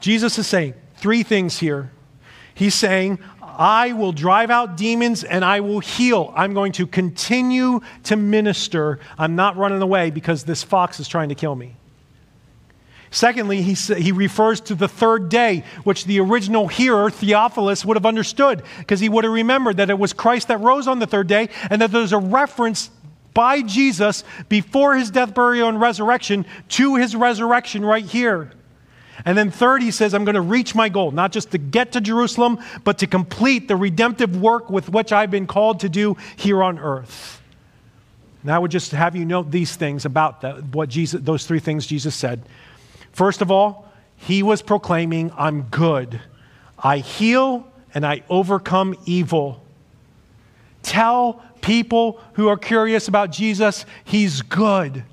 Jesus 0.00 0.38
is 0.38 0.46
saying 0.46 0.74
three 0.96 1.22
things 1.22 1.58
here. 1.58 1.90
He's 2.54 2.74
saying, 2.74 3.18
I 3.42 3.92
will 3.92 4.12
drive 4.12 4.50
out 4.50 4.76
demons 4.76 5.22
and 5.22 5.44
I 5.44 5.60
will 5.60 5.80
heal. 5.80 6.32
I'm 6.36 6.54
going 6.54 6.72
to 6.72 6.86
continue 6.86 7.80
to 8.04 8.16
minister. 8.16 8.98
I'm 9.18 9.36
not 9.36 9.56
running 9.56 9.82
away 9.82 10.10
because 10.10 10.44
this 10.44 10.62
fox 10.62 10.98
is 10.98 11.08
trying 11.08 11.28
to 11.28 11.34
kill 11.34 11.54
me. 11.54 11.76
Secondly, 13.14 13.62
he, 13.62 13.74
he 13.74 14.10
refers 14.10 14.60
to 14.62 14.74
the 14.74 14.88
third 14.88 15.28
day, 15.28 15.62
which 15.84 16.04
the 16.04 16.18
original 16.18 16.66
hearer, 16.66 17.10
Theophilus, 17.10 17.84
would 17.84 17.96
have 17.96 18.04
understood 18.04 18.64
because 18.78 18.98
he 18.98 19.08
would 19.08 19.22
have 19.22 19.32
remembered 19.32 19.76
that 19.76 19.88
it 19.88 19.96
was 19.96 20.12
Christ 20.12 20.48
that 20.48 20.58
rose 20.58 20.88
on 20.88 20.98
the 20.98 21.06
third 21.06 21.28
day 21.28 21.48
and 21.70 21.80
that 21.80 21.92
there's 21.92 22.12
a 22.12 22.18
reference 22.18 22.90
by 23.32 23.62
Jesus 23.62 24.24
before 24.48 24.96
his 24.96 25.12
death, 25.12 25.32
burial, 25.32 25.68
and 25.68 25.80
resurrection 25.80 26.44
to 26.70 26.96
his 26.96 27.14
resurrection 27.14 27.84
right 27.84 28.04
here. 28.04 28.50
And 29.24 29.38
then, 29.38 29.52
third, 29.52 29.80
he 29.80 29.92
says, 29.92 30.12
I'm 30.12 30.24
going 30.24 30.34
to 30.34 30.40
reach 30.40 30.74
my 30.74 30.88
goal, 30.88 31.12
not 31.12 31.30
just 31.30 31.52
to 31.52 31.58
get 31.58 31.92
to 31.92 32.00
Jerusalem, 32.00 32.58
but 32.82 32.98
to 32.98 33.06
complete 33.06 33.68
the 33.68 33.76
redemptive 33.76 34.36
work 34.36 34.70
with 34.70 34.88
which 34.88 35.12
I've 35.12 35.30
been 35.30 35.46
called 35.46 35.78
to 35.80 35.88
do 35.88 36.16
here 36.34 36.64
on 36.64 36.80
earth. 36.80 37.40
And 38.42 38.50
I 38.50 38.58
would 38.58 38.72
just 38.72 38.90
have 38.90 39.14
you 39.14 39.24
note 39.24 39.52
these 39.52 39.76
things 39.76 40.04
about 40.04 40.40
that, 40.40 40.64
what 40.74 40.88
Jesus, 40.88 41.20
those 41.22 41.46
three 41.46 41.60
things 41.60 41.86
Jesus 41.86 42.16
said. 42.16 42.42
First 43.14 43.40
of 43.40 43.50
all, 43.50 43.88
he 44.16 44.42
was 44.42 44.60
proclaiming, 44.60 45.32
I'm 45.36 45.62
good. 45.62 46.20
I 46.78 46.98
heal 46.98 47.66
and 47.94 48.04
I 48.04 48.22
overcome 48.28 48.96
evil. 49.06 49.62
Tell 50.82 51.42
people 51.60 52.20
who 52.34 52.48
are 52.48 52.58
curious 52.58 53.08
about 53.08 53.30
Jesus, 53.30 53.86
he's 54.04 54.42
good. 54.42 55.04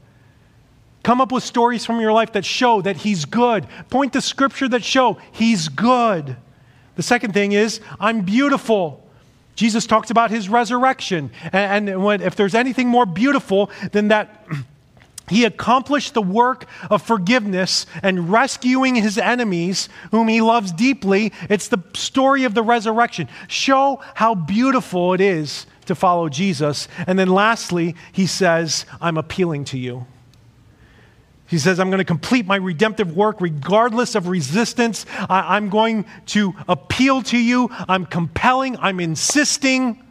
Come 1.04 1.22
up 1.22 1.32
with 1.32 1.44
stories 1.44 1.86
from 1.86 2.02
your 2.02 2.12
life 2.12 2.34
that 2.34 2.44
show 2.44 2.82
that 2.82 2.98
he's 2.98 3.26
good. 3.26 3.68
Point 3.90 4.14
to 4.14 4.22
scripture 4.22 4.68
that 4.70 4.84
show 4.84 5.18
he's 5.32 5.70
good. 5.70 6.36
The 6.96 7.04
second 7.04 7.34
thing 7.34 7.52
is, 7.54 7.82
I'm 8.00 8.22
beautiful. 8.22 9.08
Jesus 9.56 9.86
talks 9.86 10.10
about 10.10 10.32
his 10.32 10.50
resurrection. 10.50 11.32
And, 11.54 11.90
and 11.90 12.04
when, 12.04 12.22
if 12.22 12.36
there's 12.36 12.56
anything 12.56 12.88
more 12.88 13.06
beautiful 13.06 13.70
than 13.92 14.08
that 14.10 14.46
he 15.32 15.46
accomplished 15.46 16.14
the 16.14 16.22
work 16.22 16.66
of 16.90 17.02
forgiveness 17.02 17.86
and 18.04 18.30
rescuing 18.30 18.96
his 18.96 19.18
enemies, 19.18 19.88
whom 20.12 20.28
he 20.28 20.42
loves 20.42 20.74
deeply. 20.74 21.32
It's 21.50 21.70
the 21.70 21.82
story 21.94 22.44
of 22.44 22.54
the 22.54 22.62
resurrection. 22.62 23.30
Show 23.48 24.02
how 24.14 24.36
beautiful 24.36 25.14
it 25.14 25.22
is 25.22 25.68
to 25.86 25.96
follow 25.96 26.28
Jesus. 26.28 26.90
And 27.08 27.18
then 27.18 27.30
lastly, 27.30 27.96
he 28.12 28.28
says, 28.28 28.86
I'm 29.00 29.18
appealing 29.18 29.64
to 29.66 29.78
you. 29.78 30.06
He 31.48 31.60
says, 31.60 31.80
I'm 31.80 31.90
going 31.90 32.00
to 32.00 32.04
complete 32.04 32.46
my 32.46 32.58
redemptive 32.58 33.16
work 33.16 33.40
regardless 33.40 34.16
of 34.16 34.28
resistance. 34.28 35.06
I, 35.30 35.56
am 35.56 35.70
going 35.70 36.06
to 36.28 36.54
appeal 36.68 37.22
to 37.24 37.38
you. 37.38 37.70
I'm 37.88 38.06
compelling. 38.06 38.76
I'm 38.78 39.00
insisting. 39.00 40.04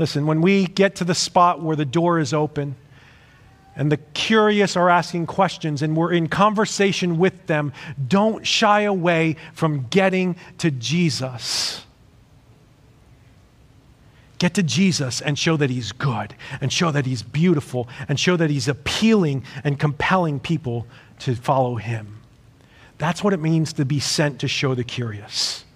Listen, 0.00 0.26
when 0.26 0.40
we 0.40 0.64
get 0.64 0.94
to 0.96 1.04
the 1.04 1.14
spot 1.14 1.62
where 1.62 1.76
the 1.76 1.84
door 1.84 2.18
is 2.18 2.32
open 2.32 2.74
and 3.76 3.92
the 3.92 3.98
curious 3.98 4.74
are 4.74 4.88
asking 4.88 5.26
questions 5.26 5.82
and 5.82 5.94
we're 5.94 6.14
in 6.14 6.26
conversation 6.26 7.18
with 7.18 7.46
them, 7.48 7.70
don't 8.08 8.46
shy 8.46 8.80
away 8.80 9.36
from 9.52 9.86
getting 9.88 10.36
to 10.56 10.70
Jesus. 10.70 11.84
Get 14.38 14.54
to 14.54 14.62
Jesus 14.62 15.20
and 15.20 15.38
show 15.38 15.58
that 15.58 15.68
He's 15.68 15.92
good, 15.92 16.34
and 16.62 16.72
show 16.72 16.90
that 16.90 17.04
He's 17.04 17.22
beautiful, 17.22 17.86
and 18.08 18.18
show 18.18 18.38
that 18.38 18.48
He's 18.48 18.68
appealing 18.68 19.44
and 19.64 19.78
compelling 19.78 20.40
people 20.40 20.86
to 21.18 21.34
follow 21.34 21.76
Him. 21.76 22.22
That's 22.96 23.22
what 23.22 23.34
it 23.34 23.40
means 23.40 23.74
to 23.74 23.84
be 23.84 24.00
sent 24.00 24.40
to 24.40 24.48
show 24.48 24.74
the 24.74 24.82
curious. 24.82 25.66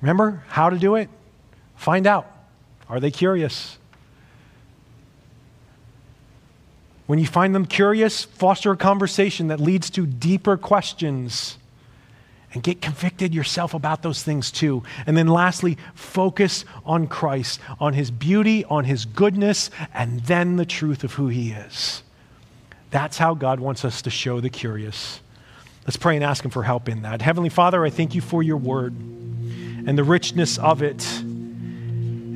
Remember 0.00 0.42
how 0.48 0.68
to 0.68 0.78
do 0.80 0.96
it? 0.96 1.08
Find 1.78 2.06
out. 2.06 2.30
Are 2.88 3.00
they 3.00 3.10
curious? 3.10 3.78
When 7.06 7.18
you 7.18 7.26
find 7.26 7.54
them 7.54 7.64
curious, 7.64 8.24
foster 8.24 8.72
a 8.72 8.76
conversation 8.76 9.48
that 9.48 9.60
leads 9.60 9.88
to 9.90 10.04
deeper 10.04 10.58
questions. 10.58 11.56
And 12.54 12.62
get 12.62 12.80
convicted 12.80 13.34
yourself 13.34 13.74
about 13.74 14.02
those 14.02 14.22
things 14.22 14.50
too. 14.50 14.82
And 15.06 15.16
then 15.16 15.28
lastly, 15.28 15.76
focus 15.94 16.64
on 16.84 17.06
Christ, 17.06 17.60
on 17.78 17.92
his 17.92 18.10
beauty, 18.10 18.64
on 18.64 18.84
his 18.84 19.04
goodness, 19.04 19.70
and 19.92 20.20
then 20.20 20.56
the 20.56 20.64
truth 20.64 21.04
of 21.04 21.12
who 21.12 21.28
he 21.28 21.50
is. 21.50 22.02
That's 22.90 23.18
how 23.18 23.34
God 23.34 23.60
wants 23.60 23.84
us 23.84 24.00
to 24.02 24.10
show 24.10 24.40
the 24.40 24.48
curious. 24.48 25.20
Let's 25.86 25.98
pray 25.98 26.16
and 26.16 26.24
ask 26.24 26.44
Him 26.44 26.50
for 26.50 26.62
help 26.62 26.88
in 26.88 27.02
that. 27.02 27.22
Heavenly 27.22 27.50
Father, 27.50 27.84
I 27.84 27.90
thank 27.90 28.14
you 28.14 28.20
for 28.20 28.42
your 28.42 28.56
word 28.56 28.94
and 28.94 29.96
the 29.96 30.04
richness 30.04 30.58
of 30.58 30.82
it, 30.82 31.02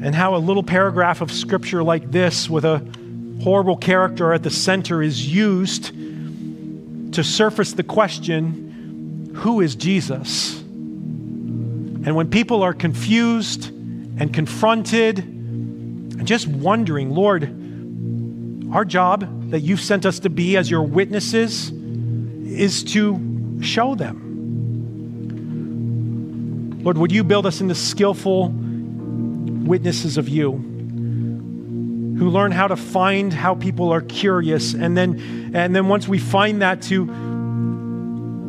and 0.02 0.14
how 0.14 0.34
a 0.34 0.38
little 0.38 0.64
paragraph 0.64 1.20
of 1.20 1.30
scripture 1.30 1.82
like 1.82 2.10
this 2.10 2.50
with 2.50 2.64
a 2.64 2.78
horrible 3.42 3.76
character 3.76 4.32
at 4.32 4.42
the 4.42 4.50
center 4.50 5.00
is 5.00 5.32
used 5.32 5.92
to 7.12 7.22
surface 7.22 7.72
the 7.72 7.84
question 7.84 9.30
who 9.36 9.60
is 9.60 9.76
Jesus? 9.76 10.60
And 10.60 12.16
when 12.16 12.30
people 12.30 12.62
are 12.62 12.74
confused 12.74 13.68
and 13.68 14.34
confronted 14.34 15.18
and 15.20 16.26
just 16.26 16.48
wondering, 16.48 17.10
Lord, 17.10 17.44
our 18.74 18.84
job 18.84 19.50
that 19.50 19.60
you've 19.60 19.80
sent 19.80 20.04
us 20.04 20.18
to 20.20 20.30
be 20.30 20.56
as 20.56 20.70
your 20.70 20.82
witnesses 20.82 21.70
is 21.70 22.82
to 22.84 23.60
show 23.62 23.94
them. 23.94 24.30
Lord, 26.82 26.98
would 26.98 27.12
you 27.12 27.22
build 27.22 27.46
us 27.46 27.60
into 27.60 27.76
skillful 27.76 28.52
witnesses 29.72 30.18
of 30.18 30.28
you 30.28 30.52
who 32.18 32.28
learn 32.28 32.52
how 32.52 32.68
to 32.68 32.76
find 32.76 33.32
how 33.32 33.54
people 33.54 33.90
are 33.90 34.02
curious 34.02 34.74
and 34.74 34.94
then 34.94 35.50
and 35.54 35.74
then 35.74 35.88
once 35.88 36.06
we 36.06 36.18
find 36.18 36.60
that 36.60 36.82
to 36.82 37.06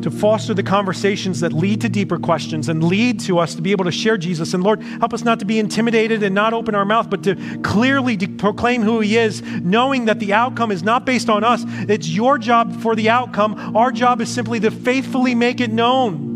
to 0.02 0.10
foster 0.10 0.52
the 0.52 0.62
conversations 0.62 1.40
that 1.40 1.50
lead 1.50 1.80
to 1.80 1.88
deeper 1.88 2.18
questions 2.18 2.68
and 2.68 2.84
lead 2.84 3.18
to 3.20 3.38
us 3.38 3.54
to 3.54 3.62
be 3.62 3.72
able 3.72 3.86
to 3.86 3.90
share 3.90 4.18
Jesus. 4.18 4.52
And 4.52 4.62
Lord, 4.62 4.82
help 4.82 5.14
us 5.14 5.24
not 5.24 5.38
to 5.38 5.46
be 5.46 5.58
intimidated 5.58 6.22
and 6.22 6.34
not 6.34 6.52
open 6.52 6.74
our 6.74 6.84
mouth, 6.84 7.08
but 7.08 7.22
to 7.22 7.36
clearly 7.62 8.14
de- 8.14 8.28
proclaim 8.28 8.82
who 8.82 9.00
He 9.00 9.16
is, 9.16 9.40
knowing 9.40 10.04
that 10.04 10.20
the 10.20 10.34
outcome 10.34 10.70
is 10.70 10.82
not 10.82 11.06
based 11.06 11.30
on 11.30 11.42
us. 11.42 11.64
It's 11.88 12.06
your 12.06 12.36
job 12.36 12.82
for 12.82 12.94
the 12.94 13.08
outcome. 13.08 13.74
Our 13.74 13.90
job 13.92 14.20
is 14.20 14.28
simply 14.28 14.60
to 14.60 14.70
faithfully 14.70 15.34
make 15.34 15.62
it 15.62 15.72
known. 15.72 16.34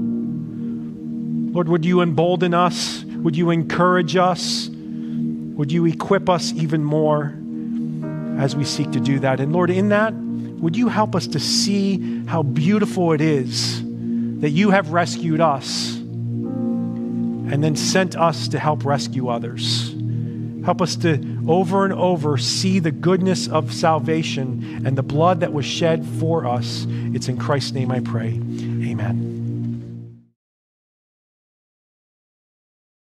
Lord, 1.52 1.68
would 1.68 1.84
you 1.84 2.00
embolden 2.00 2.54
us? 2.54 3.04
Would 3.04 3.36
you 3.36 3.50
encourage 3.50 4.16
us? 4.16 4.70
Would 5.58 5.72
you 5.72 5.86
equip 5.86 6.28
us 6.28 6.52
even 6.52 6.84
more 6.84 7.34
as 8.38 8.54
we 8.54 8.64
seek 8.64 8.92
to 8.92 9.00
do 9.00 9.18
that? 9.18 9.40
And 9.40 9.52
Lord, 9.52 9.70
in 9.70 9.88
that, 9.88 10.14
would 10.14 10.76
you 10.76 10.86
help 10.86 11.16
us 11.16 11.26
to 11.26 11.40
see 11.40 12.24
how 12.26 12.44
beautiful 12.44 13.12
it 13.12 13.20
is 13.20 13.82
that 14.40 14.50
you 14.50 14.70
have 14.70 14.92
rescued 14.92 15.40
us 15.40 15.96
and 15.96 17.64
then 17.64 17.74
sent 17.74 18.14
us 18.14 18.46
to 18.48 18.60
help 18.60 18.84
rescue 18.84 19.26
others? 19.26 19.96
Help 20.64 20.80
us 20.80 20.94
to 20.94 21.38
over 21.48 21.84
and 21.84 21.92
over 21.92 22.38
see 22.38 22.78
the 22.78 22.92
goodness 22.92 23.48
of 23.48 23.72
salvation 23.72 24.86
and 24.86 24.96
the 24.96 25.02
blood 25.02 25.40
that 25.40 25.52
was 25.52 25.66
shed 25.66 26.06
for 26.20 26.46
us. 26.46 26.86
It's 26.88 27.26
in 27.26 27.36
Christ's 27.36 27.72
name 27.72 27.90
I 27.90 27.98
pray. 27.98 28.28
Amen. 28.28 29.37